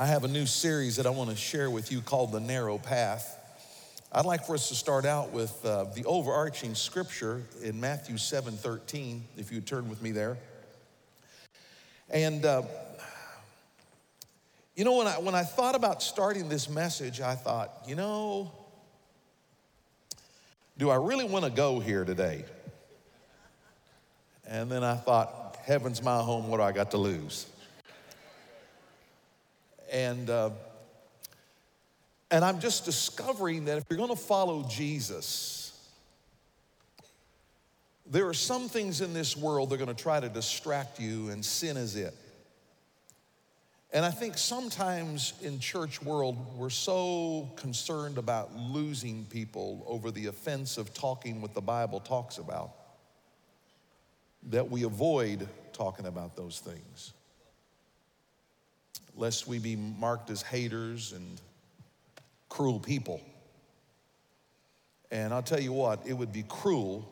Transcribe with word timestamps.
I 0.00 0.06
have 0.06 0.22
a 0.22 0.28
new 0.28 0.46
series 0.46 0.94
that 0.94 1.06
I 1.06 1.10
want 1.10 1.28
to 1.30 1.34
share 1.34 1.68
with 1.68 1.90
you 1.90 2.00
called 2.00 2.30
The 2.30 2.38
Narrow 2.38 2.78
Path. 2.78 3.36
I'd 4.12 4.26
like 4.26 4.46
for 4.46 4.54
us 4.54 4.68
to 4.68 4.76
start 4.76 5.04
out 5.04 5.32
with 5.32 5.52
uh, 5.66 5.86
the 5.92 6.04
overarching 6.04 6.76
scripture 6.76 7.42
in 7.64 7.80
Matthew 7.80 8.16
7 8.16 8.56
13, 8.56 9.24
if 9.36 9.50
you 9.50 9.60
turn 9.60 9.88
with 9.88 10.00
me 10.00 10.12
there. 10.12 10.38
And, 12.10 12.46
uh, 12.46 12.62
you 14.76 14.84
know, 14.84 14.98
when 14.98 15.08
I, 15.08 15.18
when 15.18 15.34
I 15.34 15.42
thought 15.42 15.74
about 15.74 16.00
starting 16.00 16.48
this 16.48 16.68
message, 16.68 17.20
I 17.20 17.34
thought, 17.34 17.82
you 17.84 17.96
know, 17.96 18.52
do 20.78 20.90
I 20.90 20.96
really 20.96 21.24
want 21.24 21.44
to 21.44 21.50
go 21.50 21.80
here 21.80 22.04
today? 22.04 22.44
And 24.46 24.70
then 24.70 24.84
I 24.84 24.94
thought, 24.94 25.58
heaven's 25.64 26.04
my 26.04 26.18
home, 26.18 26.46
what 26.46 26.58
do 26.58 26.62
I 26.62 26.70
got 26.70 26.92
to 26.92 26.98
lose? 26.98 27.48
And, 29.90 30.28
uh, 30.28 30.50
and 32.30 32.44
I'm 32.44 32.60
just 32.60 32.84
discovering 32.84 33.66
that 33.66 33.78
if 33.78 33.84
you're 33.88 33.96
going 33.96 34.10
to 34.10 34.16
follow 34.16 34.66
Jesus, 34.68 35.72
there 38.10 38.26
are 38.26 38.34
some 38.34 38.68
things 38.68 39.00
in 39.00 39.12
this 39.14 39.36
world 39.36 39.70
that 39.70 39.76
are 39.76 39.84
going 39.84 39.94
to 39.94 40.02
try 40.02 40.20
to 40.20 40.28
distract 40.28 41.00
you, 41.00 41.30
and 41.30 41.44
sin 41.44 41.76
is 41.76 41.96
it. 41.96 42.14
And 43.92 44.04
I 44.04 44.10
think 44.10 44.36
sometimes 44.36 45.32
in 45.40 45.60
church 45.60 46.02
world, 46.02 46.36
we're 46.56 46.68
so 46.68 47.50
concerned 47.56 48.18
about 48.18 48.54
losing 48.54 49.24
people 49.30 49.82
over 49.86 50.10
the 50.10 50.26
offense 50.26 50.76
of 50.76 50.92
talking 50.92 51.40
what 51.40 51.54
the 51.54 51.62
Bible 51.62 52.00
talks 52.00 52.36
about 52.36 52.72
that 54.50 54.70
we 54.70 54.84
avoid 54.84 55.48
talking 55.72 56.06
about 56.06 56.36
those 56.36 56.60
things 56.60 57.12
lest 59.18 59.48
we 59.48 59.58
be 59.58 59.76
marked 59.76 60.30
as 60.30 60.42
haters 60.42 61.12
and 61.12 61.40
cruel 62.48 62.78
people. 62.78 63.20
And 65.10 65.34
I'll 65.34 65.42
tell 65.42 65.60
you 65.60 65.72
what, 65.72 66.06
it 66.06 66.12
would 66.12 66.32
be 66.32 66.44
cruel 66.48 67.06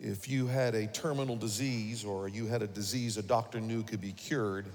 if 0.00 0.28
you 0.28 0.46
had 0.46 0.74
a 0.74 0.86
terminal 0.86 1.36
disease 1.36 2.04
or 2.04 2.28
you 2.28 2.46
had 2.46 2.62
a 2.62 2.66
disease 2.66 3.16
a 3.18 3.22
doctor 3.22 3.60
knew 3.60 3.82
could 3.82 4.00
be 4.00 4.12
cured, 4.12 4.66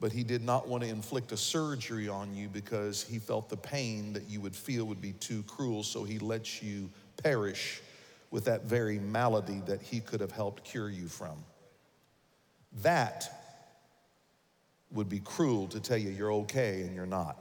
but 0.00 0.12
he 0.12 0.22
did 0.22 0.42
not 0.42 0.66
want 0.66 0.82
to 0.82 0.88
inflict 0.88 1.32
a 1.32 1.36
surgery 1.36 2.08
on 2.08 2.34
you 2.34 2.48
because 2.48 3.02
he 3.02 3.18
felt 3.18 3.48
the 3.48 3.56
pain 3.56 4.12
that 4.14 4.28
you 4.28 4.40
would 4.40 4.56
feel 4.56 4.84
would 4.86 5.00
be 5.00 5.12
too 5.12 5.42
cruel, 5.46 5.82
so 5.82 6.04
he 6.04 6.18
lets 6.18 6.62
you 6.62 6.90
perish 7.22 7.82
with 8.30 8.44
that 8.46 8.64
very 8.64 8.98
malady 8.98 9.62
that 9.66 9.80
he 9.80 10.00
could 10.00 10.20
have 10.20 10.32
helped 10.32 10.64
cure 10.64 10.90
you 10.90 11.06
from. 11.06 11.36
That 12.82 13.43
would 14.94 15.08
be 15.08 15.20
cruel 15.20 15.66
to 15.68 15.80
tell 15.80 15.98
you 15.98 16.10
you're 16.10 16.32
okay 16.32 16.82
and 16.82 16.94
you're 16.94 17.06
not. 17.06 17.36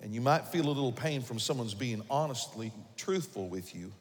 And 0.00 0.14
you 0.14 0.20
might 0.20 0.46
feel 0.46 0.66
a 0.66 0.68
little 0.68 0.92
pain 0.92 1.22
from 1.22 1.38
someone's 1.38 1.74
being 1.74 2.02
honestly 2.10 2.72
truthful 2.96 3.48
with 3.48 3.74
you, 3.74 3.92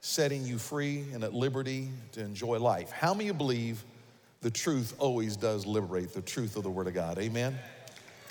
setting 0.00 0.44
you 0.44 0.58
free 0.58 1.04
and 1.12 1.22
at 1.22 1.32
liberty 1.32 1.88
to 2.12 2.20
enjoy 2.20 2.58
life. 2.58 2.90
How 2.90 3.14
many 3.14 3.30
believe 3.30 3.84
the 4.42 4.50
truth 4.50 4.94
always 4.98 5.36
does 5.36 5.66
liberate, 5.66 6.12
the 6.12 6.22
truth 6.22 6.56
of 6.56 6.64
the 6.64 6.70
Word 6.70 6.88
of 6.88 6.94
God? 6.94 7.18
Amen? 7.18 7.56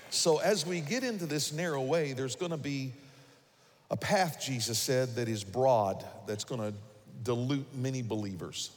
So, 0.10 0.40
as 0.40 0.66
we 0.66 0.82
get 0.82 1.04
into 1.04 1.26
this 1.26 1.54
narrow 1.54 1.84
way, 1.84 2.14
there's 2.14 2.36
gonna 2.36 2.58
be 2.58 2.92
a 3.92 3.98
path, 3.98 4.42
Jesus 4.42 4.78
said, 4.78 5.16
that 5.16 5.30
is 5.30 5.44
broad, 5.44 6.04
that's 6.28 6.44
gonna 6.44 6.74
dilute 7.24 7.66
many 7.76 8.02
believers. 8.02 8.72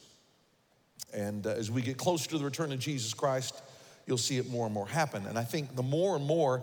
And 1.12 1.46
uh, 1.46 1.50
as 1.50 1.70
we 1.70 1.82
get 1.82 1.96
closer 1.96 2.30
to 2.30 2.38
the 2.38 2.44
return 2.44 2.72
of 2.72 2.78
Jesus 2.78 3.14
Christ, 3.14 3.60
you'll 4.06 4.18
see 4.18 4.38
it 4.38 4.48
more 4.48 4.66
and 4.66 4.74
more 4.74 4.86
happen. 4.86 5.26
And 5.26 5.38
I 5.38 5.44
think 5.44 5.76
the 5.76 5.82
more 5.82 6.16
and 6.16 6.24
more 6.24 6.62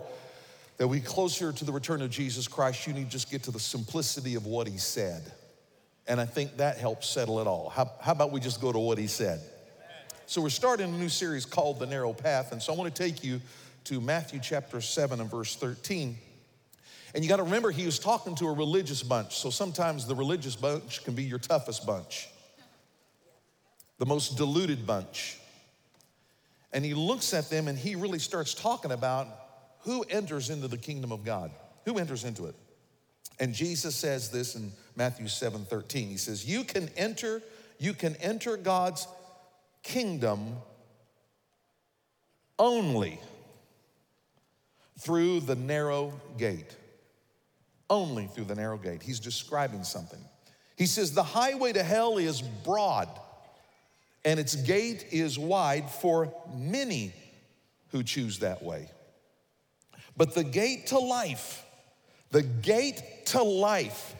that 0.78 0.88
we 0.88 1.00
closer 1.00 1.52
to 1.52 1.64
the 1.64 1.72
return 1.72 2.02
of 2.02 2.10
Jesus 2.10 2.48
Christ, 2.48 2.86
you 2.86 2.92
need 2.92 3.04
to 3.04 3.10
just 3.10 3.30
get 3.30 3.42
to 3.44 3.50
the 3.50 3.60
simplicity 3.60 4.34
of 4.34 4.46
what 4.46 4.66
he 4.66 4.78
said. 4.78 5.30
And 6.08 6.20
I 6.20 6.24
think 6.24 6.56
that 6.56 6.78
helps 6.78 7.08
settle 7.08 7.38
it 7.40 7.46
all. 7.46 7.68
How, 7.68 7.90
how 8.00 8.12
about 8.12 8.32
we 8.32 8.40
just 8.40 8.60
go 8.60 8.72
to 8.72 8.78
what 8.78 8.98
he 8.98 9.06
said? 9.06 9.40
So 10.26 10.40
we're 10.40 10.48
starting 10.48 10.94
a 10.94 10.96
new 10.96 11.08
series 11.08 11.44
called 11.44 11.80
The 11.80 11.86
Narrow 11.86 12.12
Path. 12.12 12.52
And 12.52 12.62
so 12.62 12.72
I 12.72 12.76
want 12.76 12.94
to 12.94 13.02
take 13.02 13.22
you 13.22 13.40
to 13.84 14.00
Matthew 14.00 14.40
chapter 14.42 14.80
7 14.80 15.20
and 15.20 15.30
verse 15.30 15.54
13. 15.56 16.16
And 17.14 17.24
you 17.24 17.28
got 17.28 17.36
to 17.36 17.42
remember, 17.42 17.70
he 17.70 17.84
was 17.84 17.98
talking 17.98 18.34
to 18.36 18.46
a 18.46 18.52
religious 18.52 19.02
bunch. 19.02 19.36
So 19.36 19.50
sometimes 19.50 20.06
the 20.06 20.14
religious 20.14 20.56
bunch 20.56 21.04
can 21.04 21.14
be 21.14 21.24
your 21.24 21.40
toughest 21.40 21.84
bunch 21.84 22.28
the 24.00 24.06
most 24.06 24.38
deluded 24.38 24.86
bunch. 24.86 25.38
And 26.72 26.84
he 26.84 26.94
looks 26.94 27.34
at 27.34 27.50
them 27.50 27.68
and 27.68 27.78
he 27.78 27.94
really 27.94 28.18
starts 28.18 28.54
talking 28.54 28.92
about 28.92 29.28
who 29.80 30.02
enters 30.08 30.48
into 30.48 30.68
the 30.68 30.78
kingdom 30.78 31.12
of 31.12 31.22
God. 31.22 31.50
Who 31.84 31.98
enters 31.98 32.24
into 32.24 32.46
it? 32.46 32.54
And 33.38 33.52
Jesus 33.54 33.94
says 33.94 34.30
this 34.30 34.56
in 34.56 34.72
Matthew 34.96 35.28
7 35.28 35.66
13. 35.66 36.08
He 36.08 36.16
says, 36.16 36.46
You 36.46 36.64
can 36.64 36.88
enter, 36.96 37.42
you 37.78 37.92
can 37.92 38.16
enter 38.16 38.56
God's 38.56 39.06
kingdom 39.82 40.56
only 42.58 43.20
through 44.98 45.40
the 45.40 45.56
narrow 45.56 46.12
gate. 46.38 46.74
Only 47.90 48.28
through 48.28 48.44
the 48.44 48.54
narrow 48.54 48.78
gate. 48.78 49.02
He's 49.02 49.20
describing 49.20 49.84
something. 49.84 50.20
He 50.76 50.86
says, 50.86 51.12
The 51.12 51.22
highway 51.22 51.74
to 51.74 51.82
hell 51.82 52.16
is 52.16 52.40
broad 52.40 53.08
and 54.24 54.38
its 54.38 54.54
gate 54.54 55.06
is 55.10 55.38
wide 55.38 55.90
for 55.90 56.34
many 56.54 57.12
who 57.88 58.02
choose 58.02 58.40
that 58.40 58.62
way. 58.62 58.88
But 60.16 60.34
the 60.34 60.44
gate 60.44 60.88
to 60.88 60.98
life, 60.98 61.64
the 62.30 62.42
gate 62.42 63.26
to 63.26 63.42
life 63.42 64.14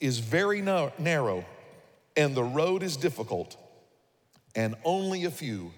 is 0.00 0.18
very 0.18 0.60
narrow, 0.60 1.44
and 2.16 2.34
the 2.34 2.44
road 2.44 2.82
is 2.82 2.96
difficult, 2.96 3.56
and 4.54 4.74
only 4.84 5.24
a 5.24 5.30
few 5.30 5.72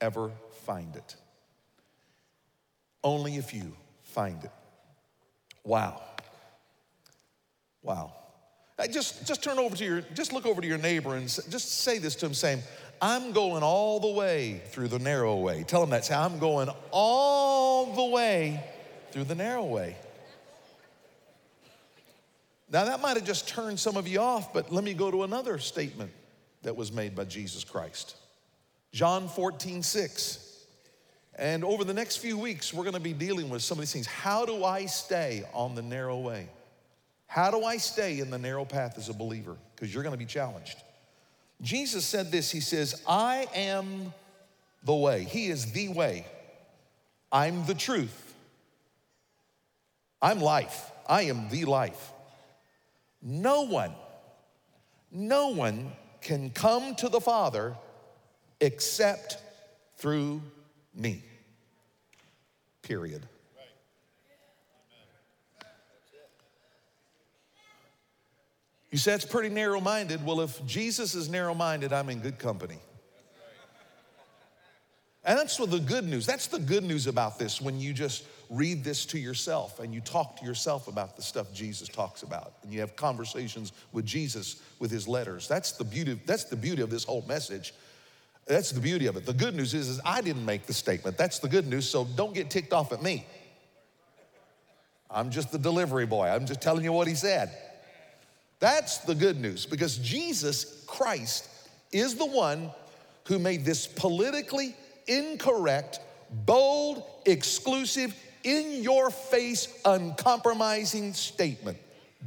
ever 0.00 0.30
find 0.64 0.96
it. 0.96 1.16
Only 3.04 3.38
a 3.38 3.42
few 3.42 3.76
find 4.02 4.42
it. 4.42 4.50
Wow. 5.62 6.00
Wow. 7.82 8.12
Just, 8.90 9.26
just 9.26 9.42
turn 9.42 9.58
over 9.58 9.74
to 9.76 9.84
your, 9.84 10.00
just 10.14 10.32
look 10.32 10.44
over 10.44 10.60
to 10.60 10.66
your 10.66 10.78
neighbor 10.78 11.14
and 11.14 11.28
just 11.28 11.80
say 11.80 11.98
this 11.98 12.14
to 12.16 12.26
him, 12.26 12.34
saying, 12.34 12.62
I'm 13.00 13.32
going 13.32 13.62
all 13.62 14.00
the 14.00 14.10
way 14.10 14.62
through 14.68 14.88
the 14.88 14.98
narrow 14.98 15.36
way. 15.36 15.64
Tell 15.64 15.80
them 15.80 15.90
that. 15.90 16.04
Say, 16.04 16.14
I'm 16.14 16.38
going 16.38 16.68
all 16.90 17.94
the 17.94 18.04
way 18.04 18.62
through 19.10 19.24
the 19.24 19.34
narrow 19.34 19.64
way. 19.64 19.96
Now, 22.70 22.84
that 22.86 23.00
might 23.00 23.16
have 23.16 23.24
just 23.24 23.48
turned 23.48 23.78
some 23.78 23.96
of 23.96 24.08
you 24.08 24.20
off, 24.20 24.52
but 24.52 24.72
let 24.72 24.82
me 24.82 24.92
go 24.92 25.10
to 25.10 25.22
another 25.22 25.58
statement 25.58 26.10
that 26.62 26.74
was 26.74 26.90
made 26.90 27.14
by 27.14 27.24
Jesus 27.24 27.62
Christ. 27.62 28.16
John 28.92 29.28
14, 29.28 29.82
6. 29.82 30.42
And 31.38 31.64
over 31.64 31.84
the 31.84 31.94
next 31.94 32.16
few 32.16 32.38
weeks, 32.38 32.72
we're 32.72 32.84
going 32.84 32.94
to 32.94 33.00
be 33.00 33.12
dealing 33.12 33.50
with 33.50 33.62
some 33.62 33.78
of 33.78 33.82
these 33.82 33.92
things. 33.92 34.06
How 34.06 34.46
do 34.46 34.64
I 34.64 34.86
stay 34.86 35.44
on 35.52 35.74
the 35.74 35.82
narrow 35.82 36.18
way? 36.18 36.48
How 37.26 37.50
do 37.50 37.62
I 37.62 37.76
stay 37.76 38.20
in 38.20 38.30
the 38.30 38.38
narrow 38.38 38.64
path 38.64 38.96
as 38.96 39.08
a 39.10 39.12
believer? 39.12 39.56
Because 39.74 39.92
you're 39.92 40.02
going 40.02 40.14
to 40.14 40.18
be 40.18 40.24
challenged. 40.24 40.82
Jesus 41.60 42.04
said 42.04 42.30
this 42.30 42.50
He 42.50 42.60
says, 42.60 43.02
I 43.08 43.46
am 43.54 44.12
the 44.84 44.94
way. 44.94 45.24
He 45.24 45.46
is 45.46 45.72
the 45.72 45.88
way. 45.88 46.26
I'm 47.32 47.66
the 47.66 47.74
truth. 47.74 48.34
I'm 50.22 50.40
life. 50.40 50.90
I 51.08 51.22
am 51.22 51.48
the 51.48 51.64
life. 51.64 52.12
No 53.22 53.62
one, 53.62 53.92
no 55.10 55.48
one 55.48 55.92
can 56.20 56.50
come 56.50 56.94
to 56.96 57.08
the 57.08 57.20
Father 57.20 57.76
except 58.60 59.38
through 59.96 60.42
me. 60.94 61.22
Period. 62.82 63.26
You 68.90 68.98
say 68.98 69.14
it's 69.14 69.24
pretty 69.24 69.48
narrow 69.48 69.80
minded. 69.80 70.24
Well, 70.24 70.40
if 70.40 70.64
Jesus 70.64 71.14
is 71.14 71.28
narrow 71.28 71.54
minded, 71.54 71.92
I'm 71.92 72.08
in 72.08 72.20
good 72.20 72.38
company. 72.38 72.78
And 75.26 75.36
that's 75.36 75.58
what 75.58 75.72
the 75.72 75.80
good 75.80 76.04
news. 76.04 76.24
That's 76.24 76.46
the 76.46 76.60
good 76.60 76.84
news 76.84 77.08
about 77.08 77.36
this 77.36 77.60
when 77.60 77.80
you 77.80 77.92
just 77.92 78.24
read 78.48 78.84
this 78.84 79.04
to 79.06 79.18
yourself 79.18 79.80
and 79.80 79.92
you 79.92 80.00
talk 80.00 80.38
to 80.38 80.46
yourself 80.46 80.86
about 80.86 81.16
the 81.16 81.22
stuff 81.22 81.52
Jesus 81.52 81.88
talks 81.88 82.22
about 82.22 82.52
and 82.62 82.72
you 82.72 82.78
have 82.78 82.94
conversations 82.94 83.72
with 83.92 84.06
Jesus 84.06 84.62
with 84.78 84.92
his 84.92 85.08
letters. 85.08 85.48
That's 85.48 85.72
the 85.72 85.82
beauty 85.82 86.20
that's 86.26 86.44
the 86.44 86.54
beauty 86.54 86.80
of 86.80 86.90
this 86.90 87.02
whole 87.02 87.24
message. 87.26 87.74
That's 88.46 88.70
the 88.70 88.78
beauty 88.78 89.06
of 89.06 89.16
it. 89.16 89.26
The 89.26 89.32
good 89.32 89.56
news 89.56 89.74
is, 89.74 89.88
is 89.88 90.00
I 90.04 90.20
didn't 90.20 90.44
make 90.44 90.66
the 90.66 90.72
statement. 90.72 91.18
That's 91.18 91.40
the 91.40 91.48
good 91.48 91.66
news. 91.66 91.88
So 91.88 92.04
don't 92.04 92.32
get 92.32 92.48
ticked 92.48 92.72
off 92.72 92.92
at 92.92 93.02
me. 93.02 93.26
I'm 95.10 95.30
just 95.30 95.50
the 95.50 95.58
delivery 95.58 96.06
boy. 96.06 96.28
I'm 96.28 96.46
just 96.46 96.62
telling 96.62 96.84
you 96.84 96.92
what 96.92 97.08
he 97.08 97.16
said. 97.16 97.50
That's 98.58 98.98
the 98.98 99.14
good 99.14 99.38
news 99.38 99.66
because 99.66 99.98
Jesus 99.98 100.84
Christ 100.86 101.48
is 101.92 102.14
the 102.14 102.26
one 102.26 102.70
who 103.26 103.38
made 103.38 103.64
this 103.64 103.86
politically 103.86 104.74
incorrect, 105.06 106.00
bold, 106.30 107.02
exclusive, 107.26 108.14
in 108.44 108.82
your 108.82 109.10
face, 109.10 109.80
uncompromising 109.84 111.12
statement. 111.12 111.78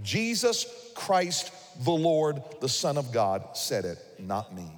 Jesus 0.04 0.66
Christ, 0.96 1.52
the 1.84 1.92
Lord, 1.92 2.42
the 2.62 2.70
Son 2.70 2.98
of 2.98 3.12
God, 3.12 3.56
said 3.56 3.86
it, 3.86 3.98
not 4.20 4.54
me. 4.54 4.70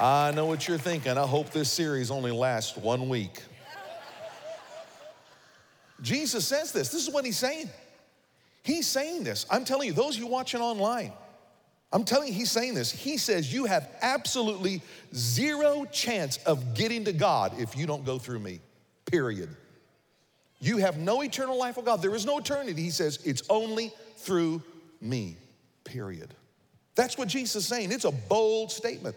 I 0.00 0.30
know 0.30 0.46
what 0.46 0.68
you're 0.68 0.78
thinking. 0.78 1.18
I 1.18 1.26
hope 1.26 1.50
this 1.50 1.70
series 1.70 2.10
only 2.10 2.30
lasts 2.30 2.76
one 2.76 3.08
week. 3.08 3.42
Jesus 6.00 6.46
says 6.46 6.72
this. 6.72 6.88
This 6.90 7.06
is 7.06 7.12
what 7.12 7.24
he's 7.24 7.38
saying. 7.38 7.68
He's 8.62 8.86
saying 8.86 9.24
this. 9.24 9.46
I'm 9.50 9.64
telling 9.64 9.88
you, 9.88 9.94
those 9.94 10.16
of 10.16 10.22
you 10.22 10.26
watching 10.26 10.60
online, 10.60 11.12
I'm 11.92 12.04
telling 12.04 12.28
you, 12.28 12.34
he's 12.34 12.50
saying 12.50 12.74
this. 12.74 12.90
He 12.90 13.16
says, 13.16 13.52
You 13.52 13.64
have 13.64 13.88
absolutely 14.02 14.82
zero 15.14 15.86
chance 15.90 16.36
of 16.38 16.74
getting 16.74 17.04
to 17.04 17.12
God 17.12 17.58
if 17.58 17.76
you 17.76 17.86
don't 17.86 18.04
go 18.04 18.18
through 18.18 18.40
me, 18.40 18.60
period. 19.06 19.48
You 20.60 20.78
have 20.78 20.98
no 20.98 21.22
eternal 21.22 21.56
life 21.56 21.76
with 21.76 21.86
God. 21.86 22.02
There 22.02 22.14
is 22.14 22.26
no 22.26 22.38
eternity. 22.38 22.82
He 22.82 22.90
says, 22.90 23.18
It's 23.24 23.42
only 23.48 23.92
through 24.16 24.62
me, 25.00 25.36
period. 25.84 26.34
That's 26.94 27.16
what 27.16 27.28
Jesus 27.28 27.56
is 27.56 27.66
saying. 27.66 27.92
It's 27.92 28.04
a 28.04 28.10
bold 28.10 28.70
statement. 28.70 29.16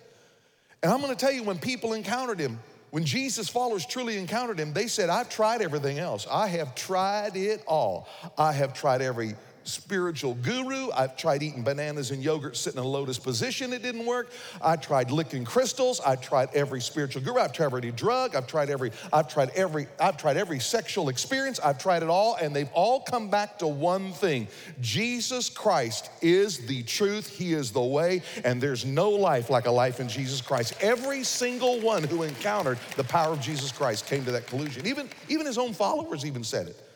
And 0.83 0.92
I'm 0.92 1.01
gonna 1.01 1.16
tell 1.16 1.31
you, 1.31 1.44
when 1.44 1.57
people 1.57 1.94
encountered 1.94 2.39
him, 2.39 2.60
when 2.92 3.06
Jesus' 3.06 3.50
followers 3.50 3.86
truly 3.86 4.18
encountered 4.18 4.60
him, 4.60 4.74
they 4.74 4.88
said, 4.88 5.10
I've 5.10 5.30
tried 5.30 5.62
everything 5.62 5.98
else. 5.98 6.28
I 6.30 6.48
have 6.48 6.76
tried 6.76 7.36
it 7.38 7.64
all. 7.66 8.08
I 8.38 8.52
have 8.52 8.74
tried 8.74 9.02
every 9.02 9.36
spiritual 9.63 10.36
guru. 10.36 10.90
I've 10.92 11.18
tried 11.18 11.44
eating 11.44 11.63
bananas 11.63 12.12
and 12.12 12.24
yogurt 12.24 12.58
sitting 12.58 12.80
in 12.80 12.86
a 12.86 12.88
lotus 12.88 13.19
position. 13.19 13.74
It 13.74 13.81
didn't 13.84 14.06
work. 14.06 14.31
I 14.62 14.75
tried 14.75 15.12
licking 15.12 15.46
crystals. 15.46 16.00
I 16.00 16.16
tried 16.16 16.50
every 16.54 16.81
spiritual 16.81 17.22
guru. 17.22 17.40
I've 17.40 17.54
tried 17.54 17.68
every 17.68 17.92
drug. 17.92 18.36
I've 18.36 18.48
tried 18.48 18.69
every, 18.69 18.92
I've 19.12 19.28
tried 19.28 19.50
every, 19.52 19.88
I've 20.00 20.18
tried 20.18 20.38
every 20.38 20.60
sexual 20.60 21.10
experience. 21.10 21.60
I've 21.60 21.78
tried 21.78 22.04
it 22.04 22.10
all, 22.10 22.36
and 22.36 22.56
they've 22.56 22.72
all 22.74 23.02
come 23.02 23.30
back 23.30 23.60
to 23.60 23.68
one 23.68 24.12
thing. 24.12 24.48
Jesus 24.80 25.50
Christ 25.50 26.10
is 26.22 26.66
the 26.68 26.84
truth. 26.84 27.28
He 27.28 27.54
is 27.54 27.72
the 27.72 27.81
way, 27.81 28.22
and 28.44 28.62
there's 28.62 28.86
no 28.86 29.10
life 29.10 29.50
like 29.50 29.66
a 29.66 29.72
life 29.72 30.00
in 30.00 30.07
Jesus 30.07 30.42
Christ. 30.42 30.75
Every 30.81 31.24
single 31.24 31.80
one 31.81 32.04
who 32.04 32.24
encountered 32.24 32.78
the 32.98 33.04
power 33.04 33.34
of 33.34 33.42
Jesus 33.42 33.72
Christ 33.72 34.07
came 34.07 34.25
to 34.25 34.31
that 34.31 34.48
conclusion. 34.48 34.88
Even, 34.88 35.10
even 35.30 35.46
his 35.46 35.57
own 35.57 35.74
followers 35.74 36.25
even 36.25 36.44
said 36.44 36.68
it. 36.68 36.91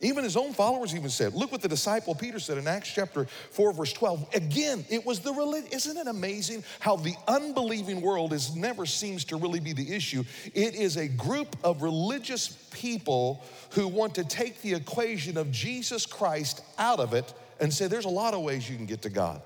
Even 0.00 0.24
his 0.24 0.36
own 0.36 0.52
followers 0.52 0.94
even 0.94 1.08
said, 1.08 1.32
look 1.32 1.50
what 1.50 1.62
the 1.62 1.68
disciple 1.68 2.14
Peter 2.14 2.38
said 2.38 2.58
in 2.58 2.68
Acts 2.68 2.92
chapter 2.92 3.24
4, 3.52 3.72
verse 3.72 3.94
12. 3.94 4.34
Again, 4.34 4.84
it 4.90 5.06
was 5.06 5.20
the 5.20 5.32
religion. 5.32 5.70
Isn't 5.72 5.96
it 5.96 6.06
amazing 6.06 6.64
how 6.80 6.96
the 6.96 7.14
unbelieving 7.26 8.02
world 8.02 8.34
is 8.34 8.54
never 8.54 8.84
seems 8.84 9.24
to 9.26 9.36
really 9.36 9.58
be 9.58 9.72
the 9.72 9.94
issue? 9.94 10.22
It 10.52 10.74
is 10.74 10.98
a 10.98 11.08
group 11.08 11.56
of 11.64 11.80
religious 11.80 12.48
people 12.72 13.42
who 13.70 13.88
want 13.88 14.16
to 14.16 14.24
take 14.24 14.60
the 14.60 14.74
equation 14.74 15.38
of 15.38 15.50
Jesus 15.50 16.04
Christ 16.04 16.60
out 16.76 17.00
of 17.00 17.14
it 17.14 17.32
and 17.58 17.72
say, 17.72 17.86
there's 17.86 18.04
a 18.04 18.10
lot 18.10 18.34
of 18.34 18.42
ways 18.42 18.68
you 18.68 18.76
can 18.76 18.84
get 18.84 19.00
to 19.02 19.10
God. 19.10 19.40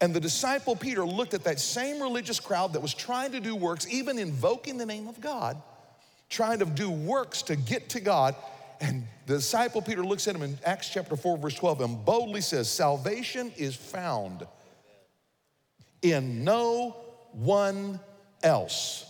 And 0.00 0.14
the 0.14 0.20
disciple 0.20 0.74
Peter 0.74 1.04
looked 1.04 1.34
at 1.34 1.44
that 1.44 1.60
same 1.60 2.00
religious 2.00 2.40
crowd 2.40 2.72
that 2.72 2.80
was 2.80 2.94
trying 2.94 3.32
to 3.32 3.40
do 3.40 3.54
works, 3.54 3.86
even 3.90 4.18
invoking 4.18 4.78
the 4.78 4.86
name 4.86 5.06
of 5.06 5.20
God, 5.20 5.60
trying 6.30 6.60
to 6.60 6.64
do 6.64 6.90
works 6.90 7.42
to 7.42 7.56
get 7.56 7.90
to 7.90 8.00
God. 8.00 8.34
And 8.82 9.06
the 9.26 9.36
disciple 9.36 9.80
Peter 9.80 10.04
looks 10.04 10.26
at 10.26 10.34
him 10.34 10.42
in 10.42 10.58
Acts 10.66 10.90
chapter 10.90 11.14
4, 11.14 11.38
verse 11.38 11.54
12, 11.54 11.80
and 11.82 12.04
boldly 12.04 12.40
says, 12.40 12.68
Salvation 12.68 13.52
is 13.56 13.76
found 13.76 14.44
in 16.02 16.42
no 16.42 16.96
one 17.30 18.00
else. 18.42 19.06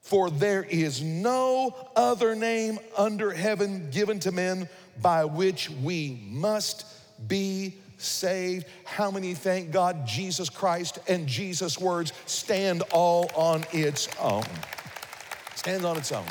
For 0.00 0.30
there 0.30 0.62
is 0.62 1.02
no 1.02 1.74
other 1.94 2.34
name 2.34 2.78
under 2.96 3.30
heaven 3.30 3.90
given 3.90 4.20
to 4.20 4.32
men 4.32 4.68
by 5.02 5.26
which 5.26 5.68
we 5.68 6.18
must 6.30 6.86
be 7.28 7.74
saved. 7.98 8.66
How 8.84 9.10
many 9.10 9.34
thank 9.34 9.70
God 9.70 10.06
Jesus 10.06 10.48
Christ 10.48 10.98
and 11.08 11.26
Jesus' 11.26 11.78
words 11.78 12.14
stand 12.24 12.82
all 12.90 13.30
on 13.34 13.64
its 13.70 14.08
own? 14.18 14.44
Stand 15.56 15.84
on 15.84 15.98
its 15.98 16.10
own. 16.10 16.26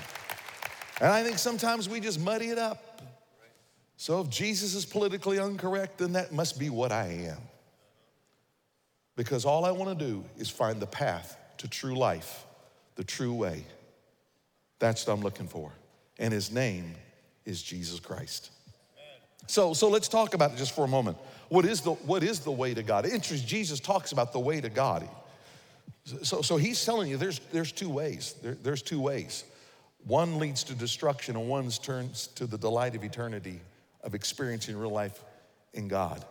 And 1.01 1.11
I 1.11 1.23
think 1.23 1.37
sometimes 1.39 1.89
we 1.89 1.99
just 1.99 2.19
muddy 2.19 2.49
it 2.49 2.57
up. 2.57 3.01
So 3.97 4.21
if 4.21 4.29
Jesus 4.29 4.75
is 4.75 4.85
politically 4.85 5.37
incorrect, 5.37 5.97
then 5.99 6.13
that 6.13 6.31
must 6.31 6.59
be 6.59 6.69
what 6.69 6.91
I 6.91 7.27
am. 7.29 7.37
Because 9.15 9.45
all 9.45 9.65
I 9.65 9.71
want 9.71 9.97
to 9.97 10.05
do 10.05 10.23
is 10.37 10.49
find 10.49 10.79
the 10.79 10.87
path 10.87 11.37
to 11.59 11.67
true 11.67 11.95
life, 11.95 12.45
the 12.95 13.03
true 13.03 13.33
way. 13.33 13.65
That's 14.79 15.05
what 15.07 15.13
I'm 15.13 15.21
looking 15.21 15.47
for. 15.47 15.71
And 16.19 16.33
his 16.33 16.51
name 16.51 16.95
is 17.45 17.61
Jesus 17.61 17.99
Christ. 17.99 18.49
So, 19.47 19.73
so 19.73 19.89
let's 19.89 20.07
talk 20.07 20.33
about 20.33 20.53
it 20.53 20.57
just 20.57 20.73
for 20.73 20.85
a 20.85 20.87
moment. 20.87 21.17
What 21.49 21.65
is 21.65 21.81
the, 21.81 21.91
what 21.91 22.23
is 22.23 22.39
the 22.39 22.51
way 22.51 22.73
to 22.73 22.81
God? 22.81 23.05
Interesting, 23.05 23.47
Jesus 23.47 23.79
talks 23.79 24.11
about 24.11 24.33
the 24.33 24.39
way 24.39 24.61
to 24.61 24.69
God. 24.69 25.07
So, 26.23 26.41
so 26.41 26.57
he's 26.57 26.83
telling 26.83 27.09
you 27.09 27.17
there's, 27.17 27.39
there's 27.51 27.71
two 27.71 27.89
ways. 27.89 28.35
There, 28.41 28.55
there's 28.55 28.81
two 28.81 28.99
ways. 28.99 29.43
One 30.05 30.39
leads 30.39 30.63
to 30.65 30.75
destruction, 30.75 31.35
and 31.35 31.47
one 31.47 31.69
turns 31.69 32.27
to 32.35 32.45
the 32.45 32.57
delight 32.57 32.95
of 32.95 33.03
eternity 33.03 33.61
of 34.03 34.13
experiencing 34.13 34.77
real 34.77 34.91
life 34.91 35.23
in 35.73 35.87
God. 35.87 36.23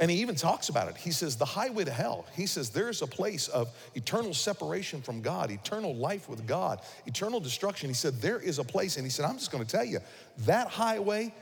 And 0.00 0.10
he 0.10 0.20
even 0.22 0.34
talks 0.34 0.70
about 0.70 0.88
it. 0.88 0.96
He 0.96 1.12
says, 1.12 1.36
the 1.36 1.44
highway 1.44 1.84
to 1.84 1.90
hell. 1.90 2.26
He 2.34 2.46
says, 2.46 2.70
there's 2.70 3.02
a 3.02 3.06
place 3.06 3.46
of 3.48 3.68
eternal 3.94 4.34
separation 4.34 5.02
from 5.02 5.20
God, 5.20 5.50
eternal 5.50 5.94
life 5.94 6.28
with 6.28 6.46
God, 6.46 6.80
eternal 7.06 7.38
destruction. 7.38 7.88
He 7.88 7.94
said, 7.94 8.20
there 8.20 8.40
is 8.40 8.58
a 8.58 8.64
place. 8.64 8.96
And 8.96 9.04
he 9.04 9.10
said, 9.10 9.26
I'm 9.26 9.38
just 9.38 9.52
going 9.52 9.64
to 9.64 9.70
tell 9.70 9.84
you, 9.84 10.00
that 10.38 10.68
highway 10.68 11.32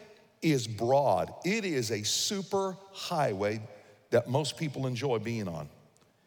is 0.43 0.67
broad. 0.67 1.33
It 1.45 1.65
is 1.65 1.91
a 1.91 2.03
super 2.03 2.77
highway 2.93 3.63
that 4.11 4.29
most 4.29 4.59
people 4.59 4.87
enjoy 4.87 5.21
being 5.21 5.49
on. 5.49 5.69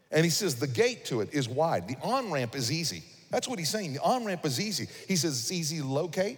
And 0.10 0.24
he 0.24 0.32
says, 0.32 0.56
the 0.56 0.68
gate 0.68 1.06
to 1.06 1.22
it 1.22 1.34
is 1.34 1.50
wide, 1.50 1.88
the 1.88 1.98
on 2.02 2.32
ramp 2.32 2.56
is 2.56 2.72
easy. 2.72 3.04
That's 3.34 3.48
what 3.48 3.58
he's 3.58 3.70
saying. 3.70 3.94
The 3.94 4.02
on 4.02 4.26
ramp 4.26 4.46
is 4.46 4.62
easy. 4.62 4.88
He 5.08 5.16
says 5.16 5.40
it's 5.40 5.52
easy 5.52 5.80
to 5.80 5.86
locate. 5.88 6.38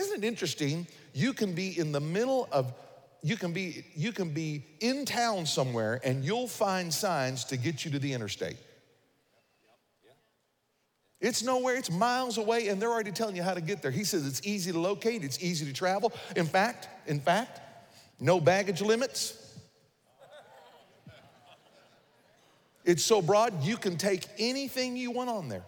Isn't 0.00 0.24
it 0.24 0.26
interesting? 0.26 0.84
You 1.14 1.32
can 1.32 1.54
be 1.54 1.78
in 1.78 1.92
the 1.92 2.00
middle 2.00 2.48
of 2.50 2.74
you 3.22 3.36
can 3.36 3.52
be 3.52 3.84
you 3.94 4.10
can 4.10 4.30
be 4.30 4.64
in 4.80 5.04
town 5.04 5.46
somewhere 5.46 6.00
and 6.02 6.24
you'll 6.24 6.48
find 6.48 6.92
signs 6.92 7.44
to 7.44 7.56
get 7.56 7.84
you 7.84 7.92
to 7.92 8.00
the 8.00 8.12
interstate. 8.12 8.56
It's 11.20 11.44
nowhere, 11.44 11.76
it's 11.76 11.90
miles 11.90 12.36
away, 12.36 12.66
and 12.66 12.82
they're 12.82 12.90
already 12.90 13.12
telling 13.12 13.36
you 13.36 13.44
how 13.44 13.54
to 13.54 13.60
get 13.60 13.80
there. 13.80 13.92
He 13.92 14.02
says 14.02 14.26
it's 14.26 14.44
easy 14.44 14.72
to 14.72 14.78
locate, 14.78 15.22
it's 15.22 15.40
easy 15.40 15.66
to 15.66 15.72
travel. 15.72 16.12
In 16.34 16.46
fact, 16.46 16.88
in 17.06 17.20
fact, 17.20 17.60
no 18.18 18.40
baggage 18.40 18.82
limits. 18.82 19.36
It's 22.84 23.04
so 23.04 23.22
broad, 23.22 23.62
you 23.62 23.76
can 23.76 23.96
take 23.96 24.24
anything 24.36 24.96
you 24.96 25.12
want 25.12 25.30
on 25.30 25.48
there. 25.48 25.64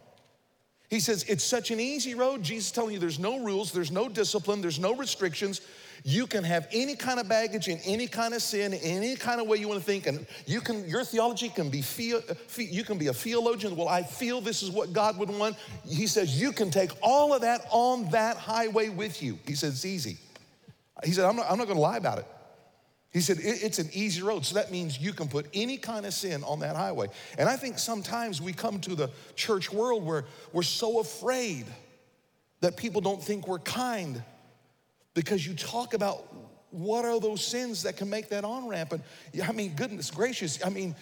He 0.90 0.98
says 0.98 1.24
it's 1.28 1.44
such 1.44 1.70
an 1.70 1.78
easy 1.78 2.16
road. 2.16 2.42
Jesus 2.42 2.72
telling 2.72 2.94
you 2.94 2.98
there's 2.98 3.20
no 3.20 3.38
rules, 3.38 3.70
there's 3.70 3.92
no 3.92 4.08
discipline, 4.08 4.60
there's 4.60 4.80
no 4.80 4.92
restrictions. 4.92 5.60
You 6.02 6.26
can 6.26 6.42
have 6.42 6.66
any 6.72 6.96
kind 6.96 7.20
of 7.20 7.28
baggage 7.28 7.68
in 7.68 7.78
any 7.84 8.08
kind 8.08 8.34
of 8.34 8.42
sin, 8.42 8.72
in 8.72 8.80
any 8.80 9.14
kind 9.14 9.40
of 9.40 9.46
way 9.46 9.58
you 9.58 9.68
want 9.68 9.78
to 9.78 9.86
think, 9.86 10.08
and 10.08 10.26
you 10.46 10.60
can. 10.60 10.88
Your 10.88 11.04
theology 11.04 11.48
can 11.48 11.70
be 11.70 11.80
feel, 11.80 12.22
you 12.56 12.82
can 12.82 12.98
be 12.98 13.06
a 13.06 13.12
theologian. 13.12 13.76
Well, 13.76 13.86
I 13.86 14.02
feel 14.02 14.40
this 14.40 14.64
is 14.64 14.70
what 14.70 14.92
God 14.92 15.16
would 15.18 15.30
want. 15.30 15.56
He 15.88 16.08
says 16.08 16.40
you 16.40 16.50
can 16.50 16.70
take 16.70 16.90
all 17.02 17.32
of 17.32 17.42
that 17.42 17.66
on 17.70 18.10
that 18.10 18.36
highway 18.36 18.88
with 18.88 19.22
you. 19.22 19.38
He 19.46 19.54
says 19.54 19.74
it's 19.74 19.84
easy. 19.84 20.16
He 21.04 21.12
said 21.12 21.24
I'm 21.24 21.36
not, 21.36 21.46
I'm 21.48 21.56
not 21.56 21.66
going 21.66 21.76
to 21.76 21.82
lie 21.82 21.98
about 21.98 22.18
it. 22.18 22.26
He 23.12 23.20
said, 23.20 23.38
it's 23.40 23.80
an 23.80 23.90
easy 23.92 24.22
road. 24.22 24.46
So 24.46 24.54
that 24.54 24.70
means 24.70 24.98
you 24.98 25.12
can 25.12 25.26
put 25.26 25.46
any 25.52 25.76
kind 25.76 26.06
of 26.06 26.14
sin 26.14 26.44
on 26.44 26.60
that 26.60 26.76
highway. 26.76 27.08
And 27.38 27.48
I 27.48 27.56
think 27.56 27.78
sometimes 27.78 28.40
we 28.40 28.52
come 28.52 28.78
to 28.80 28.94
the 28.94 29.10
church 29.34 29.72
world 29.72 30.06
where 30.06 30.26
we're 30.52 30.62
so 30.62 31.00
afraid 31.00 31.66
that 32.60 32.76
people 32.76 33.00
don't 33.00 33.22
think 33.22 33.48
we're 33.48 33.58
kind 33.58 34.22
because 35.14 35.44
you 35.44 35.54
talk 35.54 35.94
about 35.94 36.24
what 36.70 37.04
are 37.04 37.18
those 37.18 37.44
sins 37.44 37.82
that 37.82 37.96
can 37.96 38.08
make 38.08 38.28
that 38.28 38.44
on 38.44 38.68
ramp. 38.68 38.92
And 38.92 39.02
I 39.42 39.50
mean, 39.50 39.74
goodness 39.74 40.12
gracious, 40.12 40.64
I 40.64 40.68
mean, 40.68 40.94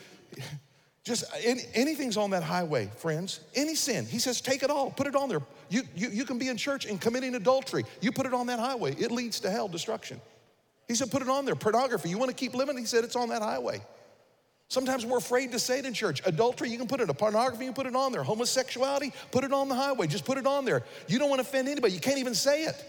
just 1.05 1.25
any, 1.45 1.61
anything's 1.75 2.17
on 2.17 2.31
that 2.31 2.43
highway, 2.43 2.91
friends. 2.97 3.41
Any 3.55 3.75
sin. 3.75 4.07
He 4.07 4.19
says, 4.19 4.41
take 4.41 4.63
it 4.63 4.71
all, 4.71 4.91
put 4.91 5.07
it 5.07 5.15
on 5.15 5.29
there. 5.29 5.43
You, 5.69 5.83
you, 5.95 6.09
you 6.09 6.25
can 6.25 6.39
be 6.39 6.49
in 6.49 6.57
church 6.57 6.87
and 6.87 6.99
committing 6.99 7.35
adultery. 7.35 7.85
You 8.01 8.13
put 8.13 8.25
it 8.25 8.33
on 8.33 8.47
that 8.47 8.59
highway, 8.61 8.95
it 8.95 9.11
leads 9.11 9.41
to 9.41 9.51
hell, 9.51 9.69
destruction. 9.69 10.23
He 10.89 10.95
said, 10.95 11.11
put 11.11 11.23
it 11.23 11.29
on 11.29 11.45
there. 11.45 11.55
Pornography, 11.55 12.09
you 12.09 12.19
want 12.19 12.31
to 12.31 12.35
keep 12.35 12.55
living? 12.55 12.77
He 12.77 12.87
said, 12.87 13.05
it's 13.05 13.15
on 13.15 13.29
that 13.29 13.43
highway. 13.43 13.81
Sometimes 14.69 15.07
we're 15.07 15.19
afraid 15.19 15.53
to 15.53 15.59
say 15.59 15.79
it 15.79 15.87
in 15.87 15.95
church. 15.95 16.21
Adultery, 16.27 16.71
you 16.71 16.79
can 16.79 16.89
put 16.89 17.01
it. 17.01 17.09
A 17.09 17.15
pornography, 17.15 17.67
you 17.67 17.73
put 17.73 17.87
it 17.87 17.95
on 17.95 18.11
there. 18.13 18.23
Homosexuality, 18.23 19.13
put 19.31 19.45
it 19.45 19.53
on 19.53 19.69
the 19.69 19.75
highway. 19.75 20.07
Just 20.07 20.25
put 20.25 20.39
it 20.39 20.47
on 20.47 20.65
there. 20.65 20.83
You 21.07 21.19
don't 21.19 21.31
want 21.31 21.41
to 21.43 21.49
offend 21.49 21.69
anybody. 21.69 21.95
You 21.95 22.01
can't 22.01 22.19
even 22.19 22.35
say 22.35 22.65
it. 22.65 22.85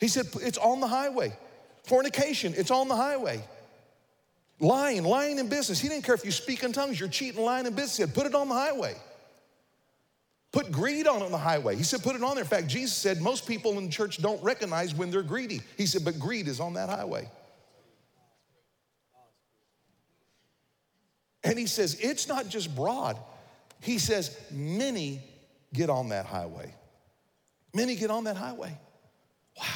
He 0.00 0.08
said, 0.08 0.26
it's 0.40 0.58
on 0.58 0.80
the 0.80 0.88
highway. 0.88 1.36
Fornication, 1.84 2.54
it's 2.56 2.70
on 2.70 2.88
the 2.88 2.96
highway. 2.96 3.44
Lying, 4.60 5.04
lying 5.04 5.38
in 5.38 5.48
business. 5.48 5.80
He 5.80 5.88
didn't 5.88 6.04
care 6.04 6.14
if 6.14 6.24
you 6.24 6.30
speak 6.30 6.62
in 6.62 6.72
tongues, 6.72 6.98
you're 6.98 7.08
cheating, 7.08 7.44
lying 7.44 7.66
in 7.66 7.74
business. 7.74 7.96
He 7.96 8.02
said, 8.04 8.14
put 8.14 8.26
it 8.26 8.34
on 8.34 8.48
the 8.48 8.54
highway. 8.54 8.96
Put 10.54 10.70
greed 10.70 11.08
on 11.08 11.20
on 11.20 11.32
the 11.32 11.38
highway. 11.38 11.74
He 11.74 11.82
said, 11.82 12.04
put 12.04 12.14
it 12.14 12.22
on 12.22 12.36
there. 12.36 12.44
In 12.44 12.48
fact, 12.48 12.68
Jesus 12.68 12.94
said 12.94 13.20
most 13.20 13.44
people 13.44 13.76
in 13.76 13.90
church 13.90 14.22
don't 14.22 14.40
recognize 14.40 14.94
when 14.94 15.10
they're 15.10 15.24
greedy. 15.24 15.60
He 15.76 15.84
said, 15.84 16.04
but 16.04 16.16
greed 16.16 16.46
is 16.46 16.60
on 16.60 16.74
that 16.74 16.88
highway. 16.88 17.28
And 21.42 21.58
he 21.58 21.66
says, 21.66 21.98
it's 22.00 22.28
not 22.28 22.48
just 22.48 22.72
broad. 22.76 23.18
He 23.82 23.98
says, 23.98 24.38
many 24.52 25.20
get 25.72 25.90
on 25.90 26.10
that 26.10 26.24
highway. 26.24 26.72
Many 27.74 27.96
get 27.96 28.12
on 28.12 28.22
that 28.22 28.36
highway. 28.36 28.78
Wow. 29.58 29.66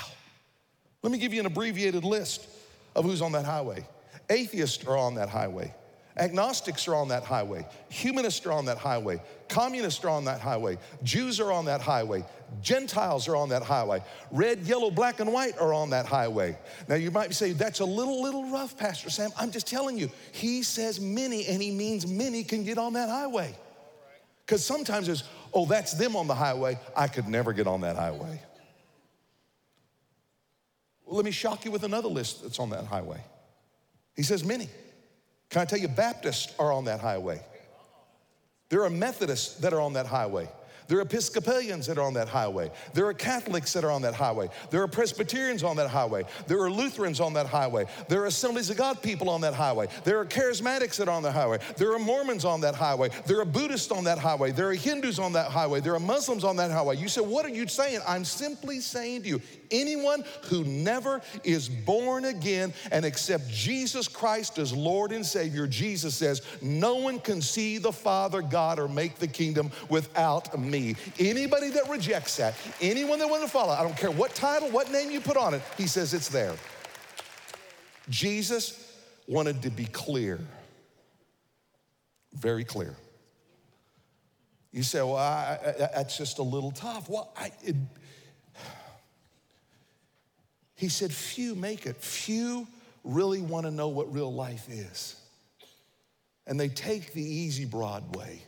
Let 1.02 1.10
me 1.10 1.18
give 1.18 1.34
you 1.34 1.40
an 1.40 1.46
abbreviated 1.46 2.04
list 2.04 2.46
of 2.94 3.04
who's 3.04 3.20
on 3.20 3.32
that 3.32 3.44
highway. 3.44 3.84
Atheists 4.30 4.86
are 4.86 4.96
on 4.96 5.16
that 5.16 5.28
highway. 5.28 5.74
Agnostics 6.18 6.88
are 6.88 6.96
on 6.96 7.08
that 7.08 7.22
highway. 7.22 7.64
Humanists 7.90 8.44
are 8.44 8.52
on 8.52 8.64
that 8.64 8.78
highway. 8.78 9.22
Communists 9.48 10.04
are 10.04 10.10
on 10.10 10.24
that 10.24 10.40
highway. 10.40 10.76
Jews 11.04 11.38
are 11.38 11.52
on 11.52 11.66
that 11.66 11.80
highway. 11.80 12.24
Gentiles 12.60 13.28
are 13.28 13.36
on 13.36 13.50
that 13.50 13.62
highway. 13.62 14.02
Red, 14.32 14.62
yellow, 14.62 14.90
black, 14.90 15.20
and 15.20 15.32
white 15.32 15.56
are 15.58 15.72
on 15.72 15.90
that 15.90 16.06
highway. 16.06 16.58
Now 16.88 16.96
you 16.96 17.10
might 17.10 17.34
say, 17.34 17.52
that's 17.52 17.80
a 17.80 17.84
little, 17.84 18.20
little 18.20 18.50
rough, 18.50 18.76
Pastor 18.76 19.10
Sam. 19.10 19.30
I'm 19.38 19.52
just 19.52 19.68
telling 19.68 19.96
you, 19.96 20.10
he 20.32 20.62
says 20.64 21.00
many, 21.00 21.46
and 21.46 21.62
he 21.62 21.70
means 21.70 22.06
many 22.06 22.42
can 22.42 22.64
get 22.64 22.78
on 22.78 22.94
that 22.94 23.08
highway. 23.08 23.54
Because 24.44 24.64
sometimes 24.64 25.06
there's, 25.06 25.22
oh, 25.54 25.66
that's 25.66 25.92
them 25.92 26.16
on 26.16 26.26
the 26.26 26.34
highway. 26.34 26.80
I 26.96 27.06
could 27.06 27.28
never 27.28 27.52
get 27.52 27.66
on 27.66 27.82
that 27.82 27.96
highway. 27.96 28.42
Let 31.06 31.24
me 31.24 31.30
shock 31.30 31.64
you 31.64 31.70
with 31.70 31.84
another 31.84 32.08
list 32.08 32.42
that's 32.42 32.58
on 32.58 32.70
that 32.70 32.86
highway. 32.86 33.22
He 34.16 34.22
says 34.24 34.44
many. 34.44 34.68
Can 35.50 35.62
I 35.62 35.64
tell 35.64 35.78
you, 35.78 35.88
Baptists 35.88 36.54
are 36.58 36.72
on 36.72 36.84
that 36.84 37.00
highway. 37.00 37.40
There 38.68 38.84
are 38.84 38.90
Methodists 38.90 39.54
that 39.60 39.72
are 39.72 39.80
on 39.80 39.94
that 39.94 40.06
highway. 40.06 40.48
There 40.88 40.98
are 40.98 41.02
Episcopalians 41.02 41.86
that 41.86 41.98
are 41.98 42.04
on 42.04 42.14
that 42.14 42.28
highway. 42.28 42.70
There 42.94 43.06
are 43.06 43.14
Catholics 43.14 43.74
that 43.74 43.84
are 43.84 43.90
on 43.90 44.02
that 44.02 44.14
highway. 44.14 44.48
There 44.70 44.82
are 44.82 44.88
Presbyterians 44.88 45.62
on 45.62 45.76
that 45.76 45.90
highway. 45.90 46.24
There 46.46 46.62
are 46.62 46.70
Lutherans 46.70 47.20
on 47.20 47.34
that 47.34 47.46
highway. 47.46 47.84
There 48.08 48.22
are 48.22 48.26
Assemblies 48.26 48.70
of 48.70 48.78
God 48.78 49.02
people 49.02 49.28
on 49.28 49.42
that 49.42 49.52
highway. 49.52 49.88
There 50.04 50.18
are 50.18 50.24
Charismatics 50.24 50.96
that 50.96 51.08
are 51.08 51.14
on 51.14 51.22
the 51.22 51.30
highway. 51.30 51.58
There 51.76 51.92
are 51.92 51.98
Mormons 51.98 52.46
on 52.46 52.62
that 52.62 52.74
highway. 52.74 53.10
There 53.26 53.38
are 53.38 53.44
Buddhists 53.44 53.92
on 53.92 54.04
that 54.04 54.18
highway. 54.18 54.50
There 54.50 54.70
are 54.70 54.74
Hindus 54.74 55.18
on 55.18 55.34
that 55.34 55.50
highway. 55.50 55.80
There 55.80 55.94
are 55.94 56.00
Muslims 56.00 56.42
on 56.42 56.56
that 56.56 56.70
highway. 56.70 56.96
You 56.96 57.08
say, 57.08 57.20
What 57.20 57.44
are 57.44 57.50
you 57.50 57.68
saying? 57.68 58.00
I'm 58.08 58.24
simply 58.24 58.80
saying 58.80 59.24
to 59.24 59.28
you, 59.28 59.42
anyone 59.70 60.24
who 60.42 60.64
never 60.64 61.20
is 61.44 61.68
born 61.68 62.24
again 62.24 62.72
and 62.90 63.04
accept 63.04 63.48
Jesus 63.48 64.08
Christ 64.08 64.58
as 64.58 64.72
Lord 64.72 65.12
and 65.12 65.24
Savior, 65.24 65.66
Jesus 65.66 66.14
says, 66.14 66.42
No 66.62 66.96
one 66.96 67.20
can 67.20 67.40
see 67.40 67.78
the 67.78 67.92
Father 67.92 68.42
God 68.42 68.78
or 68.78 68.88
make 68.88 69.16
the 69.16 69.26
kingdom 69.26 69.70
without 69.88 70.58
me. 70.58 70.96
Anybody 71.18 71.70
that 71.70 71.88
rejects 71.88 72.36
that, 72.36 72.54
anyone 72.80 73.18
that 73.18 73.28
wants 73.28 73.46
to 73.46 73.50
follow, 73.50 73.72
I 73.72 73.82
don't 73.82 73.96
care 73.96 74.10
what 74.10 74.34
title, 74.34 74.70
what 74.70 74.90
name 74.90 75.10
you 75.10 75.20
put 75.20 75.36
on 75.36 75.54
it, 75.54 75.62
he 75.76 75.86
says 75.86 76.14
it's 76.14 76.28
there. 76.28 76.54
Jesus 78.08 78.96
wanted 79.26 79.62
to 79.62 79.70
be 79.70 79.84
clear, 79.84 80.40
very 82.34 82.64
clear. 82.64 82.96
You 84.72 84.82
say, 84.82 85.00
well, 85.00 85.16
I, 85.16 85.58
I, 85.64 85.72
that's 85.94 86.16
just 86.16 86.38
a 86.38 86.42
little 86.42 86.70
tough. 86.70 87.08
Well, 87.08 87.32
I, 87.36 87.50
it, 87.62 87.76
he 90.78 90.88
said, 90.88 91.12
few 91.12 91.56
make 91.56 91.86
it. 91.86 91.96
Few 91.96 92.68
really 93.02 93.40
want 93.40 93.66
to 93.66 93.72
know 93.72 93.88
what 93.88 94.12
real 94.14 94.32
life 94.32 94.68
is. 94.70 95.16
And 96.46 96.58
they 96.58 96.68
take 96.68 97.12
the 97.12 97.22
easy, 97.22 97.64
broad 97.64 98.14
way. 98.14 98.42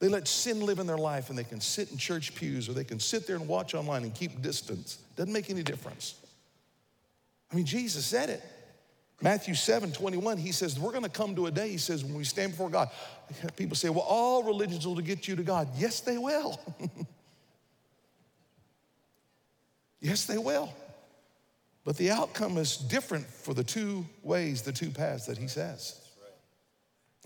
They 0.00 0.08
let 0.08 0.26
sin 0.26 0.60
live 0.60 0.80
in 0.80 0.88
their 0.88 0.98
life 0.98 1.30
and 1.30 1.38
they 1.38 1.44
can 1.44 1.60
sit 1.60 1.92
in 1.92 1.98
church 1.98 2.34
pews 2.34 2.68
or 2.68 2.72
they 2.72 2.82
can 2.82 2.98
sit 2.98 3.28
there 3.28 3.36
and 3.36 3.46
watch 3.46 3.74
online 3.74 4.02
and 4.02 4.12
keep 4.12 4.42
distance. 4.42 4.98
Doesn't 5.14 5.32
make 5.32 5.50
any 5.50 5.62
difference. 5.62 6.16
I 7.52 7.54
mean, 7.54 7.64
Jesus 7.64 8.04
said 8.04 8.28
it. 8.28 8.42
Matthew 9.20 9.54
7 9.54 9.92
21, 9.92 10.36
he 10.36 10.50
says, 10.50 10.80
We're 10.80 10.90
gonna 10.90 11.08
come 11.08 11.36
to 11.36 11.46
a 11.46 11.50
day, 11.52 11.68
he 11.68 11.78
says, 11.78 12.04
when 12.04 12.14
we 12.14 12.24
stand 12.24 12.50
before 12.50 12.70
God. 12.70 12.90
People 13.54 13.76
say, 13.76 13.88
Well, 13.88 14.04
all 14.04 14.42
religions 14.42 14.84
will 14.84 14.96
get 14.96 15.28
you 15.28 15.36
to 15.36 15.44
God. 15.44 15.68
Yes, 15.76 16.00
they 16.00 16.18
will. 16.18 16.58
yes, 20.02 20.26
they 20.26 20.36
will. 20.36 20.70
But 21.84 21.96
the 21.96 22.10
outcome 22.10 22.58
is 22.58 22.76
different 22.76 23.26
for 23.26 23.54
the 23.54 23.64
two 23.64 24.04
ways, 24.22 24.62
the 24.62 24.72
two 24.72 24.90
paths 24.90 25.26
that 25.26 25.38
he 25.38 25.48
says. 25.48 25.98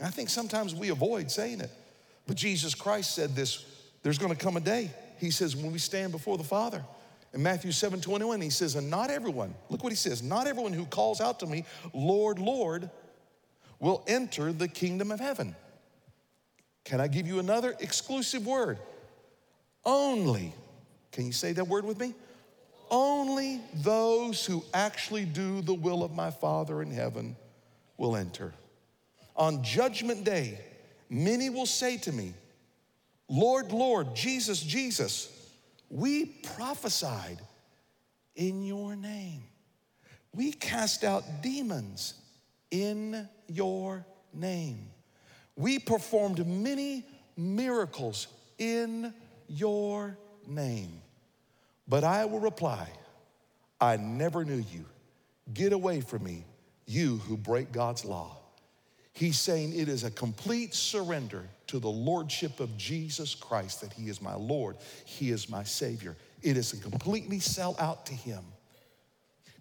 I 0.02 0.10
think 0.10 0.28
sometimes 0.28 0.74
we 0.74 0.90
avoid 0.90 1.30
saying 1.30 1.60
it. 1.60 1.70
But 2.26 2.36
Jesus 2.36 2.74
Christ 2.74 3.14
said 3.14 3.34
this 3.34 3.64
there's 4.02 4.18
to 4.18 4.34
come 4.36 4.56
a 4.56 4.60
day. 4.60 4.90
He 5.18 5.30
says, 5.30 5.56
when 5.56 5.72
we 5.72 5.78
stand 5.78 6.12
before 6.12 6.38
the 6.38 6.44
Father. 6.44 6.84
In 7.32 7.42
Matthew 7.42 7.72
7 7.72 8.00
21, 8.00 8.40
he 8.40 8.50
says, 8.50 8.76
and 8.76 8.88
not 8.88 9.10
everyone, 9.10 9.54
look 9.68 9.82
what 9.82 9.92
he 9.92 9.96
says, 9.96 10.22
not 10.22 10.46
everyone 10.46 10.72
who 10.72 10.86
calls 10.86 11.20
out 11.20 11.40
to 11.40 11.46
me, 11.46 11.64
Lord, 11.92 12.38
Lord, 12.38 12.88
will 13.80 14.04
enter 14.06 14.52
the 14.52 14.68
kingdom 14.68 15.10
of 15.10 15.20
heaven. 15.20 15.56
Can 16.84 17.00
I 17.00 17.08
give 17.08 17.26
you 17.26 17.40
another 17.40 17.74
exclusive 17.80 18.46
word? 18.46 18.78
Only, 19.84 20.54
can 21.10 21.26
you 21.26 21.32
say 21.32 21.52
that 21.52 21.66
word 21.66 21.84
with 21.84 21.98
me? 21.98 22.14
Only 22.90 23.60
those 23.74 24.44
who 24.44 24.64
actually 24.72 25.24
do 25.24 25.60
the 25.62 25.74
will 25.74 26.04
of 26.04 26.12
my 26.12 26.30
Father 26.30 26.82
in 26.82 26.90
heaven 26.90 27.36
will 27.96 28.16
enter. 28.16 28.54
On 29.36 29.62
judgment 29.62 30.24
day, 30.24 30.58
Many 31.08 31.50
will 31.50 31.66
say 31.66 31.98
to 31.98 32.12
me, 32.12 32.34
Lord, 33.28 33.72
Lord, 33.72 34.14
Jesus, 34.14 34.60
Jesus, 34.60 35.32
we 35.88 36.26
prophesied 36.26 37.40
in 38.34 38.62
your 38.62 38.96
name. 38.96 39.42
We 40.32 40.52
cast 40.52 41.04
out 41.04 41.24
demons 41.42 42.14
in 42.70 43.28
your 43.48 44.04
name. 44.32 44.90
We 45.54 45.78
performed 45.78 46.46
many 46.46 47.06
miracles 47.36 48.26
in 48.58 49.14
your 49.48 50.18
name. 50.46 51.00
But 51.88 52.04
I 52.04 52.24
will 52.24 52.40
reply, 52.40 52.88
I 53.80 53.96
never 53.96 54.44
knew 54.44 54.64
you. 54.72 54.84
Get 55.54 55.72
away 55.72 56.00
from 56.00 56.24
me, 56.24 56.44
you 56.86 57.18
who 57.18 57.36
break 57.36 57.72
God's 57.72 58.04
law. 58.04 58.36
He's 59.12 59.38
saying 59.38 59.72
it 59.74 59.88
is 59.88 60.04
a 60.04 60.10
complete 60.10 60.74
surrender 60.74 61.48
to 61.68 61.78
the 61.78 61.88
lordship 61.88 62.60
of 62.60 62.76
Jesus 62.76 63.34
Christ, 63.34 63.80
that 63.80 63.92
He 63.92 64.08
is 64.08 64.20
my 64.20 64.34
Lord, 64.34 64.76
He 65.04 65.30
is 65.30 65.48
my 65.48 65.62
Savior. 65.62 66.16
It 66.42 66.56
is 66.56 66.72
a 66.72 66.76
completely 66.78 67.40
sell 67.40 67.76
out 67.78 68.06
to 68.06 68.14
Him. 68.14 68.44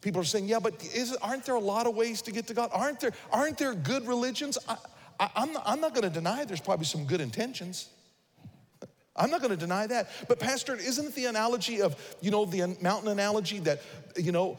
People 0.02 0.22
are 0.22 0.26
saying, 0.26 0.48
yeah, 0.48 0.60
but 0.60 0.74
aren't 1.22 1.46
there 1.46 1.56
a 1.56 1.60
lot 1.60 1.88
of 1.88 1.96
ways 1.96 2.22
to 2.24 2.32
get 2.32 2.48
to 2.48 2.54
God? 2.54 2.70
Aren't 2.74 3.00
there, 3.00 3.14
aren't 3.32 3.58
there 3.58 3.74
good 3.74 4.08
religions? 4.08 4.58
I, 4.68 5.30
am 5.36 5.54
not, 5.54 5.64
I'm 5.66 5.82
not 5.82 5.94
going 5.94 6.04
to 6.04 6.10
deny 6.10 6.46
there's 6.46 6.62
probably 6.62 6.86
some 6.86 7.06
good 7.06 7.22
intentions. 7.22 7.90
I'm 9.16 9.30
not 9.30 9.42
going 9.42 9.52
to 9.52 9.58
deny 9.58 9.88
that. 9.88 10.10
But, 10.28 10.40
Pastor, 10.40 10.76
isn't 10.76 11.16
the 11.16 11.26
analogy 11.26 11.82
of, 11.82 11.96
you 12.22 12.32
know, 12.32 12.46
the 12.46 12.78
mountain 12.82 13.10
analogy 13.10 13.60
that, 13.60 13.82
you 14.18 14.32
know, 14.32 14.58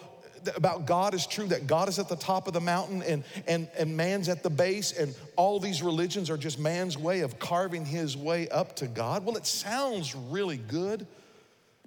about 0.54 0.86
God 0.86 1.12
is 1.12 1.26
true 1.26 1.46
that 1.48 1.66
God 1.66 1.88
is 1.88 1.98
at 1.98 2.08
the 2.08 2.16
top 2.16 2.46
of 2.46 2.52
the 2.52 2.60
mountain 2.60 3.02
and, 3.02 3.24
and, 3.46 3.68
and 3.76 3.96
man's 3.96 4.28
at 4.28 4.42
the 4.42 4.50
base, 4.50 4.92
and 4.92 5.14
all 5.34 5.58
these 5.58 5.82
religions 5.82 6.30
are 6.30 6.36
just 6.36 6.58
man's 6.58 6.96
way 6.96 7.20
of 7.20 7.38
carving 7.38 7.84
his 7.84 8.16
way 8.16 8.48
up 8.48 8.76
to 8.76 8.86
God? 8.86 9.24
Well, 9.24 9.36
it 9.36 9.46
sounds 9.46 10.14
really 10.14 10.56
good. 10.56 11.06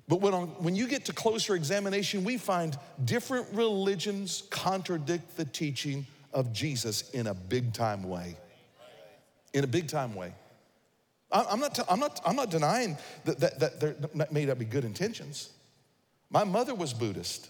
But 0.08 0.22
when, 0.22 0.34
on, 0.34 0.48
when 0.60 0.76
you 0.76 0.88
get 0.88 1.06
to 1.06 1.14
closer 1.14 1.56
examination, 1.56 2.24
we 2.24 2.38
find 2.38 2.78
different 3.06 3.48
religions 3.54 4.44
contradict 4.50 5.38
the 5.38 5.46
teaching 5.46 6.06
of 6.34 6.52
Jesus 6.52 7.10
in 7.12 7.28
a 7.28 7.34
big 7.34 7.74
time 7.74 8.04
way. 8.04 8.36
In 9.54 9.64
a 9.64 9.68
big 9.68 9.88
time 9.88 10.16
way. 10.16 10.34
I'm 11.32 11.60
not, 11.60 11.80
I'm 11.90 12.00
not, 12.00 12.22
I'm 12.26 12.36
not 12.36 12.50
denying 12.50 12.98
that, 13.26 13.40
that, 13.40 13.60
that 13.60 13.80
there 13.80 13.96
may 14.32 14.46
not 14.46 14.58
be 14.58 14.66
good 14.66 14.84
intentions. 14.84 15.50
My 16.30 16.44
mother 16.44 16.74
was 16.74 16.94
Buddhist 16.94 17.50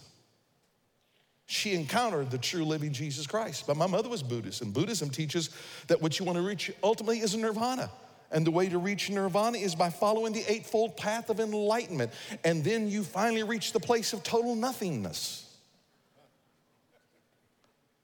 she 1.50 1.74
encountered 1.74 2.30
the 2.30 2.38
true 2.38 2.64
living 2.64 2.92
Jesus 2.92 3.26
Christ. 3.26 3.66
But 3.66 3.76
my 3.76 3.88
mother 3.88 4.08
was 4.08 4.22
Buddhist, 4.22 4.62
and 4.62 4.72
Buddhism 4.72 5.10
teaches 5.10 5.50
that 5.88 6.00
what 6.00 6.16
you 6.16 6.24
want 6.24 6.36
to 6.36 6.42
reach 6.42 6.70
ultimately 6.80 7.18
is 7.18 7.36
nirvana. 7.36 7.90
And 8.30 8.46
the 8.46 8.52
way 8.52 8.68
to 8.68 8.78
reach 8.78 9.10
nirvana 9.10 9.58
is 9.58 9.74
by 9.74 9.90
following 9.90 10.32
the 10.32 10.44
eightfold 10.46 10.96
path 10.96 11.28
of 11.28 11.40
enlightenment. 11.40 12.12
And 12.44 12.62
then 12.62 12.88
you 12.88 13.02
finally 13.02 13.42
reach 13.42 13.72
the 13.72 13.80
place 13.80 14.12
of 14.12 14.22
total 14.22 14.54
nothingness. 14.54 15.49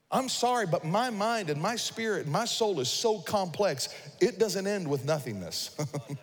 I'm 0.09 0.29
sorry, 0.29 0.65
but 0.65 0.85
my 0.85 1.09
mind 1.09 1.49
and 1.49 1.61
my 1.61 1.75
spirit 1.75 2.23
and 2.23 2.31
my 2.31 2.45
soul 2.45 2.79
is 2.79 2.87
so 2.87 3.19
complex, 3.19 3.89
it 4.21 4.39
doesn't 4.39 4.65
end 4.65 4.87
with 4.87 5.03
nothingness. 5.03 5.75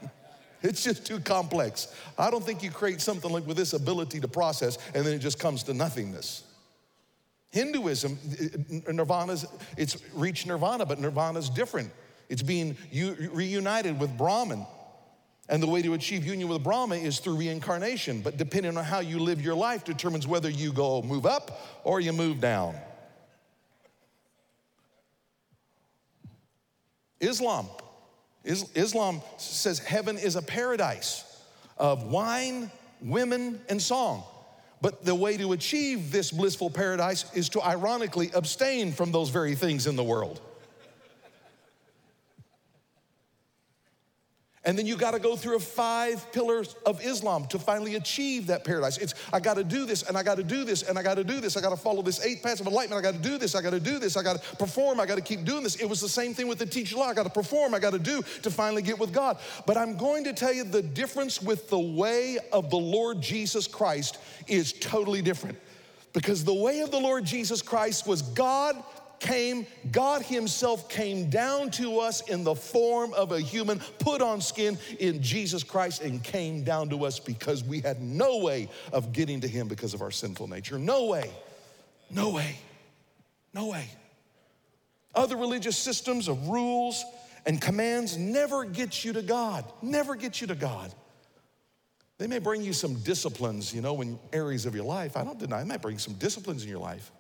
it's 0.63 0.83
just 0.83 1.05
too 1.05 1.21
complex. 1.21 1.95
I 2.19 2.31
don't 2.31 2.43
think 2.43 2.63
you 2.63 2.71
create 2.71 3.03
something 3.03 3.31
like 3.31 3.47
with 3.47 3.59
this 3.59 3.75
ability 3.75 4.21
to 4.21 4.29
process 4.29 4.79
and 4.95 5.05
then 5.05 5.13
it 5.13 5.19
just 5.19 5.39
comes 5.39 5.63
to 5.65 5.75
nothingness. 5.75 6.45
Hinduism, 7.51 8.19
eh, 8.41 8.81
eh, 8.89 8.93
nirvana's, 8.93 9.47
it's 9.77 9.99
reached 10.15 10.47
nirvana, 10.47 10.87
but 10.87 10.99
nirvana's 10.99 11.51
different. 11.51 11.91
It's 12.31 12.43
being 12.43 12.77
reunited 12.91 14.01
with 14.01 14.17
Brahman. 14.17 14.67
And 15.51 15.63
the 15.63 15.67
way 15.67 15.83
to 15.83 15.93
achieve 15.93 16.25
union 16.25 16.49
with 16.49 16.65
Brahma 16.65 16.95
is 16.95 17.19
through 17.19 17.37
reincarnation. 17.37 18.23
But 18.23 18.39
depending 18.39 18.79
on 18.79 18.85
how 18.85 19.01
you 19.01 19.19
live 19.19 19.43
your 19.43 19.55
life 19.55 19.85
determines 19.85 20.27
whether 20.27 20.49
you 20.49 20.73
go 20.73 21.03
move 21.03 21.27
up 21.27 21.83
or 21.85 22.01
you 22.01 22.15
move 22.15 22.41
down. 22.41 22.75
Islam. 27.25 27.67
Islam 28.45 29.23
says 29.39 29.79
heaven 29.79 30.19
is 30.19 30.37
a 30.37 30.43
paradise 30.43 31.25
of 31.79 32.05
wine, 32.05 32.71
women, 33.01 33.61
and 33.69 33.81
song. 33.81 34.23
But 34.81 35.05
the 35.05 35.15
way 35.15 35.39
to 35.39 35.53
achieve 35.53 36.13
this 36.13 36.31
blissful 36.31 36.69
paradise 36.69 37.25
is 37.35 37.49
to 37.51 37.63
ironically 37.63 38.31
abstain 38.35 38.93
from 38.93 39.13
those 39.13 39.31
very 39.31 39.55
things 39.55 39.87
in 39.87 39.97
the 39.97 40.05
world. 40.05 40.41
And 44.67 44.79
then 44.79 44.87
you 44.87 44.97
got 44.97 45.11
to 45.11 45.19
go 45.19 45.37
through 45.37 45.59
five 45.59 46.31
pillars 46.33 46.75
of 46.87 47.05
Islam 47.05 47.47
to 47.49 47.59
finally 47.59 47.97
achieve 47.97 48.47
that 48.47 48.65
paradise. 48.65 48.97
It's, 48.97 49.15
I 49.31 49.39
got 49.39 49.55
to 49.55 49.65
do 49.65 49.85
this 49.85 50.03
and 50.05 50.17
I 50.17 50.23
got 50.23 50.37
to 50.37 50.43
do 50.43 50.65
this 50.65 50.83
and 50.83 50.99
I 50.99 51.03
got 51.03 51.17
to 51.17 51.25
do 51.25 51.39
this. 51.39 51.57
I 51.57 51.61
got 51.61 51.71
to 51.71 51.77
follow 51.77 52.01
this 52.01 52.25
eight 52.25 52.43
paths 52.43 52.61
of 52.61 52.67
enlightenment. 52.67 53.05
I 53.05 53.11
got 53.11 53.23
to 53.23 53.29
do 53.29 53.37
this. 53.37 53.55
I 53.55 53.61
got 53.61 53.71
to 53.71 53.81
do 53.81 53.99
this. 53.99 54.17
I 54.17 54.23
got 54.23 54.43
to 54.43 54.57
perform. 54.57 55.01
I 55.01 55.07
got 55.07 55.17
to 55.17 55.21
keep 55.21 55.45
doing 55.45 55.63
this. 55.63 55.77
It 55.77 55.87
was 55.87 56.01
the 56.01 56.09
same 56.09 56.33
thing 56.33 56.49
with 56.49 56.59
the 56.59 56.67
teacher 56.67 56.97
law. 56.97 57.09
I 57.09 57.15
got 57.15 57.25
to 57.25 57.31
perform. 57.31 57.75
I 57.75 57.79
got 57.79 57.93
to 57.93 57.99
do 57.99 58.23
to 58.43 58.51
finally 58.51 58.81
get 58.81 58.99
with 58.99 59.13
God. 59.13 59.39
But 59.67 59.77
I'm 59.77 59.99
going 59.99 60.25
to 60.25 60.33
tell 60.33 60.53
you 60.53 60.65
the 60.65 60.83
difference 60.83 61.43
with 61.43 61.69
the 61.69 61.79
way 61.79 62.39
of 62.51 62.71
the 62.71 62.79
Lord 62.79 63.21
Jesus 63.21 63.67
Christ 63.67 64.19
is 64.49 64.73
totally 64.73 65.21
different. 65.21 65.59
Because 66.15 66.45
the 66.45 66.55
way 66.55 66.81
of 66.81 66.91
the 66.91 67.01
Lord 67.01 67.25
Jesus 67.25 67.61
Christ 67.61 68.07
was 68.07 68.23
God 68.23 68.83
came, 69.25 69.67
God 69.91 70.23
Himself 70.23 70.89
came 70.89 71.31
down 71.31 71.71
to 71.73 71.99
us 71.99 72.21
in 72.29 72.45
the 72.45 72.55
form 72.55 73.15
of 73.15 73.33
a 73.33 73.41
human, 73.41 73.81
put 73.99 74.21
on 74.21 74.41
skin 74.41 74.79
in 75.01 75.23
Jesus 75.23 75.65
Christ, 75.65 76.03
and 76.03 76.23
came 76.23 76.63
down 76.63 76.91
to 76.91 77.05
us 77.05 77.19
because 77.19 77.65
we 77.65 77.81
had 77.81 78.03
no 78.03 78.39
way 78.39 78.69
of 78.93 79.13
getting 79.13 79.41
to 79.41 79.49
Him 79.49 79.67
because 79.67 79.95
of 79.95 80.03
our 80.03 80.11
sinful 80.11 80.49
nature. 80.49 80.79
No 80.79 81.07
way. 81.07 81.31
No 82.11 82.31
way. 82.31 82.57
No 83.55 83.69
way. 83.69 83.89
Other 85.15 85.37
religious 85.37 85.79
systems 85.79 86.29
of 86.29 86.49
rules 86.49 87.03
and 87.47 87.61
commands 87.61 88.19
never 88.19 88.65
get 88.65 89.05
you 89.05 89.15
to 89.15 89.23
God, 89.23 89.65
never 89.81 90.15
get 90.17 90.41
you 90.41 90.49
to 90.49 90.55
God. 90.55 90.93
They 92.19 92.27
may 92.27 92.39
bring 92.39 92.63
you 92.63 92.73
some 92.73 92.95
disciplines, 92.97 93.75
you 93.75 93.81
know, 93.81 94.01
in 94.03 94.19
areas 94.33 94.67
of 94.67 94.75
your 94.75 94.85
life. 94.85 95.17
I 95.17 95.25
don't 95.25 95.39
deny, 95.39 95.61
they 95.63 95.69
might 95.69 95.83
bring 95.83 95.99
some 95.99 96.15
disciplines 96.15 96.63
in 96.63 96.69
your 96.69 96.79
life. 96.79 97.11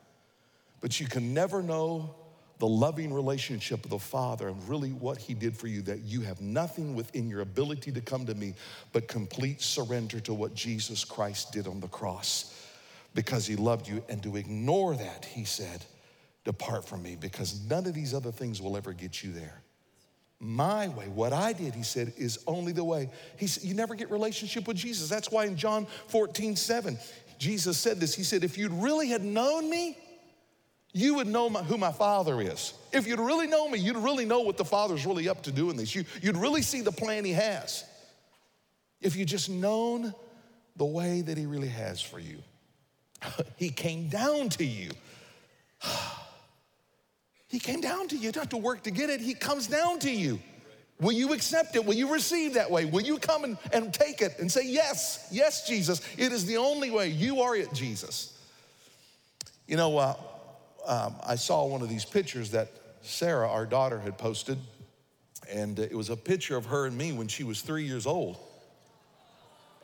But 0.84 1.00
you 1.00 1.06
can 1.06 1.32
never 1.32 1.62
know 1.62 2.14
the 2.58 2.66
loving 2.66 3.10
relationship 3.10 3.86
of 3.86 3.90
the 3.90 3.98
Father 3.98 4.48
and 4.48 4.68
really 4.68 4.90
what 4.90 5.16
He 5.16 5.32
did 5.32 5.56
for 5.56 5.66
you, 5.66 5.80
that 5.80 6.00
you 6.00 6.20
have 6.20 6.42
nothing 6.42 6.94
within 6.94 7.26
your 7.26 7.40
ability 7.40 7.90
to 7.92 8.02
come 8.02 8.26
to 8.26 8.34
me 8.34 8.52
but 8.92 9.08
complete 9.08 9.62
surrender 9.62 10.20
to 10.20 10.34
what 10.34 10.54
Jesus 10.54 11.02
Christ 11.02 11.52
did 11.52 11.66
on 11.66 11.80
the 11.80 11.88
cross 11.88 12.68
because 13.14 13.46
He 13.46 13.56
loved 13.56 13.88
you. 13.88 14.04
And 14.10 14.22
to 14.24 14.36
ignore 14.36 14.94
that, 14.94 15.24
He 15.24 15.44
said, 15.46 15.86
Depart 16.44 16.86
from 16.86 17.02
me 17.02 17.16
because 17.18 17.62
none 17.66 17.86
of 17.86 17.94
these 17.94 18.12
other 18.12 18.30
things 18.30 18.60
will 18.60 18.76
ever 18.76 18.92
get 18.92 19.22
you 19.22 19.32
there. 19.32 19.62
My 20.38 20.88
way, 20.88 21.06
what 21.08 21.32
I 21.32 21.54
did, 21.54 21.74
he 21.74 21.82
said, 21.82 22.12
is 22.18 22.40
only 22.46 22.72
the 22.72 22.84
way. 22.84 23.08
He 23.38 23.46
said, 23.46 23.64
You 23.64 23.72
never 23.72 23.94
get 23.94 24.10
relationship 24.10 24.68
with 24.68 24.76
Jesus. 24.76 25.08
That's 25.08 25.30
why 25.30 25.46
in 25.46 25.56
John 25.56 25.86
14, 26.08 26.56
7, 26.56 26.98
Jesus 27.38 27.78
said 27.78 28.00
this. 28.00 28.14
He 28.14 28.22
said, 28.22 28.44
If 28.44 28.58
you'd 28.58 28.70
really 28.70 29.08
had 29.08 29.24
known 29.24 29.70
me, 29.70 29.96
you 30.94 31.16
would 31.16 31.26
know 31.26 31.50
my, 31.50 31.62
who 31.62 31.76
my 31.76 31.90
father 31.90 32.40
is. 32.40 32.72
If 32.92 33.06
you'd 33.08 33.18
really 33.18 33.48
know 33.48 33.68
me, 33.68 33.80
you'd 33.80 33.96
really 33.96 34.24
know 34.24 34.40
what 34.40 34.56
the 34.56 34.64
father's 34.64 35.04
really 35.04 35.28
up 35.28 35.42
to 35.42 35.52
doing 35.52 35.76
this. 35.76 35.92
You, 35.92 36.04
you'd 36.22 36.36
really 36.36 36.62
see 36.62 36.80
the 36.80 36.92
plan 36.92 37.24
he 37.24 37.32
has. 37.32 37.84
If 39.02 39.16
you 39.16 39.24
just 39.24 39.50
known 39.50 40.14
the 40.76 40.84
way 40.84 41.20
that 41.20 41.36
he 41.36 41.46
really 41.46 41.68
has 41.68 42.00
for 42.00 42.20
you. 42.20 42.38
he 43.56 43.70
came 43.70 44.08
down 44.08 44.48
to 44.50 44.64
you. 44.64 44.92
he 47.48 47.58
came 47.58 47.80
down 47.80 48.06
to 48.08 48.16
you. 48.16 48.22
You 48.22 48.32
don't 48.32 48.42
have 48.42 48.50
to 48.50 48.56
work 48.56 48.84
to 48.84 48.92
get 48.92 49.10
it. 49.10 49.20
He 49.20 49.34
comes 49.34 49.66
down 49.66 49.98
to 49.98 50.10
you. 50.10 50.38
Will 51.00 51.12
you 51.12 51.32
accept 51.32 51.74
it? 51.74 51.84
Will 51.84 51.94
you 51.94 52.12
receive 52.12 52.54
that 52.54 52.70
way? 52.70 52.84
Will 52.84 53.02
you 53.02 53.18
come 53.18 53.42
and, 53.42 53.58
and 53.72 53.92
take 53.92 54.22
it 54.22 54.38
and 54.38 54.50
say, 54.50 54.64
Yes, 54.64 55.26
yes, 55.32 55.66
Jesus? 55.66 56.00
It 56.16 56.32
is 56.32 56.46
the 56.46 56.56
only 56.56 56.92
way. 56.92 57.08
You 57.08 57.40
are 57.40 57.56
it, 57.56 57.72
Jesus. 57.74 58.38
You 59.66 59.76
know, 59.76 59.98
uh, 59.98 60.14
um, 60.86 61.16
I 61.24 61.36
saw 61.36 61.66
one 61.66 61.82
of 61.82 61.88
these 61.88 62.04
pictures 62.04 62.50
that 62.50 62.70
Sarah, 63.02 63.48
our 63.48 63.66
daughter, 63.66 63.98
had 63.98 64.18
posted, 64.18 64.58
and 65.50 65.78
uh, 65.78 65.82
it 65.82 65.94
was 65.94 66.10
a 66.10 66.16
picture 66.16 66.56
of 66.56 66.66
her 66.66 66.86
and 66.86 66.96
me 66.96 67.12
when 67.12 67.28
she 67.28 67.44
was 67.44 67.60
three 67.60 67.84
years 67.84 68.06
old. 68.06 68.38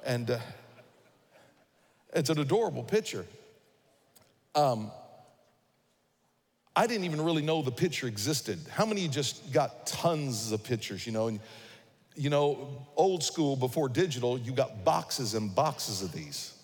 And 0.04 0.30
uh, 0.30 0.38
it's 2.14 2.30
an 2.30 2.38
adorable 2.38 2.82
picture. 2.82 3.26
Um, 4.54 4.90
I 6.74 6.86
didn't 6.86 7.04
even 7.04 7.20
really 7.20 7.42
know 7.42 7.62
the 7.62 7.70
picture 7.72 8.06
existed. 8.06 8.58
How 8.70 8.86
many 8.86 9.06
just 9.08 9.52
got 9.52 9.86
tons 9.86 10.52
of 10.52 10.62
pictures, 10.62 11.06
you 11.06 11.12
know? 11.12 11.28
And, 11.28 11.40
you 12.14 12.30
know, 12.30 12.86
old 12.96 13.22
school 13.22 13.56
before 13.56 13.88
digital, 13.88 14.38
you 14.38 14.52
got 14.52 14.84
boxes 14.84 15.34
and 15.34 15.54
boxes 15.54 16.02
of 16.02 16.12
these. 16.12 16.54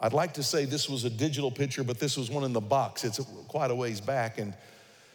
I'd 0.00 0.12
like 0.14 0.34
to 0.34 0.42
say 0.42 0.64
this 0.64 0.88
was 0.88 1.04
a 1.04 1.10
digital 1.10 1.50
picture, 1.50 1.84
but 1.84 1.98
this 1.98 2.16
was 2.16 2.30
one 2.30 2.44
in 2.44 2.52
the 2.52 2.60
box. 2.60 3.04
It's 3.04 3.20
quite 3.48 3.70
a 3.70 3.74
ways 3.74 4.00
back. 4.00 4.38
And 4.38 4.54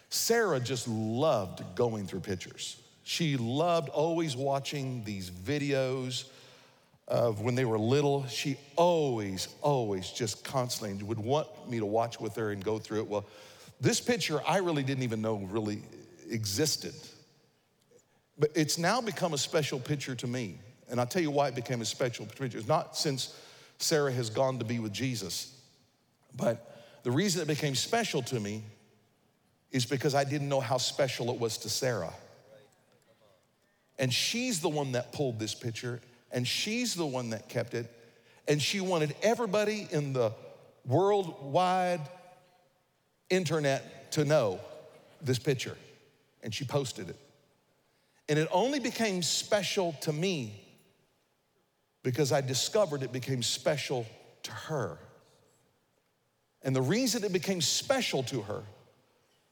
Sarah 0.09 0.59
just 0.59 0.87
loved 0.87 1.63
going 1.75 2.05
through 2.05 2.19
pictures. 2.19 2.81
She 3.03 3.37
loved 3.37 3.89
always 3.89 4.35
watching 4.35 5.03
these 5.03 5.29
videos 5.29 6.25
of 7.07 7.41
when 7.41 7.55
they 7.55 7.65
were 7.65 7.79
little. 7.79 8.27
She 8.27 8.57
always, 8.75 9.47
always 9.61 10.09
just 10.09 10.43
constantly 10.43 11.03
would 11.03 11.19
want 11.19 11.47
me 11.69 11.79
to 11.79 11.85
watch 11.85 12.19
with 12.19 12.35
her 12.35 12.51
and 12.51 12.63
go 12.63 12.77
through 12.77 12.99
it. 12.99 13.07
Well, 13.07 13.25
this 13.81 13.99
picture 13.99 14.41
I 14.47 14.57
really 14.57 14.83
didn't 14.83 15.03
even 15.03 15.21
know 15.21 15.37
really 15.51 15.81
existed. 16.29 16.93
But 18.37 18.51
it's 18.53 18.77
now 18.77 19.01
become 19.01 19.33
a 19.33 19.37
special 19.37 19.79
picture 19.79 20.15
to 20.15 20.27
me. 20.27 20.59
And 20.89 20.99
I'll 20.99 21.07
tell 21.07 21.21
you 21.21 21.31
why 21.31 21.47
it 21.47 21.55
became 21.55 21.81
a 21.81 21.85
special 21.85 22.25
picture. 22.25 22.57
It's 22.57 22.67
not 22.67 22.97
since 22.97 23.39
Sarah 23.77 24.11
has 24.11 24.29
gone 24.29 24.59
to 24.59 24.65
be 24.65 24.79
with 24.79 24.93
Jesus. 24.93 25.53
But 26.35 26.83
the 27.03 27.11
reason 27.11 27.41
it 27.41 27.47
became 27.47 27.75
special 27.75 28.21
to 28.23 28.39
me 28.39 28.63
is 29.71 29.85
because 29.85 30.15
I 30.15 30.23
didn't 30.23 30.49
know 30.49 30.59
how 30.59 30.77
special 30.77 31.29
it 31.31 31.39
was 31.39 31.57
to 31.59 31.69
Sarah. 31.69 32.13
And 33.97 34.13
she's 34.13 34.59
the 34.61 34.69
one 34.69 34.93
that 34.93 35.13
pulled 35.13 35.39
this 35.39 35.53
picture, 35.53 36.01
and 36.31 36.47
she's 36.47 36.95
the 36.95 37.05
one 37.05 37.29
that 37.29 37.47
kept 37.49 37.73
it. 37.73 37.91
And 38.47 38.61
she 38.61 38.79
wanted 38.79 39.15
everybody 39.21 39.87
in 39.89 40.13
the 40.13 40.31
worldwide 40.85 42.01
internet 43.29 44.11
to 44.13 44.25
know 44.25 44.59
this 45.21 45.39
picture. 45.39 45.75
And 46.43 46.53
she 46.53 46.63
posted 46.65 47.09
it. 47.09 47.17
And 48.29 48.37
it 48.37 48.47
only 48.51 48.79
became 48.79 49.21
special 49.21 49.93
to 50.01 50.13
me 50.13 50.64
because 52.05 52.31
I 52.31 52.39
discovered 52.41 53.01
it 53.01 53.11
became 53.11 53.41
special 53.41 54.05
to 54.43 54.51
her. 54.51 54.99
And 56.61 56.75
the 56.75 56.81
reason 56.81 57.23
it 57.23 57.33
became 57.33 57.61
special 57.61 58.21
to 58.23 58.43
her 58.43 58.61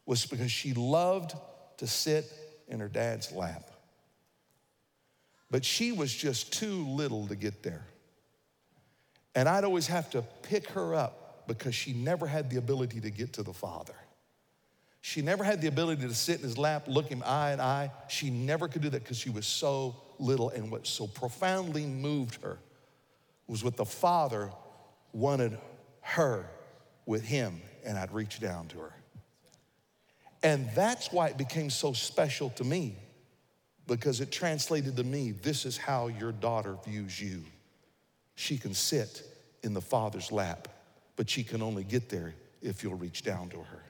was 0.05 0.27
because 0.27 0.51
she 0.51 0.75
loved 0.75 1.33
to 1.77 1.87
sit 1.87 2.31
in 2.67 2.79
her 2.79 2.87
dad's 2.87 3.31
lap. 3.31 3.71
But 5.49 5.65
she 5.65 5.91
was 5.91 6.13
just 6.13 6.53
too 6.53 6.85
little 6.85 7.27
to 7.27 7.35
get 7.35 7.63
there. 7.63 7.87
And 9.33 9.49
I'd 9.49 9.63
always 9.63 9.87
have 9.87 10.11
to 10.11 10.21
pick 10.43 10.69
her 10.69 10.93
up 10.93 11.47
because 11.47 11.73
she 11.73 11.91
never 11.91 12.27
had 12.27 12.51
the 12.51 12.57
ability 12.57 13.01
to 13.01 13.09
get 13.09 13.33
to 13.33 13.41
the 13.41 13.53
Father. 13.53 13.95
She 15.01 15.23
never 15.23 15.43
had 15.43 15.59
the 15.59 15.67
ability 15.67 16.07
to 16.07 16.13
sit 16.13 16.37
in 16.37 16.43
his 16.43 16.59
lap, 16.59 16.83
look 16.87 17.07
him 17.07 17.23
eye 17.25 17.51
in 17.53 17.59
eye. 17.59 17.89
She 18.09 18.29
never 18.29 18.67
could 18.67 18.83
do 18.83 18.89
that 18.89 19.01
because 19.01 19.17
she 19.17 19.31
was 19.31 19.47
so 19.47 19.95
little, 20.19 20.49
and 20.49 20.71
what 20.71 20.87
so 20.87 21.07
profoundly 21.07 21.85
moved 21.85 22.41
her 22.41 22.57
was 23.47 23.63
what 23.63 23.75
the 23.75 23.85
Father 23.85 24.51
wanted 25.11 25.57
her 26.01 26.49
with 27.05 27.23
him, 27.23 27.61
and 27.85 27.97
I'd 27.97 28.11
reach 28.11 28.39
down 28.39 28.67
to 28.69 28.79
her. 28.79 28.93
And 30.41 30.69
that's 30.75 31.11
why 31.11 31.27
it 31.27 31.37
became 31.37 31.69
so 31.69 31.93
special 31.93 32.49
to 32.51 32.63
me, 32.63 32.97
because 33.87 34.21
it 34.21 34.31
translated 34.31 34.97
to 34.97 35.03
me 35.03 35.31
this 35.31 35.65
is 35.65 35.77
how 35.77 36.07
your 36.07 36.31
daughter 36.31 36.77
views 36.85 37.19
you. 37.21 37.43
She 38.35 38.57
can 38.57 38.73
sit 38.73 39.23
in 39.61 39.73
the 39.73 39.81
Father's 39.81 40.31
lap, 40.31 40.67
but 41.15 41.29
she 41.29 41.43
can 41.43 41.61
only 41.61 41.83
get 41.83 42.09
there 42.09 42.33
if 42.61 42.83
you'll 42.83 42.95
reach 42.95 43.23
down 43.23 43.49
to 43.49 43.57
her. 43.57 43.83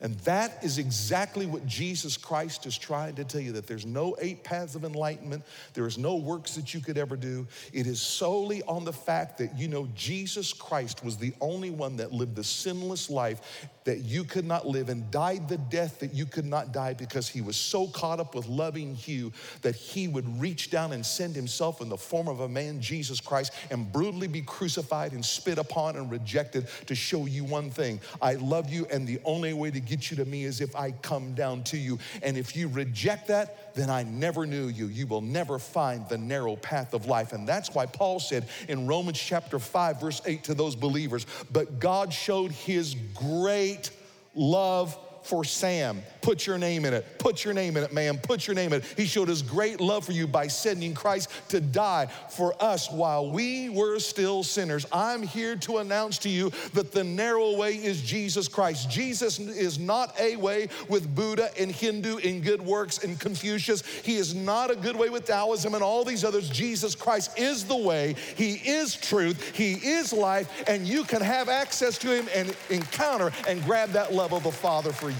And 0.00 0.18
that 0.20 0.62
is 0.62 0.78
exactly 0.78 1.46
what 1.46 1.66
Jesus 1.66 2.16
Christ 2.16 2.66
is 2.66 2.76
trying 2.76 3.14
to 3.14 3.24
tell 3.24 3.40
you 3.40 3.52
that 3.52 3.66
there's 3.66 3.86
no 3.86 4.16
eight 4.20 4.44
paths 4.44 4.74
of 4.74 4.84
enlightenment, 4.84 5.44
there 5.72 5.86
is 5.86 5.98
no 5.98 6.16
works 6.16 6.54
that 6.56 6.74
you 6.74 6.80
could 6.80 6.98
ever 6.98 7.16
do. 7.16 7.46
It 7.72 7.86
is 7.86 8.00
solely 8.00 8.62
on 8.64 8.84
the 8.84 8.92
fact 8.92 9.38
that 9.38 9.56
you 9.56 9.68
know 9.68 9.88
Jesus 9.94 10.52
Christ 10.52 11.04
was 11.04 11.16
the 11.16 11.32
only 11.40 11.70
one 11.70 11.96
that 11.96 12.12
lived 12.12 12.36
the 12.36 12.44
sinless 12.44 13.08
life 13.08 13.68
that 13.84 13.98
you 13.98 14.24
could 14.24 14.46
not 14.46 14.66
live 14.66 14.88
and 14.88 15.10
died 15.10 15.48
the 15.48 15.58
death 15.58 16.00
that 16.00 16.14
you 16.14 16.26
could 16.26 16.46
not 16.46 16.72
die 16.72 16.94
because 16.94 17.28
he 17.28 17.40
was 17.40 17.56
so 17.56 17.86
caught 17.88 18.18
up 18.18 18.34
with 18.34 18.46
loving 18.46 18.96
you 19.04 19.30
that 19.62 19.74
he 19.74 20.08
would 20.08 20.26
reach 20.40 20.70
down 20.70 20.92
and 20.92 21.04
send 21.04 21.36
himself 21.36 21.80
in 21.80 21.88
the 21.88 21.96
form 21.96 22.26
of 22.26 22.40
a 22.40 22.48
man, 22.48 22.80
Jesus 22.80 23.20
Christ, 23.20 23.52
and 23.70 23.92
brutally 23.92 24.26
be 24.26 24.40
crucified 24.40 25.12
and 25.12 25.24
spit 25.24 25.58
upon 25.58 25.96
and 25.96 26.10
rejected 26.10 26.66
to 26.86 26.94
show 26.94 27.26
you 27.26 27.44
one 27.44 27.70
thing 27.70 28.00
I 28.20 28.34
love 28.34 28.70
you, 28.70 28.86
and 28.90 29.06
the 29.06 29.20
only 29.24 29.52
way 29.52 29.70
to 29.70 29.80
get 29.86 30.10
you 30.10 30.16
to 30.18 30.24
me 30.24 30.44
is 30.44 30.60
if 30.60 30.74
I 30.76 30.92
come 30.92 31.34
down 31.34 31.62
to 31.64 31.76
you. 31.76 31.98
And 32.22 32.36
if 32.36 32.56
you 32.56 32.68
reject 32.68 33.28
that, 33.28 33.74
then 33.74 33.90
I 33.90 34.02
never 34.02 34.46
knew 34.46 34.66
you. 34.66 34.86
You 34.86 35.06
will 35.06 35.20
never 35.20 35.58
find 35.58 36.08
the 36.08 36.18
narrow 36.18 36.56
path 36.56 36.94
of 36.94 37.06
life. 37.06 37.32
And 37.32 37.46
that's 37.46 37.74
why 37.74 37.86
Paul 37.86 38.20
said 38.20 38.46
in 38.68 38.86
Romans 38.86 39.18
chapter 39.18 39.58
5, 39.58 40.00
verse 40.00 40.22
8 40.24 40.44
to 40.44 40.54
those 40.54 40.76
believers, 40.76 41.26
but 41.52 41.78
God 41.78 42.12
showed 42.12 42.52
his 42.52 42.94
great 43.14 43.90
love 44.34 44.98
for 45.24 45.42
Sam. 45.44 46.02
Put 46.20 46.46
your 46.46 46.58
name 46.58 46.84
in 46.84 46.94
it. 46.94 47.18
Put 47.18 47.44
your 47.44 47.54
name 47.54 47.76
in 47.76 47.82
it, 47.82 47.92
man. 47.92 48.18
Put 48.18 48.46
your 48.46 48.54
name 48.54 48.72
in 48.72 48.80
it. 48.80 48.94
He 48.96 49.06
showed 49.06 49.28
his 49.28 49.42
great 49.42 49.80
love 49.80 50.04
for 50.04 50.12
you 50.12 50.26
by 50.26 50.46
sending 50.46 50.94
Christ 50.94 51.30
to 51.48 51.60
die 51.60 52.06
for 52.30 52.54
us 52.62 52.90
while 52.90 53.30
we 53.30 53.68
were 53.68 53.98
still 53.98 54.42
sinners. 54.42 54.86
I'm 54.92 55.22
here 55.22 55.56
to 55.56 55.78
announce 55.78 56.18
to 56.18 56.28
you 56.28 56.50
that 56.74 56.92
the 56.92 57.04
narrow 57.04 57.56
way 57.56 57.74
is 57.74 58.02
Jesus 58.02 58.48
Christ. 58.48 58.90
Jesus 58.90 59.38
is 59.38 59.78
not 59.78 60.18
a 60.20 60.36
way 60.36 60.68
with 60.88 61.14
Buddha 61.14 61.50
and 61.58 61.70
Hindu 61.72 62.18
and 62.18 62.42
good 62.42 62.62
works 62.62 63.02
and 63.02 63.18
Confucius. 63.18 63.82
He 63.82 64.16
is 64.16 64.34
not 64.34 64.70
a 64.70 64.76
good 64.76 64.96
way 64.96 65.08
with 65.08 65.24
Taoism 65.24 65.74
and 65.74 65.82
all 65.82 66.04
these 66.04 66.24
others. 66.24 66.48
Jesus 66.50 66.94
Christ 66.94 67.38
is 67.38 67.64
the 67.64 67.76
way. 67.76 68.14
He 68.36 68.54
is 68.54 68.94
truth. 68.94 69.54
He 69.56 69.72
is 69.72 70.12
life. 70.12 70.64
And 70.68 70.86
you 70.86 71.04
can 71.04 71.22
have 71.22 71.48
access 71.48 71.98
to 71.98 72.14
him 72.14 72.28
and 72.34 72.54
encounter 72.70 73.32
and 73.48 73.62
grab 73.64 73.90
that 73.90 74.12
love 74.12 74.32
of 74.32 74.42
the 74.42 74.52
Father 74.52 74.92
for 74.92 75.10
you. 75.10 75.13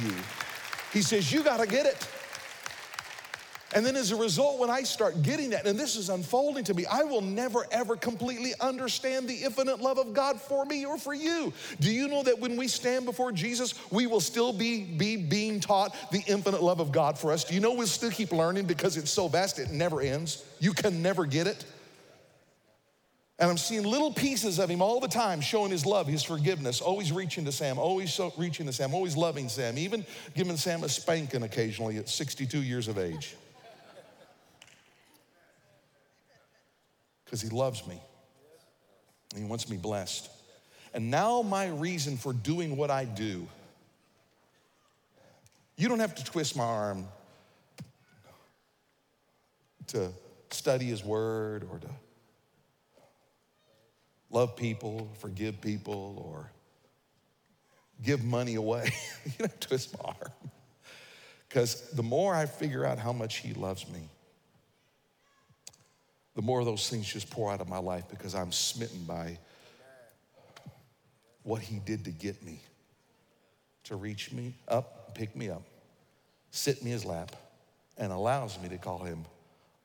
He 0.92 1.02
says, 1.02 1.32
You 1.32 1.42
got 1.42 1.60
to 1.60 1.66
get 1.66 1.86
it. 1.86 2.08
And 3.74 3.84
then 3.84 3.96
as 3.96 4.12
a 4.12 4.16
result, 4.16 4.60
when 4.60 4.70
I 4.70 4.84
start 4.84 5.22
getting 5.22 5.50
that, 5.50 5.66
and 5.66 5.78
this 5.78 5.96
is 5.96 6.08
unfolding 6.08 6.62
to 6.64 6.74
me, 6.74 6.86
I 6.86 7.02
will 7.02 7.20
never 7.20 7.66
ever 7.72 7.96
completely 7.96 8.54
understand 8.60 9.28
the 9.28 9.34
infinite 9.34 9.80
love 9.80 9.98
of 9.98 10.14
God 10.14 10.40
for 10.40 10.64
me 10.64 10.86
or 10.86 10.96
for 10.96 11.12
you. 11.12 11.52
Do 11.80 11.90
you 11.90 12.06
know 12.06 12.22
that 12.22 12.38
when 12.38 12.56
we 12.56 12.68
stand 12.68 13.04
before 13.04 13.32
Jesus, 13.32 13.74
we 13.90 14.06
will 14.06 14.20
still 14.20 14.52
be, 14.52 14.84
be 14.84 15.16
being 15.16 15.58
taught 15.58 15.94
the 16.12 16.22
infinite 16.28 16.62
love 16.62 16.78
of 16.78 16.92
God 16.92 17.18
for 17.18 17.32
us? 17.32 17.42
Do 17.42 17.54
you 17.54 17.60
know 17.60 17.74
we'll 17.74 17.88
still 17.88 18.12
keep 18.12 18.30
learning 18.30 18.66
because 18.66 18.96
it's 18.96 19.10
so 19.10 19.26
vast, 19.26 19.58
it 19.58 19.72
never 19.72 20.00
ends? 20.00 20.44
You 20.60 20.72
can 20.72 21.02
never 21.02 21.26
get 21.26 21.48
it. 21.48 21.64
And 23.38 23.50
I'm 23.50 23.58
seeing 23.58 23.82
little 23.82 24.12
pieces 24.12 24.60
of 24.60 24.70
him 24.70 24.80
all 24.80 25.00
the 25.00 25.08
time 25.08 25.40
showing 25.40 25.72
his 25.72 25.84
love, 25.84 26.06
his 26.06 26.22
forgiveness, 26.22 26.80
always 26.80 27.10
reaching 27.10 27.44
to 27.46 27.52
Sam, 27.52 27.78
always 27.78 28.14
so 28.14 28.32
reaching 28.36 28.66
to 28.66 28.72
Sam, 28.72 28.94
always 28.94 29.16
loving 29.16 29.48
Sam, 29.48 29.76
even 29.76 30.06
giving 30.36 30.56
Sam 30.56 30.84
a 30.84 30.88
spanking 30.88 31.42
occasionally 31.42 31.96
at 31.96 32.08
62 32.08 32.62
years 32.62 32.86
of 32.86 32.96
age. 32.96 33.34
Because 37.24 37.40
he 37.42 37.48
loves 37.48 37.84
me 37.88 38.00
and 39.32 39.42
he 39.42 39.48
wants 39.48 39.68
me 39.68 39.78
blessed. 39.78 40.30
And 40.92 41.10
now, 41.10 41.42
my 41.42 41.66
reason 41.66 42.16
for 42.16 42.32
doing 42.32 42.76
what 42.76 42.88
I 42.88 43.04
do, 43.04 43.48
you 45.76 45.88
don't 45.88 45.98
have 45.98 46.14
to 46.14 46.24
twist 46.24 46.56
my 46.56 46.62
arm 46.62 47.08
to 49.88 50.12
study 50.50 50.84
his 50.84 51.04
word 51.04 51.66
or 51.68 51.80
to 51.80 51.88
love 54.34 54.56
people, 54.56 55.08
forgive 55.20 55.60
people, 55.60 56.20
or 56.28 56.50
give 58.02 58.24
money 58.24 58.56
away. 58.56 58.92
you 59.24 59.32
don't 59.38 59.60
to 59.60 59.68
twist 59.68 59.96
my 59.96 60.08
arm. 60.08 60.32
Because 61.48 61.88
the 61.92 62.02
more 62.02 62.34
I 62.34 62.46
figure 62.46 62.84
out 62.84 62.98
how 62.98 63.12
much 63.12 63.36
He 63.36 63.54
loves 63.54 63.88
me, 63.88 64.08
the 66.34 66.42
more 66.42 66.64
those 66.64 66.90
things 66.90 67.06
just 67.06 67.30
pour 67.30 67.52
out 67.52 67.60
of 67.60 67.68
my 67.68 67.78
life 67.78 68.04
because 68.10 68.34
I'm 68.34 68.50
smitten 68.50 69.04
by 69.04 69.38
what 71.44 71.62
He 71.62 71.78
did 71.78 72.04
to 72.06 72.10
get 72.10 72.42
me, 72.42 72.58
to 73.84 73.94
reach 73.94 74.32
me 74.32 74.52
up, 74.66 75.14
pick 75.14 75.36
me 75.36 75.48
up, 75.48 75.62
sit 76.50 76.82
me 76.82 76.90
in 76.90 76.94
His 76.94 77.04
lap, 77.04 77.36
and 77.96 78.12
allows 78.12 78.60
me 78.60 78.68
to 78.70 78.78
call 78.78 78.98
Him 78.98 79.24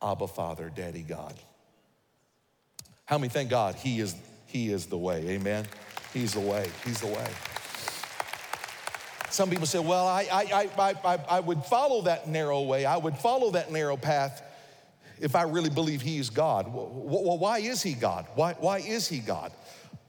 Abba 0.01 0.27
Father, 0.27 0.71
Daddy 0.75 1.03
God. 1.03 1.35
How 3.05 3.19
many 3.19 3.29
thank 3.29 3.51
God 3.51 3.75
He 3.75 3.99
is 3.99 4.15
he 4.49 4.71
is 4.71 4.87
the 4.87 4.97
way. 4.97 5.27
Amen. 5.29 5.67
He's 6.11 6.33
the 6.33 6.39
way. 6.39 6.69
He's 6.83 6.99
the 6.99 7.07
way. 7.07 7.27
Some 9.29 9.51
people 9.51 9.67
say, 9.67 9.77
well, 9.77 10.07
I, 10.07 10.27
I, 10.31 10.69
I, 10.77 10.95
I, 11.05 11.19
I 11.29 11.39
would 11.39 11.63
follow 11.63 12.01
that 12.01 12.27
narrow 12.27 12.63
way. 12.63 12.83
I 12.83 12.97
would 12.97 13.15
follow 13.15 13.51
that 13.51 13.71
narrow 13.71 13.95
path 13.95 14.41
if 15.19 15.35
I 15.35 15.43
really 15.43 15.69
believe 15.69 16.01
He 16.01 16.17
is 16.17 16.31
God. 16.31 16.73
Well, 16.73 17.37
why 17.37 17.59
is 17.59 17.83
He 17.83 17.93
God? 17.93 18.25
Why, 18.33 18.53
why 18.53 18.79
is 18.79 19.07
He 19.07 19.19
God? 19.19 19.51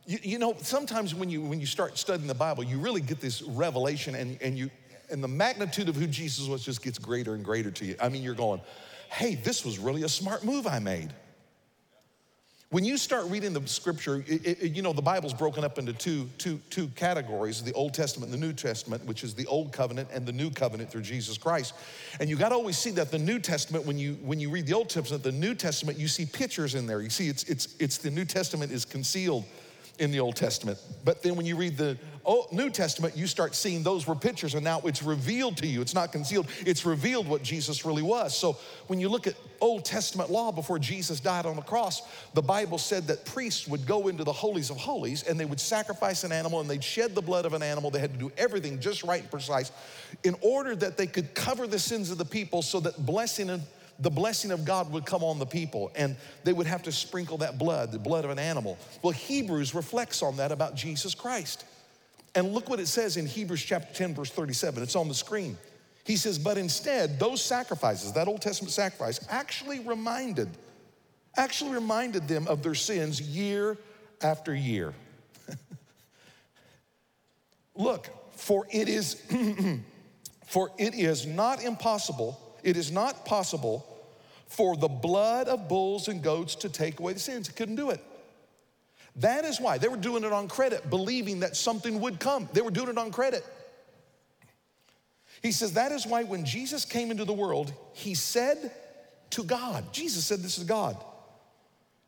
You, 0.06 0.18
you, 0.22 0.38
know, 0.38 0.54
sometimes 0.62 1.14
when 1.14 1.28
you, 1.28 1.42
when 1.42 1.60
you 1.60 1.66
start 1.66 1.98
studying 1.98 2.26
the 2.26 2.34
Bible, 2.34 2.64
you 2.64 2.78
really 2.78 3.02
get 3.02 3.20
this 3.20 3.42
revelation 3.42 4.14
and, 4.14 4.40
and, 4.40 4.56
you, 4.56 4.70
and 5.10 5.22
the 5.22 5.28
magnitude 5.28 5.90
of 5.90 5.96
who 5.96 6.06
Jesus 6.06 6.48
was 6.48 6.64
just 6.64 6.82
gets 6.82 6.98
greater 6.98 7.34
and 7.34 7.44
greater 7.44 7.70
to 7.72 7.84
you. 7.84 7.96
I 8.00 8.08
mean, 8.08 8.22
you're 8.22 8.34
going, 8.34 8.62
hey, 9.10 9.34
this 9.34 9.66
was 9.66 9.78
really 9.78 10.02
a 10.04 10.08
smart 10.08 10.44
move 10.44 10.66
I 10.66 10.78
made. 10.78 11.12
When 12.70 12.84
you 12.84 12.98
start 12.98 13.26
reading 13.26 13.52
the 13.52 13.66
scripture, 13.66 14.22
it, 14.28 14.46
it, 14.46 14.76
you 14.76 14.80
know, 14.80 14.92
the 14.92 15.02
Bible's 15.02 15.34
broken 15.34 15.64
up 15.64 15.76
into 15.76 15.92
two, 15.92 16.28
two, 16.38 16.60
two 16.70 16.86
categories 16.94 17.64
the 17.64 17.72
Old 17.72 17.94
Testament 17.94 18.32
and 18.32 18.40
the 18.40 18.46
New 18.46 18.52
Testament, 18.52 19.04
which 19.06 19.24
is 19.24 19.34
the 19.34 19.44
Old 19.46 19.72
Covenant 19.72 20.08
and 20.12 20.24
the 20.24 20.32
New 20.32 20.50
Covenant 20.50 20.88
through 20.88 21.02
Jesus 21.02 21.36
Christ. 21.36 21.74
And 22.20 22.30
you 22.30 22.36
got 22.36 22.50
to 22.50 22.54
always 22.54 22.78
see 22.78 22.92
that 22.92 23.10
the 23.10 23.18
New 23.18 23.40
Testament, 23.40 23.86
when 23.86 23.98
you, 23.98 24.14
when 24.22 24.38
you 24.38 24.50
read 24.50 24.66
the 24.68 24.74
Old 24.74 24.88
Testament, 24.88 25.24
the 25.24 25.32
New 25.32 25.56
Testament, 25.56 25.98
you 25.98 26.06
see 26.06 26.24
pictures 26.24 26.76
in 26.76 26.86
there. 26.86 27.00
You 27.02 27.10
see, 27.10 27.28
it's, 27.28 27.42
it's, 27.44 27.74
it's 27.80 27.98
the 27.98 28.10
New 28.10 28.24
Testament 28.24 28.70
is 28.70 28.84
concealed 28.84 29.46
in 30.00 30.10
the 30.10 30.18
Old 30.18 30.34
Testament. 30.34 30.78
But 31.04 31.22
then 31.22 31.36
when 31.36 31.46
you 31.46 31.56
read 31.56 31.76
the 31.76 31.96
New 32.52 32.70
Testament, 32.70 33.16
you 33.16 33.26
start 33.26 33.54
seeing 33.54 33.82
those 33.82 34.06
were 34.06 34.14
pictures, 34.14 34.54
and 34.54 34.64
now 34.64 34.80
it's 34.84 35.02
revealed 35.02 35.58
to 35.58 35.66
you. 35.66 35.82
It's 35.82 35.94
not 35.94 36.10
concealed, 36.10 36.48
it's 36.64 36.86
revealed 36.86 37.28
what 37.28 37.42
Jesus 37.42 37.84
really 37.84 38.02
was. 38.02 38.36
So 38.36 38.56
when 38.86 38.98
you 38.98 39.08
look 39.08 39.26
at 39.26 39.34
Old 39.60 39.84
Testament 39.84 40.30
law 40.30 40.52
before 40.52 40.78
Jesus 40.78 41.20
died 41.20 41.44
on 41.44 41.56
the 41.56 41.62
cross, 41.62 42.02
the 42.32 42.42
Bible 42.42 42.78
said 42.78 43.06
that 43.08 43.26
priests 43.26 43.68
would 43.68 43.86
go 43.86 44.08
into 44.08 44.24
the 44.24 44.32
holies 44.32 44.70
of 44.70 44.78
holies 44.78 45.22
and 45.22 45.38
they 45.38 45.44
would 45.44 45.60
sacrifice 45.60 46.24
an 46.24 46.32
animal 46.32 46.60
and 46.60 46.70
they'd 46.70 46.82
shed 46.82 47.14
the 47.14 47.22
blood 47.22 47.44
of 47.44 47.52
an 47.52 47.62
animal. 47.62 47.90
They 47.90 48.00
had 48.00 48.12
to 48.14 48.18
do 48.18 48.32
everything 48.38 48.80
just 48.80 49.04
right 49.04 49.20
and 49.20 49.30
precise 49.30 49.70
in 50.24 50.34
order 50.40 50.74
that 50.76 50.96
they 50.96 51.06
could 51.06 51.34
cover 51.34 51.66
the 51.66 51.78
sins 51.78 52.10
of 52.10 52.16
the 52.16 52.24
people 52.24 52.62
so 52.62 52.80
that 52.80 53.04
blessing 53.04 53.50
and 53.50 53.62
the 54.00 54.10
blessing 54.10 54.50
of 54.50 54.64
God 54.64 54.90
would 54.92 55.04
come 55.04 55.22
on 55.22 55.38
the 55.38 55.46
people 55.46 55.90
and 55.94 56.16
they 56.44 56.52
would 56.52 56.66
have 56.66 56.82
to 56.84 56.92
sprinkle 56.92 57.38
that 57.38 57.58
blood, 57.58 57.92
the 57.92 57.98
blood 57.98 58.24
of 58.24 58.30
an 58.30 58.38
animal. 58.38 58.78
Well, 59.02 59.12
Hebrews 59.12 59.74
reflects 59.74 60.22
on 60.22 60.36
that 60.38 60.52
about 60.52 60.74
Jesus 60.74 61.14
Christ. 61.14 61.64
And 62.34 62.52
look 62.52 62.68
what 62.68 62.80
it 62.80 62.86
says 62.86 63.16
in 63.16 63.26
Hebrews 63.26 63.62
chapter 63.62 63.92
10, 63.92 64.14
verse 64.14 64.30
37. 64.30 64.82
It's 64.82 64.96
on 64.96 65.08
the 65.08 65.14
screen. 65.14 65.58
He 66.04 66.16
says, 66.16 66.38
But 66.38 66.56
instead, 66.58 67.18
those 67.18 67.42
sacrifices, 67.42 68.12
that 68.12 68.28
Old 68.28 68.40
Testament 68.40 68.72
sacrifice, 68.72 69.20
actually 69.28 69.80
reminded, 69.80 70.48
actually 71.36 71.72
reminded 71.72 72.28
them 72.28 72.46
of 72.48 72.62
their 72.62 72.74
sins 72.74 73.20
year 73.20 73.76
after 74.22 74.54
year. 74.54 74.94
Look, 77.74 78.08
for 78.32 78.66
it 78.70 78.88
is, 78.88 79.22
for 80.46 80.70
it 80.78 80.94
is 80.94 81.26
not 81.26 81.62
impossible, 81.62 82.40
it 82.62 82.76
is 82.76 82.90
not 82.90 83.24
possible 83.24 83.89
for 84.50 84.76
the 84.76 84.88
blood 84.88 85.46
of 85.46 85.68
bulls 85.68 86.08
and 86.08 86.22
goats 86.22 86.56
to 86.56 86.68
take 86.68 86.98
away 86.98 87.12
the 87.12 87.20
sins. 87.20 87.46
He 87.46 87.54
couldn't 87.54 87.76
do 87.76 87.90
it. 87.90 88.04
That 89.16 89.44
is 89.44 89.60
why 89.60 89.78
they 89.78 89.86
were 89.86 89.96
doing 89.96 90.24
it 90.24 90.32
on 90.32 90.48
credit, 90.48 90.90
believing 90.90 91.40
that 91.40 91.56
something 91.56 92.00
would 92.00 92.18
come. 92.18 92.48
They 92.52 92.60
were 92.60 92.72
doing 92.72 92.88
it 92.88 92.98
on 92.98 93.12
credit. 93.12 93.46
He 95.40 95.52
says, 95.52 95.74
That 95.74 95.92
is 95.92 96.04
why 96.04 96.24
when 96.24 96.44
Jesus 96.44 96.84
came 96.84 97.12
into 97.12 97.24
the 97.24 97.32
world, 97.32 97.72
he 97.92 98.14
said 98.14 98.72
to 99.30 99.44
God, 99.44 99.92
Jesus 99.92 100.26
said 100.26 100.40
this 100.40 100.56
to 100.56 100.64
God, 100.64 100.96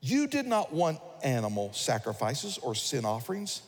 You 0.01 0.27
did 0.27 0.47
not 0.47 0.73
want 0.73 0.99
animal 1.23 1.73
sacrifices 1.73 2.59
or 2.59 2.75
sin 2.75 3.05
offerings, 3.05 3.63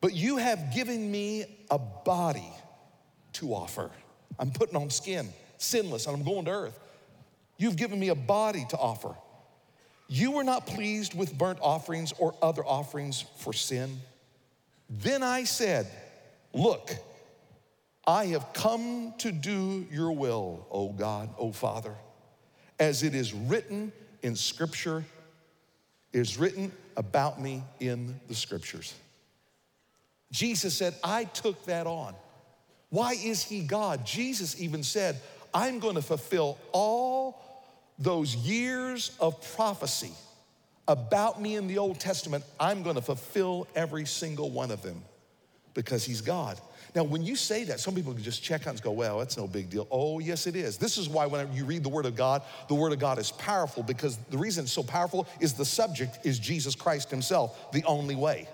but 0.00 0.14
you 0.14 0.36
have 0.36 0.72
given 0.72 1.10
me 1.10 1.44
a 1.68 1.78
body 1.78 2.52
to 3.34 3.54
offer. 3.54 3.90
I'm 4.38 4.52
putting 4.52 4.76
on 4.76 4.90
skin, 4.90 5.28
sinless, 5.58 6.06
and 6.06 6.16
I'm 6.16 6.24
going 6.24 6.44
to 6.44 6.52
earth. 6.52 6.78
You've 7.56 7.76
given 7.76 7.98
me 7.98 8.08
a 8.08 8.14
body 8.14 8.64
to 8.70 8.76
offer. 8.76 9.14
You 10.08 10.32
were 10.32 10.44
not 10.44 10.66
pleased 10.66 11.14
with 11.14 11.36
burnt 11.36 11.58
offerings 11.62 12.12
or 12.18 12.34
other 12.42 12.64
offerings 12.64 13.24
for 13.36 13.52
sin. 13.52 14.00
Then 14.90 15.22
I 15.22 15.44
said, 15.44 15.86
Look, 16.52 16.94
I 18.06 18.26
have 18.26 18.52
come 18.52 19.14
to 19.18 19.32
do 19.32 19.86
your 19.90 20.12
will, 20.12 20.66
O 20.70 20.90
God, 20.90 21.30
O 21.38 21.52
Father, 21.52 21.94
as 22.78 23.02
it 23.02 23.14
is 23.14 23.32
written 23.32 23.92
in 24.22 24.36
Scripture, 24.36 25.04
is 26.12 26.36
written 26.36 26.72
about 26.96 27.40
me 27.40 27.62
in 27.80 28.20
the 28.28 28.34
Scriptures. 28.34 28.94
Jesus 30.30 30.74
said, 30.74 30.94
I 31.04 31.24
took 31.24 31.64
that 31.66 31.86
on. 31.86 32.14
Why 32.90 33.12
is 33.12 33.42
he 33.42 33.60
God? 33.60 34.04
Jesus 34.04 34.60
even 34.60 34.82
said, 34.82 35.16
I'm 35.54 35.78
going 35.78 35.96
to 35.96 36.02
fulfill 36.02 36.58
all 36.72 37.40
those 37.98 38.34
years 38.34 39.16
of 39.20 39.40
prophecy 39.54 40.12
about 40.88 41.40
me 41.40 41.56
in 41.56 41.66
the 41.66 41.78
Old 41.78 42.00
Testament. 42.00 42.44
I'm 42.58 42.82
going 42.82 42.96
to 42.96 43.02
fulfill 43.02 43.66
every 43.74 44.06
single 44.06 44.50
one 44.50 44.70
of 44.70 44.82
them 44.82 45.02
because 45.74 46.04
he's 46.04 46.20
God. 46.20 46.60
Now, 46.94 47.04
when 47.04 47.22
you 47.22 47.36
say 47.36 47.64
that, 47.64 47.80
some 47.80 47.94
people 47.94 48.12
can 48.12 48.22
just 48.22 48.42
check 48.42 48.66
out 48.66 48.74
and 48.74 48.82
go, 48.82 48.90
well, 48.90 49.18
that's 49.18 49.38
no 49.38 49.46
big 49.46 49.70
deal. 49.70 49.88
Oh, 49.90 50.18
yes, 50.18 50.46
it 50.46 50.56
is. 50.56 50.76
This 50.76 50.98
is 50.98 51.08
why 51.08 51.24
when 51.26 51.50
you 51.54 51.64
read 51.64 51.82
the 51.82 51.88
Word 51.88 52.04
of 52.04 52.14
God, 52.14 52.42
the 52.68 52.74
Word 52.74 52.92
of 52.92 52.98
God 52.98 53.18
is 53.18 53.32
powerful 53.32 53.82
because 53.82 54.18
the 54.30 54.36
reason 54.36 54.64
it's 54.64 54.72
so 54.72 54.82
powerful 54.82 55.26
is 55.40 55.54
the 55.54 55.64
subject 55.64 56.18
is 56.24 56.38
Jesus 56.38 56.74
Christ 56.74 57.10
Himself, 57.10 57.72
the 57.72 57.84
only 57.84 58.14
way. 58.14 58.46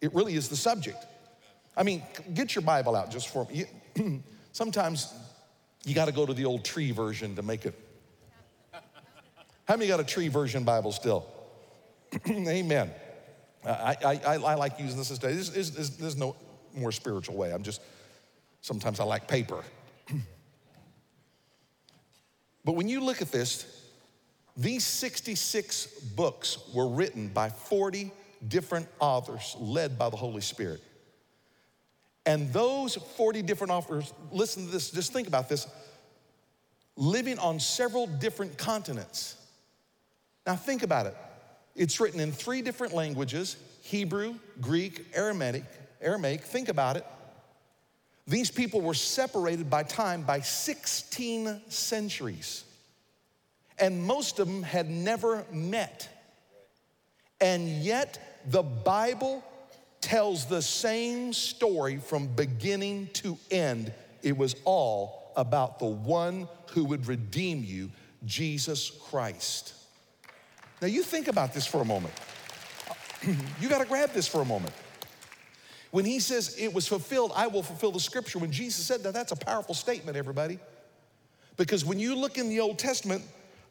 It 0.00 0.14
really 0.14 0.34
is 0.34 0.48
the 0.48 0.56
subject. 0.56 1.04
I 1.76 1.82
mean, 1.82 2.02
get 2.34 2.54
your 2.54 2.62
Bible 2.62 2.94
out 2.94 3.10
just 3.10 3.28
for 3.28 3.46
me. 3.46 3.64
Sometimes 4.52 5.12
you 5.84 5.94
got 5.94 6.06
to 6.06 6.12
go 6.12 6.24
to 6.24 6.34
the 6.34 6.44
old 6.44 6.64
tree 6.64 6.92
version 6.92 7.36
to 7.36 7.42
make 7.42 7.66
it. 7.66 7.78
How 9.66 9.76
many 9.76 9.88
got 9.88 10.00
a 10.00 10.04
tree 10.04 10.28
version 10.28 10.64
Bible 10.64 10.92
still? 10.92 11.26
Amen. 12.28 12.90
I, 13.64 13.96
I, 14.04 14.20
I, 14.24 14.54
like 14.54 14.78
using 14.80 14.98
this 14.98 15.08
today. 15.08 15.34
There's, 15.34 15.50
there's, 15.50 15.90
there's 15.90 16.16
no 16.16 16.34
more 16.74 16.90
spiritual 16.90 17.36
way. 17.36 17.52
I'm 17.52 17.62
just, 17.62 17.80
sometimes 18.60 18.98
I 18.98 19.04
like 19.04 19.28
paper. 19.28 19.62
but 22.64 22.72
when 22.72 22.88
you 22.88 23.00
look 23.00 23.22
at 23.22 23.30
this, 23.30 23.82
these 24.56 24.84
66 24.84 25.86
books 26.16 26.58
were 26.74 26.88
written 26.88 27.28
by 27.28 27.48
40 27.48 28.10
different 28.48 28.88
authors 28.98 29.56
led 29.58 29.98
by 29.98 30.10
the 30.10 30.16
Holy 30.16 30.40
Spirit. 30.40 30.82
And 32.24 32.52
those 32.52 32.94
40 32.94 33.42
different 33.42 33.72
authors, 33.72 34.12
listen 34.30 34.66
to 34.66 34.70
this, 34.70 34.90
just 34.90 35.12
think 35.12 35.26
about 35.26 35.48
this, 35.48 35.66
living 36.96 37.38
on 37.38 37.58
several 37.58 38.06
different 38.06 38.56
continents. 38.56 39.36
Now, 40.46 40.56
think 40.56 40.82
about 40.82 41.06
it. 41.06 41.16
It's 41.74 42.00
written 42.00 42.20
in 42.20 42.32
three 42.32 42.62
different 42.62 42.92
languages 42.94 43.56
Hebrew, 43.82 44.36
Greek, 44.60 45.06
Aramaic. 45.14 45.64
Aramaic. 46.00 46.42
Think 46.42 46.68
about 46.68 46.96
it. 46.96 47.06
These 48.26 48.50
people 48.50 48.80
were 48.80 48.94
separated 48.94 49.68
by 49.68 49.82
time 49.82 50.22
by 50.22 50.40
16 50.40 51.60
centuries, 51.68 52.64
and 53.78 54.04
most 54.04 54.38
of 54.38 54.46
them 54.46 54.62
had 54.62 54.88
never 54.88 55.44
met. 55.50 56.08
And 57.40 57.68
yet, 57.68 58.42
the 58.48 58.62
Bible 58.62 59.42
tells 60.02 60.44
the 60.46 60.60
same 60.60 61.32
story 61.32 61.96
from 61.96 62.26
beginning 62.26 63.08
to 63.14 63.38
end. 63.50 63.92
It 64.22 64.36
was 64.36 64.54
all 64.64 65.32
about 65.36 65.78
the 65.78 65.86
one 65.86 66.48
who 66.72 66.84
would 66.84 67.06
redeem 67.06 67.64
you, 67.64 67.90
Jesus 68.26 68.90
Christ. 68.90 69.74
Now, 70.82 70.88
you 70.88 71.02
think 71.02 71.28
about 71.28 71.54
this 71.54 71.66
for 71.66 71.80
a 71.80 71.84
moment. 71.84 72.12
you 73.60 73.68
got 73.68 73.78
to 73.78 73.86
grab 73.86 74.12
this 74.12 74.28
for 74.28 74.42
a 74.42 74.44
moment. 74.44 74.74
When 75.92 76.04
he 76.04 76.20
says 76.20 76.56
it 76.58 76.72
was 76.72 76.88
fulfilled, 76.88 77.32
I 77.36 77.46
will 77.46 77.62
fulfill 77.62 77.92
the 77.92 78.00
scripture. 78.00 78.38
When 78.38 78.50
Jesus 78.50 78.84
said 78.84 79.02
that, 79.04 79.12
that's 79.12 79.32
a 79.32 79.36
powerful 79.36 79.74
statement, 79.74 80.16
everybody. 80.16 80.58
Because 81.56 81.84
when 81.84 82.00
you 82.00 82.16
look 82.16 82.38
in 82.38 82.48
the 82.48 82.60
Old 82.60 82.78
Testament, 82.78 83.22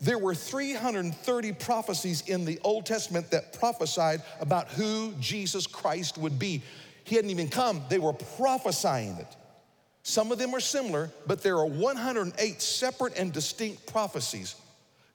there 0.02 0.18
were 0.18 0.34
330 0.34 1.54
prophecies 1.54 2.22
in 2.28 2.44
the 2.44 2.60
Old 2.64 2.88
Testament 2.88 3.30
that 3.30 3.54
prophesied 3.60 4.24
about 4.40 4.68
who 4.70 5.14
Jesus 5.20 5.68
Christ 5.68 6.18
would 6.18 6.40
be. 6.40 6.64
He 7.04 7.16
hadn't 7.16 7.30
even 7.30 7.50
come, 7.50 7.84
they 7.88 8.00
were 8.00 8.14
prophesying 8.14 9.16
it. 9.18 9.36
Some 10.04 10.32
of 10.32 10.40
them 10.40 10.56
are 10.56 10.60
similar, 10.60 11.12
but 11.28 11.44
there 11.44 11.58
are 11.58 11.68
108 11.68 12.62
separate 12.62 13.18
and 13.18 13.32
distinct 13.32 13.86
prophecies. 13.86 14.56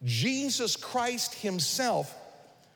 Jesus 0.05 0.77
Christ 0.77 1.35
Himself 1.35 2.15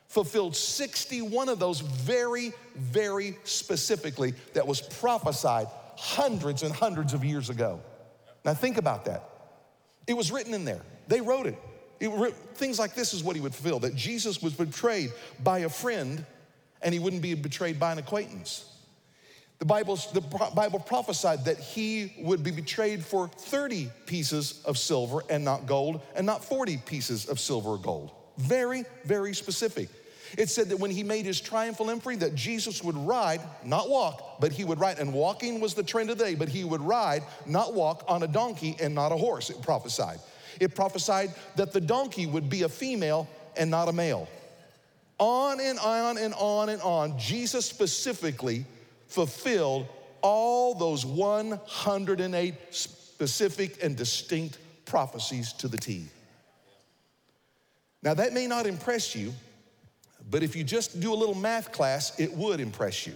fulfilled 0.09 0.57
61 0.57 1.49
of 1.49 1.61
those 1.61 1.79
very, 1.79 2.53
very 2.75 3.39
specifically 3.45 4.35
that 4.55 4.67
was 4.67 4.81
prophesied 4.81 5.69
hundreds 5.97 6.65
and 6.65 6.75
hundreds 6.75 7.15
of 7.15 7.25
years 7.25 7.51
ago. 7.51 7.81
Now, 8.45 8.55
think 8.55 8.77
about 8.77 9.05
that. 9.05 9.23
It 10.09 10.15
was 10.15 10.33
written 10.33 10.53
in 10.53 10.65
there, 10.65 10.81
they 11.07 11.21
wrote 11.21 11.47
it. 11.47 11.57
It, 12.01 12.35
things 12.55 12.79
like 12.79 12.95
this 12.95 13.13
is 13.13 13.23
what 13.23 13.37
he 13.37 13.43
would 13.43 13.55
fulfill 13.55 13.79
that 13.81 13.95
Jesus 13.95 14.43
was 14.43 14.55
betrayed 14.55 15.13
by 15.43 15.61
a 15.61 15.69
friend 15.69 16.25
and 16.83 16.95
he 16.95 16.99
wouldn't 16.99 17.23
be 17.23 17.35
betrayed 17.35 17.79
by 17.79 17.93
an 17.93 17.99
acquaintance. 17.99 18.65
The, 19.59 19.67
Bible's, 19.67 20.11
the 20.13 20.23
Bible 20.23 20.79
prophesied 20.79 21.45
that 21.45 21.59
he 21.59 22.15
would 22.21 22.43
be 22.43 22.51
betrayed 22.51 23.05
for 23.05 23.29
30 23.29 23.91
pieces 24.07 24.63
of 24.65 24.79
silver 24.79 25.23
and 25.29 25.45
not 25.45 25.67
gold, 25.67 26.01
and 26.17 26.25
not 26.25 26.43
40 26.43 26.79
pieces 26.79 27.29
of 27.29 27.39
silver 27.39 27.71
or 27.71 27.79
gold. 27.79 28.11
Very, 28.39 28.87
very 29.05 29.35
specific. 29.35 29.91
It 30.39 30.49
said 30.49 30.71
that 30.71 30.79
when 30.79 30.91
he 30.91 31.03
made 31.03 31.27
his 31.27 31.43
triumphal 31.43 31.91
entry, 31.91 32.17
that 32.17 32.35
Jesus 32.35 32.83
would 32.83 32.97
ride, 32.97 33.43
not 33.63 33.91
walk, 33.91 34.41
but 34.41 34.51
he 34.51 34.65
would 34.65 34.81
ride. 34.81 34.99
And 34.99 35.13
walking 35.13 35.61
was 35.61 35.75
the 35.75 35.83
trend 35.83 36.09
of 36.09 36.17
the 36.17 36.25
day, 36.25 36.35
but 36.35 36.49
he 36.49 36.65
would 36.65 36.81
ride, 36.81 37.23
not 37.47 37.75
walk, 37.75 38.05
on 38.09 38.23
a 38.23 38.29
donkey 38.29 38.77
and 38.81 38.95
not 38.95 39.13
a 39.13 39.17
horse, 39.17 39.51
it 39.51 39.61
prophesied. 39.61 40.21
It 40.59 40.75
prophesied 40.75 41.35
that 41.57 41.73
the 41.73 41.81
donkey 41.81 42.27
would 42.27 42.49
be 42.49 42.63
a 42.63 42.69
female 42.69 43.29
and 43.57 43.71
not 43.71 43.89
a 43.89 43.93
male. 43.93 44.29
On 45.19 45.61
and 45.61 45.79
on 45.79 46.19
and 46.19 46.33
on 46.35 46.71
and 46.71 46.81
on, 46.83 47.19
Jesus 47.19 47.67
specifically 47.67 48.65
fulfilled 49.07 49.87
all 50.23 50.75
those 50.75 51.05
108 51.05 52.55
specific 52.71 53.83
and 53.83 53.97
distinct 53.97 54.59
prophecies 54.87 55.53
to 55.55 55.69
the 55.69 55.77
T. 55.77 56.07
Now, 58.03 58.15
that 58.15 58.33
may 58.33 58.47
not 58.47 58.67
impress 58.67 59.15
you, 59.15 59.35
but 60.31 60.43
if 60.43 60.57
you 60.57 60.65
just 60.65 61.01
do 61.01 61.13
a 61.13 61.17
little 61.17 61.35
math 61.35 61.71
class, 61.71 62.19
it 62.19 62.33
would 62.33 62.61
impress 62.61 63.07
you. 63.07 63.15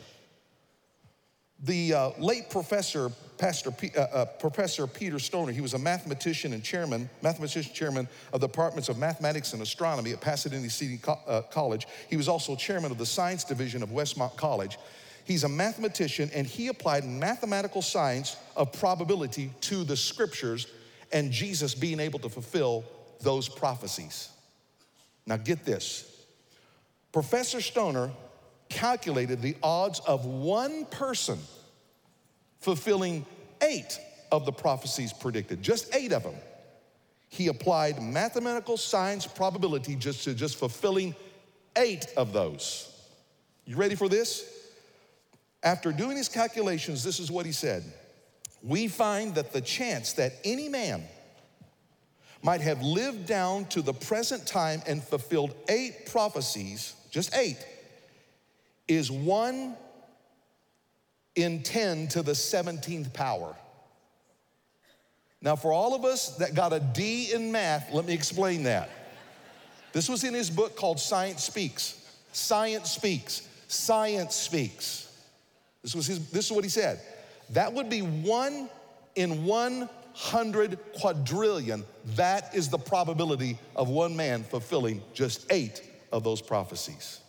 The 1.65 1.95
uh, 1.95 2.11
late 2.19 2.51
professor 2.51 3.11
Pastor 3.39 3.71
P, 3.71 3.91
uh, 3.97 4.01
uh, 4.01 4.25
Professor 4.27 4.87
Peter 4.87 5.19
Stoner. 5.19 5.51
He 5.53 5.61
was 5.61 5.75
a 5.75 5.79
mathematician 5.79 6.53
and 6.53 6.63
chairman, 6.63 7.09
mathematician 7.23 7.73
chairman 7.75 8.09
of 8.33 8.41
the 8.41 8.47
departments 8.47 8.89
of 8.89 8.99
mathematics 8.99 9.53
and 9.53 9.63
astronomy 9.63 10.13
at 10.13 10.21
Pasadena 10.21 10.69
City 10.71 10.99
Co- 10.99 11.19
uh, 11.27 11.43
College. 11.43 11.87
He 12.09 12.17
was 12.17 12.29
also 12.29 12.55
chairman 12.55 12.93
of 12.93 12.99
the 12.99 13.07
science 13.07 13.43
division 13.45 13.83
of 13.83 13.89
Westmont 13.89 14.37
College. 14.37 14.79
He's 15.25 15.45
a 15.45 15.49
mathematician 15.49 16.31
and 16.35 16.47
he 16.47 16.69
applied 16.69 17.05
mathematical 17.05 17.83
science 17.83 18.37
of 18.57 18.73
probability 18.73 19.51
to 19.63 19.85
the 19.85 19.97
scriptures 19.97 20.67
and 21.13 21.33
Jesus 21.33 21.75
being 21.75 21.99
able 21.99 22.19
to 22.21 22.29
fulfill 22.29 22.85
those 23.21 23.49
prophecies. 23.49 24.29
Now, 25.27 25.39
get 25.39 25.65
this. 25.65 26.11
Professor 27.11 27.61
Stoner 27.61 28.11
calculated 28.75 29.41
the 29.41 29.57
odds 29.63 30.01
of 30.01 30.27
one 30.27 30.85
person 30.87 31.39
fulfilling 32.61 33.25
eight 33.63 33.99
of 34.33 34.45
the 34.45 34.53
prophecies 34.53 35.13
predicted, 35.13 35.63
just 35.63 35.95
eight 35.95 36.13
of 36.13 36.25
them. 36.25 36.35
He 37.29 37.47
applied 37.47 38.03
mathematical 38.03 38.77
science 38.77 39.27
probability 39.27 39.95
just 39.97 40.25
to 40.25 40.35
just 40.35 40.57
fulfilling 40.57 41.15
eight 41.77 42.07
of 42.17 42.33
those. 42.33 42.91
You 43.65 43.77
ready 43.77 43.95
for 43.95 44.09
this? 44.09 44.51
After 45.63 45.93
doing 45.93 46.17
his 46.17 46.29
calculations, 46.29 47.03
this 47.03 47.19
is 47.21 47.31
what 47.31 47.47
he 47.47 47.53
said. 47.53 47.85
We 48.63 48.89
find 48.89 49.35
that 49.37 49.53
the 49.53 49.61
chance 49.61 50.15
that 50.15 50.33
any 50.45 50.69
man 50.69 51.05
might 52.43 52.61
have 52.61 52.83
lived 52.83 53.27
down 53.27 53.67
to 53.67 53.83
the 53.83 53.95
present 53.95 54.47
time 54.47 54.83
and 54.87 55.03
fulfilled 55.03 55.55
eight 55.69 56.07
prophecies, 56.07 56.95
just 57.11 57.35
eight, 57.37 57.57
is 58.89 59.11
one 59.11 59.77
in 61.35 61.63
10 61.63 62.09
to 62.09 62.23
the 62.23 62.33
17th 62.33 63.13
power. 63.13 63.55
Now, 65.41 65.57
for 65.57 65.73
all 65.73 65.95
of 65.95 66.05
us 66.05 66.37
that 66.37 66.55
got 66.55 66.73
a 66.73 66.81
D 66.81 67.33
in 67.33 67.53
math, 67.53 67.93
let 67.93 68.07
me 68.07 68.15
explain 68.15 68.63
that. 68.65 68.89
This 69.93 70.09
was 70.09 70.25
in 70.25 70.35
his 70.35 70.51
book 70.51 70.75
called 70.75 70.99
Science 70.99 71.45
Speaks. 71.45 72.01
Science 72.33 72.91
Speaks. 72.91 73.47
Science 73.69 74.35
Speaks. 74.35 75.09
This 75.83 75.95
was 75.95 76.07
his, 76.07 76.31
this 76.31 76.47
is 76.47 76.53
what 76.53 76.65
he 76.65 76.71
said. 76.71 77.01
That 77.51 77.73
would 77.75 77.91
be 77.91 78.01
one 78.01 78.71
in 79.17 79.45
100 79.45 80.79
quadrillion. 80.99 81.85
That 82.17 82.55
is 82.55 82.71
the 82.71 82.79
probability 82.79 83.59
of 83.77 83.89
one 83.89 84.17
man 84.17 84.45
fulfilling 84.45 85.03
just 85.13 85.47
eight 85.51 85.83
of 86.11 86.25
those 86.25 86.41
prophecies. 86.41 87.21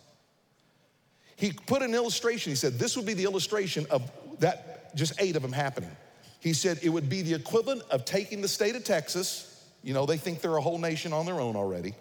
He 1.36 1.52
put 1.52 1.82
an 1.82 1.94
illustration. 1.94 2.50
He 2.50 2.56
said, 2.56 2.78
This 2.78 2.96
would 2.96 3.06
be 3.06 3.14
the 3.14 3.24
illustration 3.24 3.86
of 3.90 4.10
that, 4.40 4.94
just 4.96 5.12
eight 5.20 5.36
of 5.36 5.42
them 5.42 5.52
happening. 5.52 5.94
He 6.40 6.52
said 6.52 6.78
it 6.82 6.88
would 6.88 7.08
be 7.08 7.22
the 7.22 7.34
equivalent 7.34 7.82
of 7.90 8.04
taking 8.04 8.40
the 8.40 8.48
state 8.48 8.74
of 8.76 8.84
Texas. 8.84 9.64
You 9.82 9.94
know, 9.94 10.06
they 10.06 10.16
think 10.16 10.40
they're 10.40 10.56
a 10.56 10.60
whole 10.60 10.78
nation 10.78 11.12
on 11.12 11.26
their 11.26 11.40
own 11.40 11.56
already. 11.56 11.94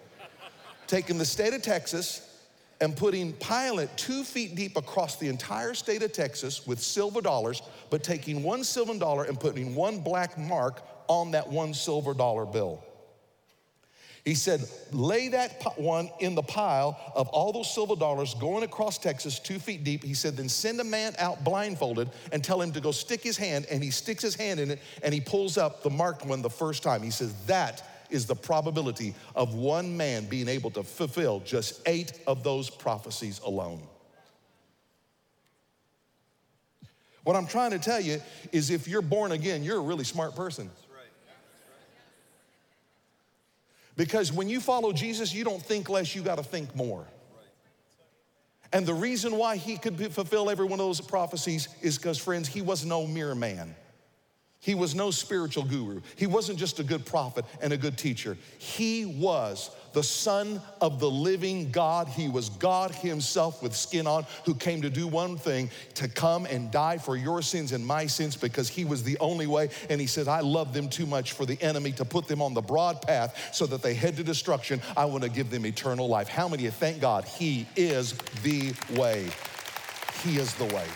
taking 0.88 1.18
the 1.18 1.26
state 1.26 1.54
of 1.54 1.62
Texas 1.62 2.32
and 2.82 2.96
putting, 2.96 3.34
it 3.40 3.90
two 3.98 4.24
feet 4.24 4.56
deep 4.56 4.78
across 4.78 5.18
the 5.18 5.28
entire 5.30 5.74
state 5.74 6.04
of 6.04 6.12
Texas 6.12 6.68
with 6.68 6.80
silver 6.80 7.22
dollars, 7.22 7.62
but 7.90 8.04
taking 8.04 8.44
one 8.44 8.64
silver 8.64 8.98
dollar 8.98 9.24
and 9.24 9.40
putting 9.40 9.76
one 9.76 10.00
black 10.00 10.38
mark 10.38 10.82
on 11.08 11.32
that 11.32 11.48
one 11.48 11.74
silver 11.74 12.14
dollar 12.14 12.46
bill. 12.46 12.84
He 14.26 14.34
said, 14.34 14.68
lay 14.92 15.28
that 15.28 15.62
one 15.78 16.10
in 16.20 16.34
the 16.34 16.42
pile 16.42 17.00
of 17.14 17.28
all 17.28 17.52
those 17.52 17.72
silver 17.72 17.96
dollars 17.96 18.34
going 18.34 18.64
across 18.64 18.98
Texas 18.98 19.38
two 19.38 19.60
feet 19.60 19.84
deep. 19.84 20.04
He 20.04 20.16
said, 20.16 20.36
then 20.36 20.50
send 20.50 20.82
a 20.82 20.84
man 20.84 21.14
out 21.20 21.44
blindfolded 21.44 22.10
and 22.32 22.44
tell 22.44 22.60
him 22.60 22.72
to 22.72 22.82
go 22.82 22.92
stick 22.92 23.22
his 23.22 23.38
hand. 23.38 23.68
And 23.70 23.84
he 23.84 23.92
sticks 23.92 24.24
his 24.24 24.34
hand 24.34 24.60
in 24.60 24.72
it 24.72 24.80
and 25.04 25.14
he 25.14 25.22
pulls 25.22 25.60
up 25.60 25.84
the 25.84 25.92
marked 25.92 26.26
one 26.26 26.42
the 26.42 26.50
first 26.50 26.82
time. 26.82 27.04
He 27.04 27.12
says, 27.12 27.36
that 27.46 27.88
is 28.10 28.26
the 28.26 28.36
probability 28.36 29.14
of 29.36 29.54
one 29.54 29.96
man 29.96 30.26
being 30.26 30.48
able 30.48 30.72
to 30.72 30.84
fulfill 30.84 31.42
just 31.42 31.82
eight 31.86 32.20
of 32.26 32.44
those 32.44 32.68
prophecies 32.68 33.40
alone. 33.46 33.82
What 37.26 37.36
I'm 37.36 37.48
trying 37.48 37.72
to 37.72 37.80
tell 37.80 38.02
you 38.02 38.22
is 38.52 38.72
if 38.72 38.88
you're 38.88 39.04
born 39.04 39.34
again, 39.34 39.64
you're 39.64 39.78
a 39.78 39.82
really 39.82 40.04
smart 40.04 40.36
person. 40.36 40.72
Because 43.96 44.34
when 44.34 44.50
you 44.50 44.60
follow 44.60 44.92
Jesus, 44.92 45.34
you 45.34 45.44
don't 45.44 45.62
think 45.62 45.90
less, 45.90 46.16
you 46.16 46.22
got 46.22 46.38
to 46.38 46.44
think 46.44 46.76
more. 46.76 47.06
And 48.74 48.86
the 48.86 48.94
reason 48.94 49.38
why 49.38 49.56
he 49.56 49.78
could 49.78 50.12
fulfill 50.12 50.50
every 50.50 50.66
one 50.66 50.80
of 50.80 50.86
those 50.86 51.00
prophecies 51.00 51.70
is 51.82 51.98
because, 51.98 52.18
friends, 52.18 52.48
he 52.48 52.62
was 52.62 52.84
no 52.84 53.08
mere 53.08 53.34
man. 53.34 53.74
He 54.66 54.74
was 54.74 54.96
no 54.96 55.12
spiritual 55.12 55.64
guru. 55.64 56.02
He 56.16 56.26
wasn't 56.26 56.58
just 56.58 56.80
a 56.80 56.84
good 56.84 57.06
prophet 57.06 57.46
and 57.62 57.72
a 57.72 57.78
good 57.78 58.00
teacher. 58.00 58.36
He 58.58 59.06
was 59.06 59.70
the 59.94 60.02
Son 60.02 60.60
of 60.82 61.00
the 61.00 61.10
living 61.10 61.70
God. 61.70 62.08
He 62.08 62.30
was 62.30 62.50
God 62.50 62.90
Himself 62.90 63.62
with 63.62 63.76
skin 63.76 64.08
on, 64.08 64.26
who 64.44 64.56
came 64.56 64.82
to 64.82 64.90
do 64.90 65.06
one 65.06 65.38
thing 65.38 65.70
to 65.94 66.08
come 66.08 66.48
and 66.48 66.72
die 66.72 66.98
for 66.98 67.16
your 67.16 67.44
sins 67.44 67.74
and 67.74 67.86
my 67.86 68.08
sins 68.08 68.36
because 68.36 68.68
He 68.68 68.86
was 68.86 69.04
the 69.04 69.20
only 69.20 69.46
way. 69.46 69.70
And 69.88 70.02
He 70.02 70.08
said, 70.08 70.28
I 70.28 70.40
love 70.40 70.74
them 70.74 70.90
too 70.90 71.06
much 71.06 71.34
for 71.34 71.46
the 71.46 71.62
enemy 71.62 71.92
to 71.92 72.04
put 72.04 72.28
them 72.28 72.42
on 72.42 72.56
the 72.56 72.62
broad 72.62 73.04
path 73.04 73.54
so 73.54 73.68
that 73.68 73.84
they 73.84 73.94
head 73.94 74.18
to 74.18 74.24
destruction. 74.24 74.82
I 74.98 75.06
want 75.06 75.24
to 75.24 75.30
give 75.30 75.52
them 75.52 75.68
eternal 75.68 76.08
life. 76.08 76.28
How 76.28 76.48
many 76.48 76.68
thank 76.72 77.00
God 77.00 77.24
He 77.26 77.68
is 77.76 78.14
the 78.42 78.74
way? 78.96 79.28
He 80.24 80.38
is 80.38 80.56
the 80.56 80.66
way. 80.66 80.88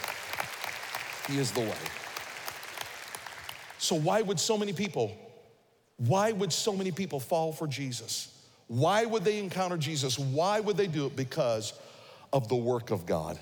He 1.28 1.38
is 1.38 1.52
the 1.52 1.62
way. 1.62 1.99
So, 3.80 3.96
why 3.96 4.22
would 4.22 4.40
so 4.40 4.58
many 4.58 4.74
people, 4.74 5.16
why 5.98 6.34
would 6.34 6.54
so 6.54 6.76
many 6.76 6.92
people 6.92 7.20
fall 7.20 7.54
for 7.54 7.66
Jesus? 7.66 8.28
Why 8.68 9.06
would 9.06 9.24
they 9.24 9.40
encounter 9.40 9.78
Jesus? 9.78 10.20
Why 10.20 10.60
would 10.60 10.78
they 10.78 10.88
do 10.88 11.08
it? 11.08 11.16
Because 11.16 11.74
of 12.32 12.48
the 12.50 12.56
work 12.56 12.92
of 12.92 13.06
God. 13.06 13.40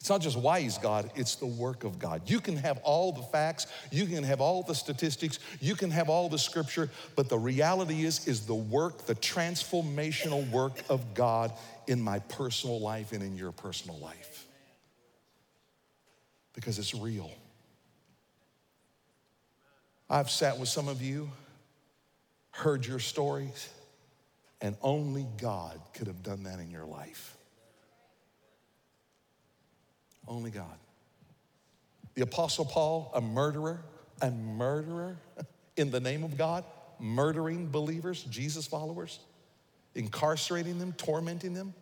It's 0.00 0.10
not 0.10 0.20
just 0.20 0.36
why 0.36 0.60
he's 0.60 0.78
God, 0.78 1.12
it's 1.14 1.36
the 1.36 1.46
work 1.46 1.84
of 1.84 2.00
God. 2.00 2.28
You 2.28 2.40
can 2.40 2.56
have 2.56 2.78
all 2.78 3.12
the 3.12 3.22
facts, 3.22 3.68
you 3.92 4.04
can 4.06 4.24
have 4.24 4.40
all 4.40 4.64
the 4.64 4.74
statistics, 4.74 5.38
you 5.60 5.76
can 5.76 5.92
have 5.92 6.08
all 6.08 6.28
the 6.28 6.40
scripture, 6.40 6.90
but 7.14 7.28
the 7.28 7.38
reality 7.38 8.04
is 8.04 8.26
is 8.26 8.44
the 8.44 8.54
work, 8.54 9.06
the 9.06 9.14
transformational 9.14 10.50
work 10.50 10.82
of 10.88 11.14
God 11.14 11.52
in 11.86 12.02
my 12.02 12.18
personal 12.18 12.80
life 12.80 13.12
and 13.12 13.22
in 13.22 13.36
your 13.36 13.52
personal 13.52 13.96
life. 14.00 14.44
Because 16.52 16.80
it's 16.80 16.96
real. 16.96 17.30
I've 20.12 20.30
sat 20.30 20.58
with 20.58 20.68
some 20.68 20.88
of 20.88 21.00
you, 21.00 21.30
heard 22.50 22.84
your 22.84 22.98
stories, 22.98 23.70
and 24.60 24.76
only 24.82 25.26
God 25.40 25.80
could 25.94 26.06
have 26.06 26.22
done 26.22 26.42
that 26.42 26.60
in 26.60 26.70
your 26.70 26.84
life. 26.84 27.34
Only 30.28 30.50
God. 30.50 30.76
The 32.12 32.20
Apostle 32.24 32.66
Paul, 32.66 33.10
a 33.14 33.22
murderer, 33.22 33.80
a 34.20 34.30
murderer 34.30 35.16
in 35.78 35.90
the 35.90 35.98
name 35.98 36.24
of 36.24 36.36
God, 36.36 36.64
murdering 37.00 37.70
believers, 37.70 38.22
Jesus 38.24 38.66
followers, 38.66 39.18
incarcerating 39.94 40.78
them, 40.78 40.92
tormenting 40.92 41.54
them. 41.54 41.72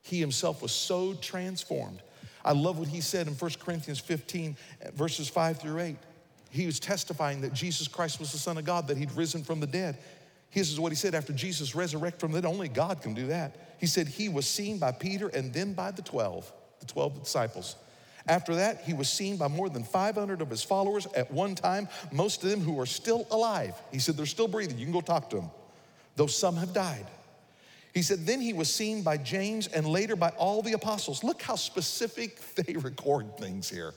He 0.00 0.18
himself 0.18 0.62
was 0.62 0.72
so 0.72 1.12
transformed. 1.12 2.00
I 2.42 2.52
love 2.52 2.78
what 2.78 2.88
he 2.88 3.02
said 3.02 3.26
in 3.26 3.34
1 3.34 3.50
Corinthians 3.60 3.98
15, 3.98 4.56
verses 4.94 5.28
5 5.28 5.60
through 5.60 5.78
8 5.78 5.96
he 6.50 6.66
was 6.66 6.80
testifying 6.80 7.40
that 7.42 7.52
Jesus 7.52 7.88
Christ 7.88 8.18
was 8.18 8.32
the 8.32 8.38
Son 8.38 8.58
of 8.58 8.64
God, 8.64 8.88
that 8.88 8.96
he'd 8.96 9.12
risen 9.12 9.42
from 9.42 9.60
the 9.60 9.66
dead. 9.66 9.98
This 10.52 10.70
is 10.70 10.80
what 10.80 10.90
he 10.90 10.96
said 10.96 11.14
after 11.14 11.32
Jesus 11.32 11.74
resurrected 11.74 12.20
from 12.20 12.32
the 12.32 12.42
dead. 12.42 12.48
Only 12.48 12.68
God 12.68 13.02
can 13.02 13.14
do 13.14 13.28
that. 13.28 13.76
He 13.78 13.86
said 13.86 14.08
he 14.08 14.28
was 14.28 14.46
seen 14.46 14.78
by 14.78 14.92
Peter 14.92 15.28
and 15.28 15.52
then 15.52 15.74
by 15.74 15.92
the 15.92 16.02
12, 16.02 16.52
the 16.80 16.86
12 16.86 17.22
disciples. 17.22 17.76
After 18.26 18.56
that, 18.56 18.82
he 18.82 18.92
was 18.92 19.08
seen 19.08 19.36
by 19.36 19.48
more 19.48 19.70
than 19.70 19.84
500 19.84 20.42
of 20.42 20.50
his 20.50 20.62
followers 20.62 21.06
at 21.14 21.30
one 21.30 21.54
time, 21.54 21.88
most 22.12 22.42
of 22.44 22.50
them 22.50 22.60
who 22.60 22.78
are 22.80 22.86
still 22.86 23.26
alive. 23.30 23.74
He 23.92 23.98
said 23.98 24.16
they're 24.16 24.26
still 24.26 24.48
breathing. 24.48 24.78
You 24.78 24.84
can 24.84 24.92
go 24.92 25.00
talk 25.00 25.30
to 25.30 25.36
them, 25.36 25.50
though 26.16 26.26
some 26.26 26.56
have 26.56 26.74
died. 26.74 27.06
He 27.94 28.02
said, 28.02 28.26
then 28.26 28.40
he 28.40 28.52
was 28.52 28.72
seen 28.72 29.02
by 29.02 29.16
James 29.16 29.66
and 29.66 29.86
later 29.86 30.14
by 30.14 30.28
all 30.30 30.62
the 30.62 30.74
apostles. 30.74 31.24
Look 31.24 31.42
how 31.42 31.56
specific 31.56 32.40
they 32.54 32.74
record 32.74 33.36
things 33.38 33.68
here. 33.68 33.94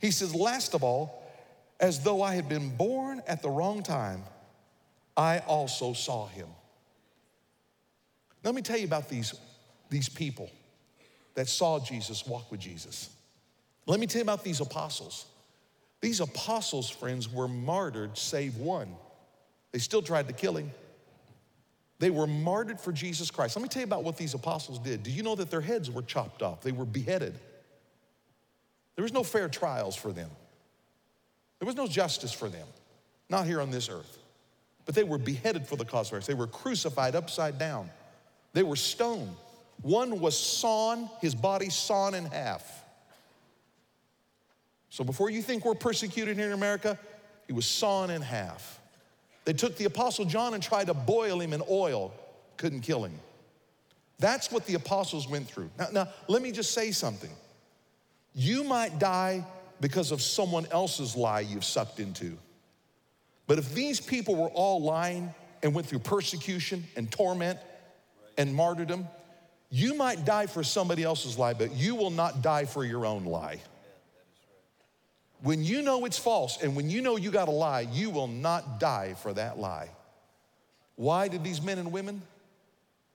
He 0.00 0.10
says, 0.10 0.34
last 0.34 0.74
of 0.74 0.82
all, 0.82 1.19
as 1.80 2.02
though 2.02 2.22
I 2.22 2.34
had 2.34 2.48
been 2.48 2.76
born 2.76 3.22
at 3.26 3.42
the 3.42 3.48
wrong 3.48 3.82
time, 3.82 4.22
I 5.16 5.38
also 5.40 5.92
saw 5.94 6.26
him. 6.28 6.46
Let 8.44 8.54
me 8.54 8.62
tell 8.62 8.78
you 8.78 8.84
about 8.84 9.08
these, 9.08 9.34
these 9.88 10.08
people 10.08 10.50
that 11.34 11.48
saw 11.48 11.78
Jesus 11.78 12.26
walk 12.26 12.50
with 12.50 12.60
Jesus. 12.60 13.10
Let 13.86 13.98
me 13.98 14.06
tell 14.06 14.20
you 14.20 14.24
about 14.24 14.44
these 14.44 14.60
apostles. 14.60 15.26
These 16.00 16.20
apostles, 16.20 16.88
friends, 16.88 17.30
were 17.30 17.48
martyred, 17.48 18.16
save 18.16 18.56
one. 18.56 18.94
They 19.72 19.78
still 19.78 20.02
tried 20.02 20.28
to 20.28 20.34
kill 20.34 20.56
him. 20.56 20.70
They 21.98 22.10
were 22.10 22.26
martyred 22.26 22.80
for 22.80 22.92
Jesus 22.92 23.30
Christ. 23.30 23.56
Let 23.56 23.62
me 23.62 23.68
tell 23.68 23.80
you 23.80 23.86
about 23.86 24.04
what 24.04 24.16
these 24.16 24.32
apostles 24.32 24.78
did. 24.78 25.02
Do 25.02 25.10
you 25.10 25.22
know 25.22 25.34
that 25.34 25.50
their 25.50 25.60
heads 25.60 25.90
were 25.90 26.02
chopped 26.02 26.40
off? 26.40 26.62
They 26.62 26.72
were 26.72 26.86
beheaded. 26.86 27.38
There 28.96 29.02
was 29.02 29.12
no 29.12 29.22
fair 29.22 29.48
trials 29.48 29.96
for 29.96 30.10
them. 30.12 30.30
There 31.60 31.66
was 31.66 31.76
no 31.76 31.86
justice 31.86 32.32
for 32.32 32.48
them, 32.48 32.66
not 33.28 33.46
here 33.46 33.60
on 33.60 33.70
this 33.70 33.88
earth. 33.88 34.18
But 34.86 34.96
they 34.96 35.04
were 35.04 35.18
beheaded 35.18 35.68
for 35.68 35.76
the 35.76 35.84
cause 35.84 36.08
of 36.08 36.12
Christ. 36.12 36.26
They 36.26 36.34
were 36.34 36.48
crucified 36.48 37.14
upside 37.14 37.58
down. 37.58 37.90
They 38.54 38.64
were 38.64 38.76
stoned. 38.76 39.36
One 39.82 40.18
was 40.18 40.36
sawn, 40.36 41.08
his 41.20 41.34
body 41.34 41.70
sawn 41.70 42.14
in 42.14 42.24
half. 42.24 42.84
So 44.88 45.04
before 45.04 45.30
you 45.30 45.42
think 45.42 45.64
we're 45.64 45.74
persecuted 45.74 46.36
here 46.36 46.46
in 46.46 46.52
America, 46.52 46.98
he 47.46 47.52
was 47.52 47.66
sawn 47.66 48.10
in 48.10 48.22
half. 48.22 48.80
They 49.44 49.52
took 49.52 49.76
the 49.76 49.84
Apostle 49.84 50.24
John 50.24 50.54
and 50.54 50.62
tried 50.62 50.88
to 50.88 50.94
boil 50.94 51.40
him 51.40 51.52
in 51.52 51.62
oil, 51.70 52.12
couldn't 52.56 52.80
kill 52.80 53.04
him. 53.04 53.14
That's 54.18 54.52
what 54.52 54.66
the 54.66 54.74
apostles 54.74 55.26
went 55.26 55.48
through. 55.48 55.70
Now, 55.78 55.88
now 55.92 56.08
let 56.28 56.42
me 56.42 56.52
just 56.52 56.72
say 56.72 56.92
something. 56.92 57.30
You 58.34 58.64
might 58.64 58.98
die 58.98 59.46
because 59.80 60.12
of 60.12 60.20
someone 60.20 60.66
else's 60.70 61.16
lie 61.16 61.40
you've 61.40 61.64
sucked 61.64 62.00
into. 62.00 62.36
But 63.46 63.58
if 63.58 63.74
these 63.74 64.00
people 64.00 64.36
were 64.36 64.48
all 64.48 64.82
lying 64.82 65.34
and 65.62 65.74
went 65.74 65.86
through 65.86 66.00
persecution 66.00 66.84
and 66.96 67.10
torment 67.10 67.58
and 68.38 68.54
martyrdom, 68.54 69.08
you 69.70 69.94
might 69.94 70.24
die 70.24 70.46
for 70.46 70.62
somebody 70.62 71.02
else's 71.02 71.38
lie, 71.38 71.54
but 71.54 71.72
you 71.74 71.94
will 71.94 72.10
not 72.10 72.42
die 72.42 72.64
for 72.64 72.84
your 72.84 73.06
own 73.06 73.24
lie. 73.24 73.60
When 75.42 75.64
you 75.64 75.80
know 75.80 76.04
it's 76.04 76.18
false 76.18 76.62
and 76.62 76.76
when 76.76 76.90
you 76.90 77.00
know 77.00 77.16
you 77.16 77.30
got 77.30 77.48
a 77.48 77.52
lie, 77.52 77.88
you 77.92 78.10
will 78.10 78.26
not 78.26 78.78
die 78.78 79.14
for 79.14 79.32
that 79.32 79.58
lie. 79.58 79.90
Why 80.96 81.28
did 81.28 81.42
these 81.42 81.62
men 81.62 81.78
and 81.78 81.92
women 81.92 82.20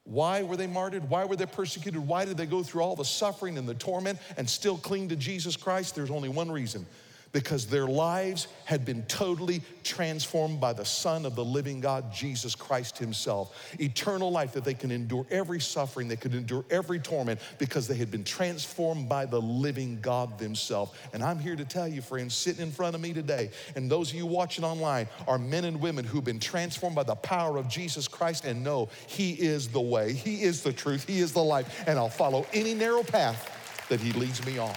why 0.06 0.44
were 0.44 0.56
they 0.56 0.68
martyred? 0.68 1.10
Why 1.10 1.24
were 1.24 1.34
they 1.34 1.46
persecuted? 1.46 2.06
Why 2.06 2.24
did 2.24 2.36
they 2.36 2.46
go 2.46 2.62
through 2.62 2.82
all 2.82 2.94
the 2.94 3.04
suffering 3.04 3.58
and 3.58 3.68
the 3.68 3.74
torment 3.74 4.18
and 4.36 4.48
still 4.48 4.78
cling 4.78 5.08
to 5.08 5.16
Jesus 5.16 5.56
Christ? 5.56 5.96
There's 5.96 6.12
only 6.12 6.28
one 6.28 6.50
reason 6.50 6.86
because 7.32 7.66
their 7.66 7.86
lives 7.86 8.48
had 8.64 8.84
been 8.84 9.02
totally 9.04 9.60
transformed 9.84 10.60
by 10.60 10.72
the 10.72 10.84
Son 10.84 11.26
of 11.26 11.34
the 11.34 11.44
living 11.44 11.80
God, 11.80 12.12
Jesus 12.12 12.54
Christ 12.54 12.98
Himself. 12.98 13.74
Eternal 13.78 14.30
life 14.30 14.52
that 14.52 14.64
they 14.64 14.74
can 14.74 14.90
endure 14.90 15.26
every 15.30 15.60
suffering, 15.60 16.08
they 16.08 16.16
could 16.16 16.34
endure 16.34 16.64
every 16.70 16.98
torment 16.98 17.40
because 17.58 17.86
they 17.86 17.96
had 17.96 18.10
been 18.10 18.24
transformed 18.24 19.08
by 19.08 19.26
the 19.26 19.40
living 19.40 19.98
God 20.00 20.32
Himself. 20.40 20.98
And 21.12 21.22
I'm 21.22 21.38
here 21.38 21.56
to 21.56 21.64
tell 21.64 21.86
you, 21.86 22.02
friends, 22.02 22.34
sitting 22.34 22.62
in 22.62 22.72
front 22.72 22.94
of 22.94 23.00
me 23.00 23.12
today, 23.12 23.50
and 23.74 23.90
those 23.90 24.10
of 24.10 24.16
you 24.16 24.26
watching 24.26 24.64
online 24.64 25.08
are 25.28 25.38
men 25.38 25.64
and 25.64 25.80
women 25.80 26.04
who've 26.04 26.24
been 26.24 26.40
transformed 26.40 26.96
by 26.96 27.02
the 27.02 27.14
power 27.14 27.56
of 27.56 27.68
Jesus 27.68 28.08
Christ 28.08 28.44
and 28.44 28.64
know 28.64 28.88
He 29.06 29.32
is 29.32 29.68
the 29.68 29.80
way, 29.80 30.12
He 30.12 30.42
is 30.42 30.62
the 30.62 30.72
truth, 30.72 31.06
He 31.06 31.18
is 31.18 31.32
the 31.32 31.42
life, 31.42 31.84
and 31.86 31.98
I'll 31.98 32.08
follow 32.08 32.46
any 32.52 32.74
narrow 32.74 33.02
path 33.02 33.86
that 33.88 34.00
He 34.00 34.12
leads 34.12 34.44
me 34.44 34.58
on. 34.58 34.74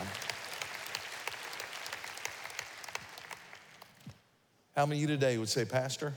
How 4.79 4.85
many 4.85 5.03
of 5.03 5.09
you 5.09 5.17
today 5.17 5.37
would 5.37 5.49
say, 5.49 5.65
Pastor, 5.65 6.13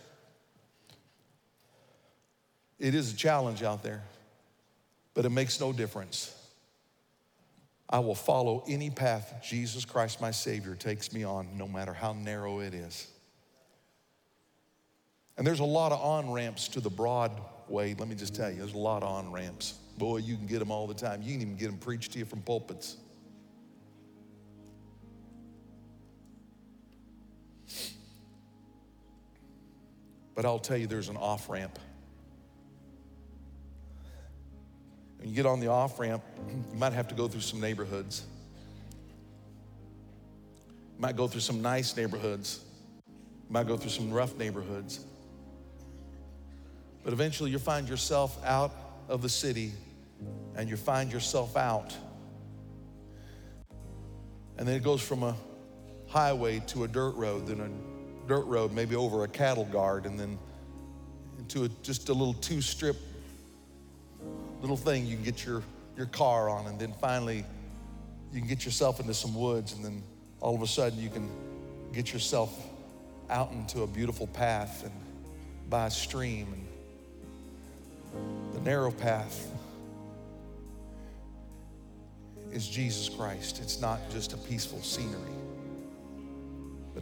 it 2.78 2.94
is 2.94 3.12
a 3.12 3.16
challenge 3.16 3.64
out 3.64 3.82
there, 3.82 4.04
but 5.14 5.24
it 5.24 5.30
makes 5.30 5.58
no 5.58 5.72
difference. 5.72 6.32
I 7.90 7.98
will 7.98 8.14
follow 8.14 8.62
any 8.68 8.88
path 8.88 9.44
Jesus 9.44 9.84
Christ, 9.84 10.20
my 10.20 10.30
Savior, 10.30 10.76
takes 10.76 11.12
me 11.12 11.24
on, 11.24 11.48
no 11.58 11.66
matter 11.66 11.92
how 11.92 12.12
narrow 12.12 12.60
it 12.60 12.72
is. 12.72 13.08
And 15.36 15.44
there's 15.44 15.58
a 15.58 15.64
lot 15.64 15.90
of 15.90 16.00
on 16.00 16.30
ramps 16.30 16.68
to 16.68 16.80
the 16.80 16.88
broad 16.88 17.32
way. 17.66 17.96
Let 17.98 18.06
me 18.06 18.14
just 18.14 18.32
tell 18.32 18.48
you, 18.48 18.58
there's 18.58 18.74
a 18.74 18.78
lot 18.78 19.02
of 19.02 19.08
on 19.08 19.32
ramps. 19.32 19.72
Boy, 19.98 20.18
you 20.18 20.36
can 20.36 20.46
get 20.46 20.60
them 20.60 20.70
all 20.70 20.86
the 20.86 20.94
time. 20.94 21.20
You 21.20 21.32
can 21.32 21.42
even 21.42 21.56
get 21.56 21.66
them 21.66 21.78
preached 21.78 22.12
to 22.12 22.20
you 22.20 22.26
from 22.26 22.42
pulpits. 22.42 22.96
But 30.34 30.44
I'll 30.44 30.58
tell 30.58 30.76
you, 30.76 30.86
there's 30.86 31.08
an 31.08 31.16
off 31.16 31.48
ramp. 31.48 31.78
When 35.18 35.28
you 35.28 35.36
get 35.36 35.46
on 35.46 35.60
the 35.60 35.68
off 35.68 36.00
ramp, 36.00 36.22
you 36.48 36.78
might 36.78 36.92
have 36.92 37.08
to 37.08 37.14
go 37.14 37.28
through 37.28 37.42
some 37.42 37.60
neighborhoods. 37.60 38.24
You 40.96 41.00
might 41.00 41.16
go 41.16 41.28
through 41.28 41.42
some 41.42 41.62
nice 41.62 41.96
neighborhoods. 41.96 42.60
You 43.06 43.52
might 43.52 43.66
go 43.66 43.76
through 43.76 43.90
some 43.90 44.10
rough 44.10 44.36
neighborhoods. 44.36 45.04
But 47.04 47.12
eventually 47.12 47.50
you'll 47.50 47.60
find 47.60 47.88
yourself 47.88 48.42
out 48.44 48.72
of 49.08 49.22
the 49.22 49.28
city 49.28 49.72
and 50.56 50.68
you 50.68 50.76
find 50.76 51.12
yourself 51.12 51.56
out. 51.56 51.94
And 54.58 54.66
then 54.66 54.76
it 54.76 54.82
goes 54.82 55.02
from 55.02 55.22
a 55.22 55.36
highway 56.08 56.60
to 56.68 56.84
a 56.84 56.88
dirt 56.88 57.14
road, 57.16 57.46
then 57.46 57.60
a 57.60 57.91
dirt 58.26 58.46
road, 58.46 58.72
maybe 58.72 58.96
over 58.96 59.24
a 59.24 59.28
cattle 59.28 59.64
guard, 59.66 60.06
and 60.06 60.18
then 60.18 60.38
into 61.38 61.64
a, 61.64 61.68
just 61.82 62.08
a 62.08 62.12
little 62.12 62.34
two 62.34 62.60
strip 62.60 62.96
little 64.60 64.76
thing 64.76 65.06
you 65.06 65.16
can 65.16 65.24
get 65.24 65.44
your, 65.44 65.62
your 65.96 66.06
car 66.06 66.48
on, 66.48 66.66
and 66.66 66.78
then 66.78 66.94
finally 67.00 67.44
you 68.32 68.38
can 68.38 68.48
get 68.48 68.64
yourself 68.64 69.00
into 69.00 69.12
some 69.12 69.34
woods, 69.34 69.72
and 69.74 69.84
then 69.84 70.02
all 70.40 70.54
of 70.54 70.62
a 70.62 70.66
sudden 70.66 70.98
you 70.98 71.10
can 71.10 71.28
get 71.92 72.12
yourself 72.12 72.66
out 73.28 73.50
into 73.52 73.82
a 73.82 73.86
beautiful 73.86 74.26
path 74.28 74.84
and 74.84 74.92
by 75.68 75.86
a 75.86 75.90
stream 75.90 76.52
and 76.52 76.66
the 78.54 78.60
narrow 78.60 78.90
path 78.90 79.50
is 82.52 82.68
Jesus 82.68 83.08
Christ. 83.08 83.60
It's 83.62 83.80
not 83.80 83.98
just 84.10 84.34
a 84.34 84.36
peaceful 84.36 84.82
scenery, 84.82 85.32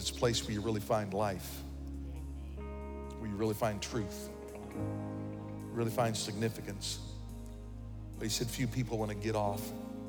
but 0.01 0.09
it's 0.09 0.17
a 0.17 0.19
place 0.19 0.43
where 0.47 0.55
you 0.55 0.63
really 0.63 0.81
find 0.81 1.13
life, 1.13 1.59
where 3.19 3.29
you 3.29 3.37
really 3.37 3.53
find 3.53 3.83
truth, 3.83 4.31
really 5.75 5.91
find 5.91 6.17
significance. 6.17 7.01
But 8.17 8.25
he 8.25 8.31
said, 8.31 8.47
few 8.47 8.67
people 8.67 8.97
want 8.97 9.11
to 9.11 9.15
get 9.15 9.37
off 9.37 9.61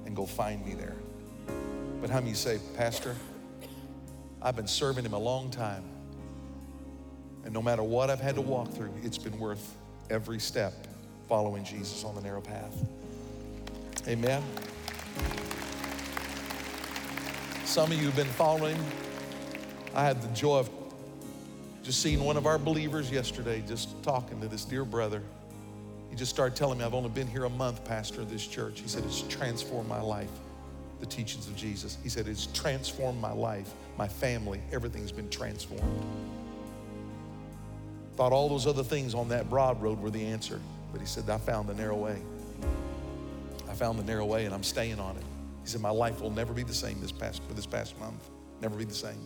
and 0.06 0.16
go 0.16 0.26
find 0.26 0.66
me 0.66 0.76
there. 0.76 0.96
But 2.00 2.10
how 2.10 2.22
many 2.22 2.36
say, 2.36 2.62
Pastor, 2.78 3.18
I've 4.42 4.56
been 4.56 4.66
serving 4.66 5.04
him 5.04 5.12
a 5.12 5.20
long 5.20 5.52
time. 5.52 5.84
And 7.44 7.54
no 7.54 7.62
matter 7.62 7.84
what 7.84 8.10
I've 8.10 8.22
had 8.22 8.36
to 8.36 8.42
walk 8.42 8.72
through, 8.72 8.94
it's 9.04 9.18
been 9.18 9.38
worth 9.38 9.76
every 10.10 10.39
step 10.39 10.88
following 11.28 11.66
Jesus 11.66 12.06
on 12.06 12.16
the 12.16 12.22
narrow 12.22 12.39
path. 12.39 12.82
Amen. 14.08 14.42
Some 17.66 17.92
of 17.92 18.00
you 18.00 18.06
have 18.06 18.16
been 18.16 18.26
following. 18.28 18.78
I 19.94 20.04
had 20.04 20.22
the 20.22 20.28
joy 20.30 20.60
of 20.60 20.70
just 21.84 22.02
seeing 22.02 22.24
one 22.24 22.38
of 22.38 22.46
our 22.46 22.58
believers 22.58 23.12
yesterday, 23.12 23.64
just 23.68 24.02
talking 24.04 24.39
to 24.42 24.48
this 24.48 24.66
dear 24.66 24.86
brother. 24.86 25.22
He 26.10 26.16
just 26.16 26.32
started 26.32 26.56
telling 26.56 26.78
me, 26.78 26.86
I've 26.86 26.94
only 26.94 27.10
been 27.10 27.28
here 27.28 27.46
a 27.46 27.50
month, 27.50 27.84
pastor 27.86 28.22
of 28.22 28.30
this 28.30 28.46
church. 28.46 28.82
He 28.82 28.88
said, 28.88 29.04
It's 29.06 29.22
transformed 29.24 29.89
my 29.89 30.02
life, 30.02 30.30
the 31.00 31.06
teachings 31.06 31.48
of 31.48 31.56
Jesus. 31.56 31.98
He 32.04 32.10
said, 32.10 32.28
It's 32.28 32.48
transformed 32.48 33.20
my 33.20 33.32
life, 33.32 33.74
my 33.98 34.08
family, 34.08 34.62
everything's 34.72 35.12
been 35.12 35.30
transformed. 35.30 36.06
Thought 38.16 38.34
all 38.34 38.50
those 38.50 38.68
other 38.68 38.84
things 38.84 39.16
on 39.16 39.30
that 39.30 39.50
broad 39.50 39.82
road 39.82 40.00
were 40.00 40.10
the 40.10 40.24
answer, 40.24 40.60
but 40.92 41.02
he 41.02 41.08
said, 41.08 41.30
I 41.30 41.38
found 41.38 41.68
the 41.68 41.74
narrow 41.74 41.96
way. 41.96 42.22
I 43.70 43.74
found 43.74 43.98
the 43.98 44.04
narrow 44.04 44.26
way 44.26 44.46
and 44.46 44.54
I'm 44.54 44.64
staying 44.64 45.00
on 45.00 45.16
it. 45.16 45.24
He 45.64 45.70
said, 45.70 45.82
My 45.82 45.89
life 45.89 46.22
will 46.22 46.30
never 46.30 46.54
be 46.54 46.64
the 46.64 46.74
same 46.74 47.00
this 47.02 47.12
past, 47.12 47.42
for 47.44 47.54
this 47.54 47.66
past 47.66 47.98
month. 48.00 48.30
Never 48.62 48.76
be 48.76 48.86
the 48.86 48.93
same. 48.93 49.18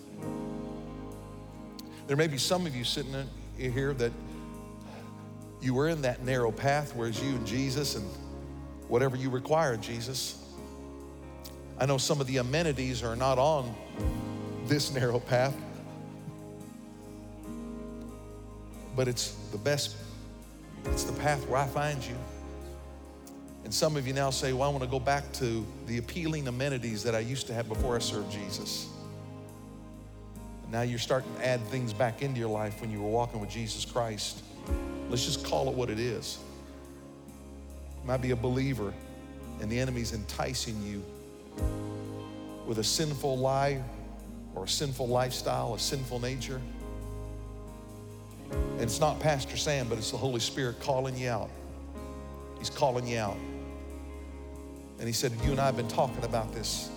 There 2.07 2.15
may 2.15 2.27
be 2.27 2.37
some 2.37 2.65
of 2.65 2.75
you 2.75 2.83
sitting 2.83 3.13
in 3.57 3.71
here 3.71 3.93
that 3.93 4.11
you 5.61 5.73
were 5.73 5.89
in 5.89 6.01
that 6.03 6.23
narrow 6.23 6.51
path 6.51 6.95
where 6.95 7.07
it's 7.07 7.21
you 7.21 7.29
and 7.29 7.45
Jesus 7.45 7.95
and 7.95 8.05
whatever 8.87 9.15
you 9.17 9.29
require, 9.29 9.75
Jesus. 9.77 10.41
I 11.79 11.85
know 11.85 11.97
some 11.97 12.21
of 12.21 12.27
the 12.27 12.37
amenities 12.37 13.03
are 13.03 13.15
not 13.15 13.37
on 13.37 13.75
this 14.67 14.93
narrow 14.93 15.19
path, 15.19 15.55
but 18.95 19.07
it's 19.07 19.31
the 19.51 19.57
best, 19.57 19.95
it's 20.85 21.03
the 21.03 21.19
path 21.19 21.45
where 21.47 21.59
I 21.59 21.67
find 21.67 22.03
you. 22.03 22.15
And 23.65 23.73
some 23.73 23.97
of 23.97 24.05
you 24.07 24.13
now 24.13 24.29
say, 24.29 24.53
Well, 24.53 24.69
I 24.69 24.71
want 24.71 24.83
to 24.83 24.89
go 24.89 24.99
back 24.99 25.31
to 25.33 25.65
the 25.87 25.97
appealing 25.97 26.47
amenities 26.47 27.03
that 27.03 27.15
I 27.15 27.19
used 27.19 27.47
to 27.47 27.53
have 27.53 27.67
before 27.67 27.95
I 27.95 27.99
served 27.99 28.31
Jesus. 28.31 28.87
Now 30.71 30.81
you're 30.81 30.99
starting 30.99 31.33
to 31.35 31.45
add 31.45 31.61
things 31.67 31.93
back 31.93 32.21
into 32.21 32.39
your 32.39 32.49
life 32.49 32.81
when 32.81 32.91
you 32.91 33.01
were 33.01 33.09
walking 33.09 33.39
with 33.39 33.49
Jesus 33.49 33.85
Christ. 33.85 34.43
Let's 35.09 35.25
just 35.25 35.45
call 35.45 35.69
it 35.69 35.75
what 35.75 35.89
it 35.89 35.99
is. 35.99 36.39
You 38.01 38.07
might 38.07 38.21
be 38.21 38.31
a 38.31 38.35
believer, 38.35 38.93
and 39.61 39.71
the 39.71 39.79
enemy's 39.79 40.13
enticing 40.13 40.81
you 40.83 41.03
with 42.65 42.79
a 42.79 42.83
sinful 42.83 43.37
lie 43.37 43.81
or 44.55 44.63
a 44.63 44.67
sinful 44.67 45.07
lifestyle, 45.07 45.75
a 45.75 45.79
sinful 45.79 46.19
nature. 46.19 46.61
And 48.51 48.81
it's 48.81 48.99
not 48.99 49.19
Pastor 49.19 49.57
Sam, 49.57 49.87
but 49.87 49.97
it's 49.97 50.11
the 50.11 50.17
Holy 50.17 50.39
Spirit 50.39 50.79
calling 50.79 51.17
you 51.17 51.29
out. 51.29 51.49
He's 52.57 52.69
calling 52.69 53.07
you 53.07 53.19
out. 53.19 53.37
And 54.97 55.07
he 55.07 55.13
said, 55.13 55.31
You 55.43 55.51
and 55.51 55.59
I 55.59 55.65
have 55.65 55.77
been 55.77 55.87
talking 55.87 56.23
about 56.23 56.53
this. 56.53 56.89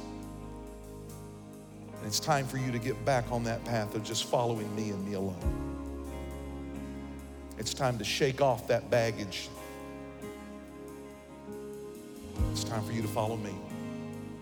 It's 2.08 2.20
time 2.20 2.46
for 2.46 2.56
you 2.56 2.72
to 2.72 2.78
get 2.78 3.04
back 3.04 3.30
on 3.30 3.44
that 3.44 3.62
path 3.66 3.94
of 3.94 4.02
just 4.02 4.24
following 4.24 4.74
me 4.74 4.88
and 4.88 5.06
me 5.06 5.12
alone. 5.12 5.36
It's 7.58 7.74
time 7.74 7.98
to 7.98 8.04
shake 8.04 8.40
off 8.40 8.66
that 8.68 8.88
baggage. 8.88 9.50
It's 12.50 12.64
time 12.64 12.82
for 12.82 12.92
you 12.92 13.02
to 13.02 13.08
follow 13.08 13.36
me. 13.36 13.54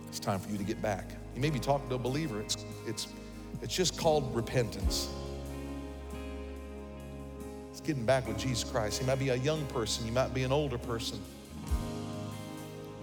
It's 0.06 0.20
time 0.20 0.38
for 0.38 0.48
you 0.48 0.58
to 0.58 0.62
get 0.62 0.80
back. 0.80 1.10
You 1.34 1.40
may 1.40 1.50
be 1.50 1.58
talking 1.58 1.88
to 1.88 1.96
a 1.96 1.98
believer. 1.98 2.40
It's, 2.40 2.64
it's, 2.86 3.08
it's 3.60 3.74
just 3.74 3.98
called 3.98 4.32
repentance. 4.32 5.08
It's 7.72 7.80
getting 7.80 8.06
back 8.06 8.28
with 8.28 8.38
Jesus 8.38 8.62
Christ. 8.62 9.00
You 9.00 9.08
might 9.08 9.18
be 9.18 9.30
a 9.30 9.34
young 9.34 9.66
person. 9.66 10.06
You 10.06 10.12
might 10.12 10.32
be 10.32 10.44
an 10.44 10.52
older 10.52 10.78
person. 10.78 11.18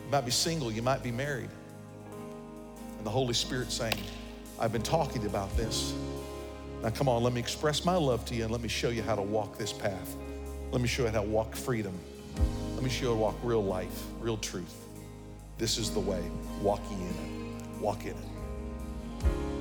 You 0.06 0.10
might 0.10 0.24
be 0.24 0.32
single. 0.32 0.72
You 0.72 0.84
might 0.84 1.04
be 1.04 1.12
married. 1.12 1.50
And 2.98 3.06
the 3.06 3.12
Holy 3.12 3.34
Spirit 3.34 3.70
saying, 3.70 3.98
I've 4.60 4.72
been 4.72 4.84
talking 4.84 5.26
about 5.26 5.56
this. 5.58 5.94
Now, 6.82 6.90
come 6.90 7.08
on, 7.08 7.24
let 7.24 7.34
me 7.34 7.40
express 7.40 7.86
my 7.86 7.96
love 7.96 8.26
to 8.26 8.36
you 8.36 8.44
and 8.44 8.52
let 8.52 8.62
me 8.62 8.68
show 8.68 8.90
you 8.90 9.02
how 9.02 9.16
to 9.16 9.22
walk 9.22 9.58
this 9.58 9.72
path. 9.74 10.16
Let 10.72 10.82
me 10.82 10.88
show 10.88 11.04
you 11.04 11.10
how 11.10 11.22
to 11.22 11.28
walk 11.28 11.56
freedom. 11.56 11.98
Let 12.76 12.84
me 12.84 12.90
show 12.90 13.04
you 13.04 13.08
how 13.10 13.14
to 13.14 13.20
walk 13.20 13.36
real 13.44 13.64
life, 13.64 14.04
real 14.20 14.38
truth. 14.38 14.76
This 15.58 15.78
is 15.78 15.92
the 15.92 16.00
way. 16.00 16.22
Walking 16.62 17.00
in 17.02 17.08
it. 17.08 17.80
Walk 17.80 18.02
in 18.06 18.12
it. 18.12 19.53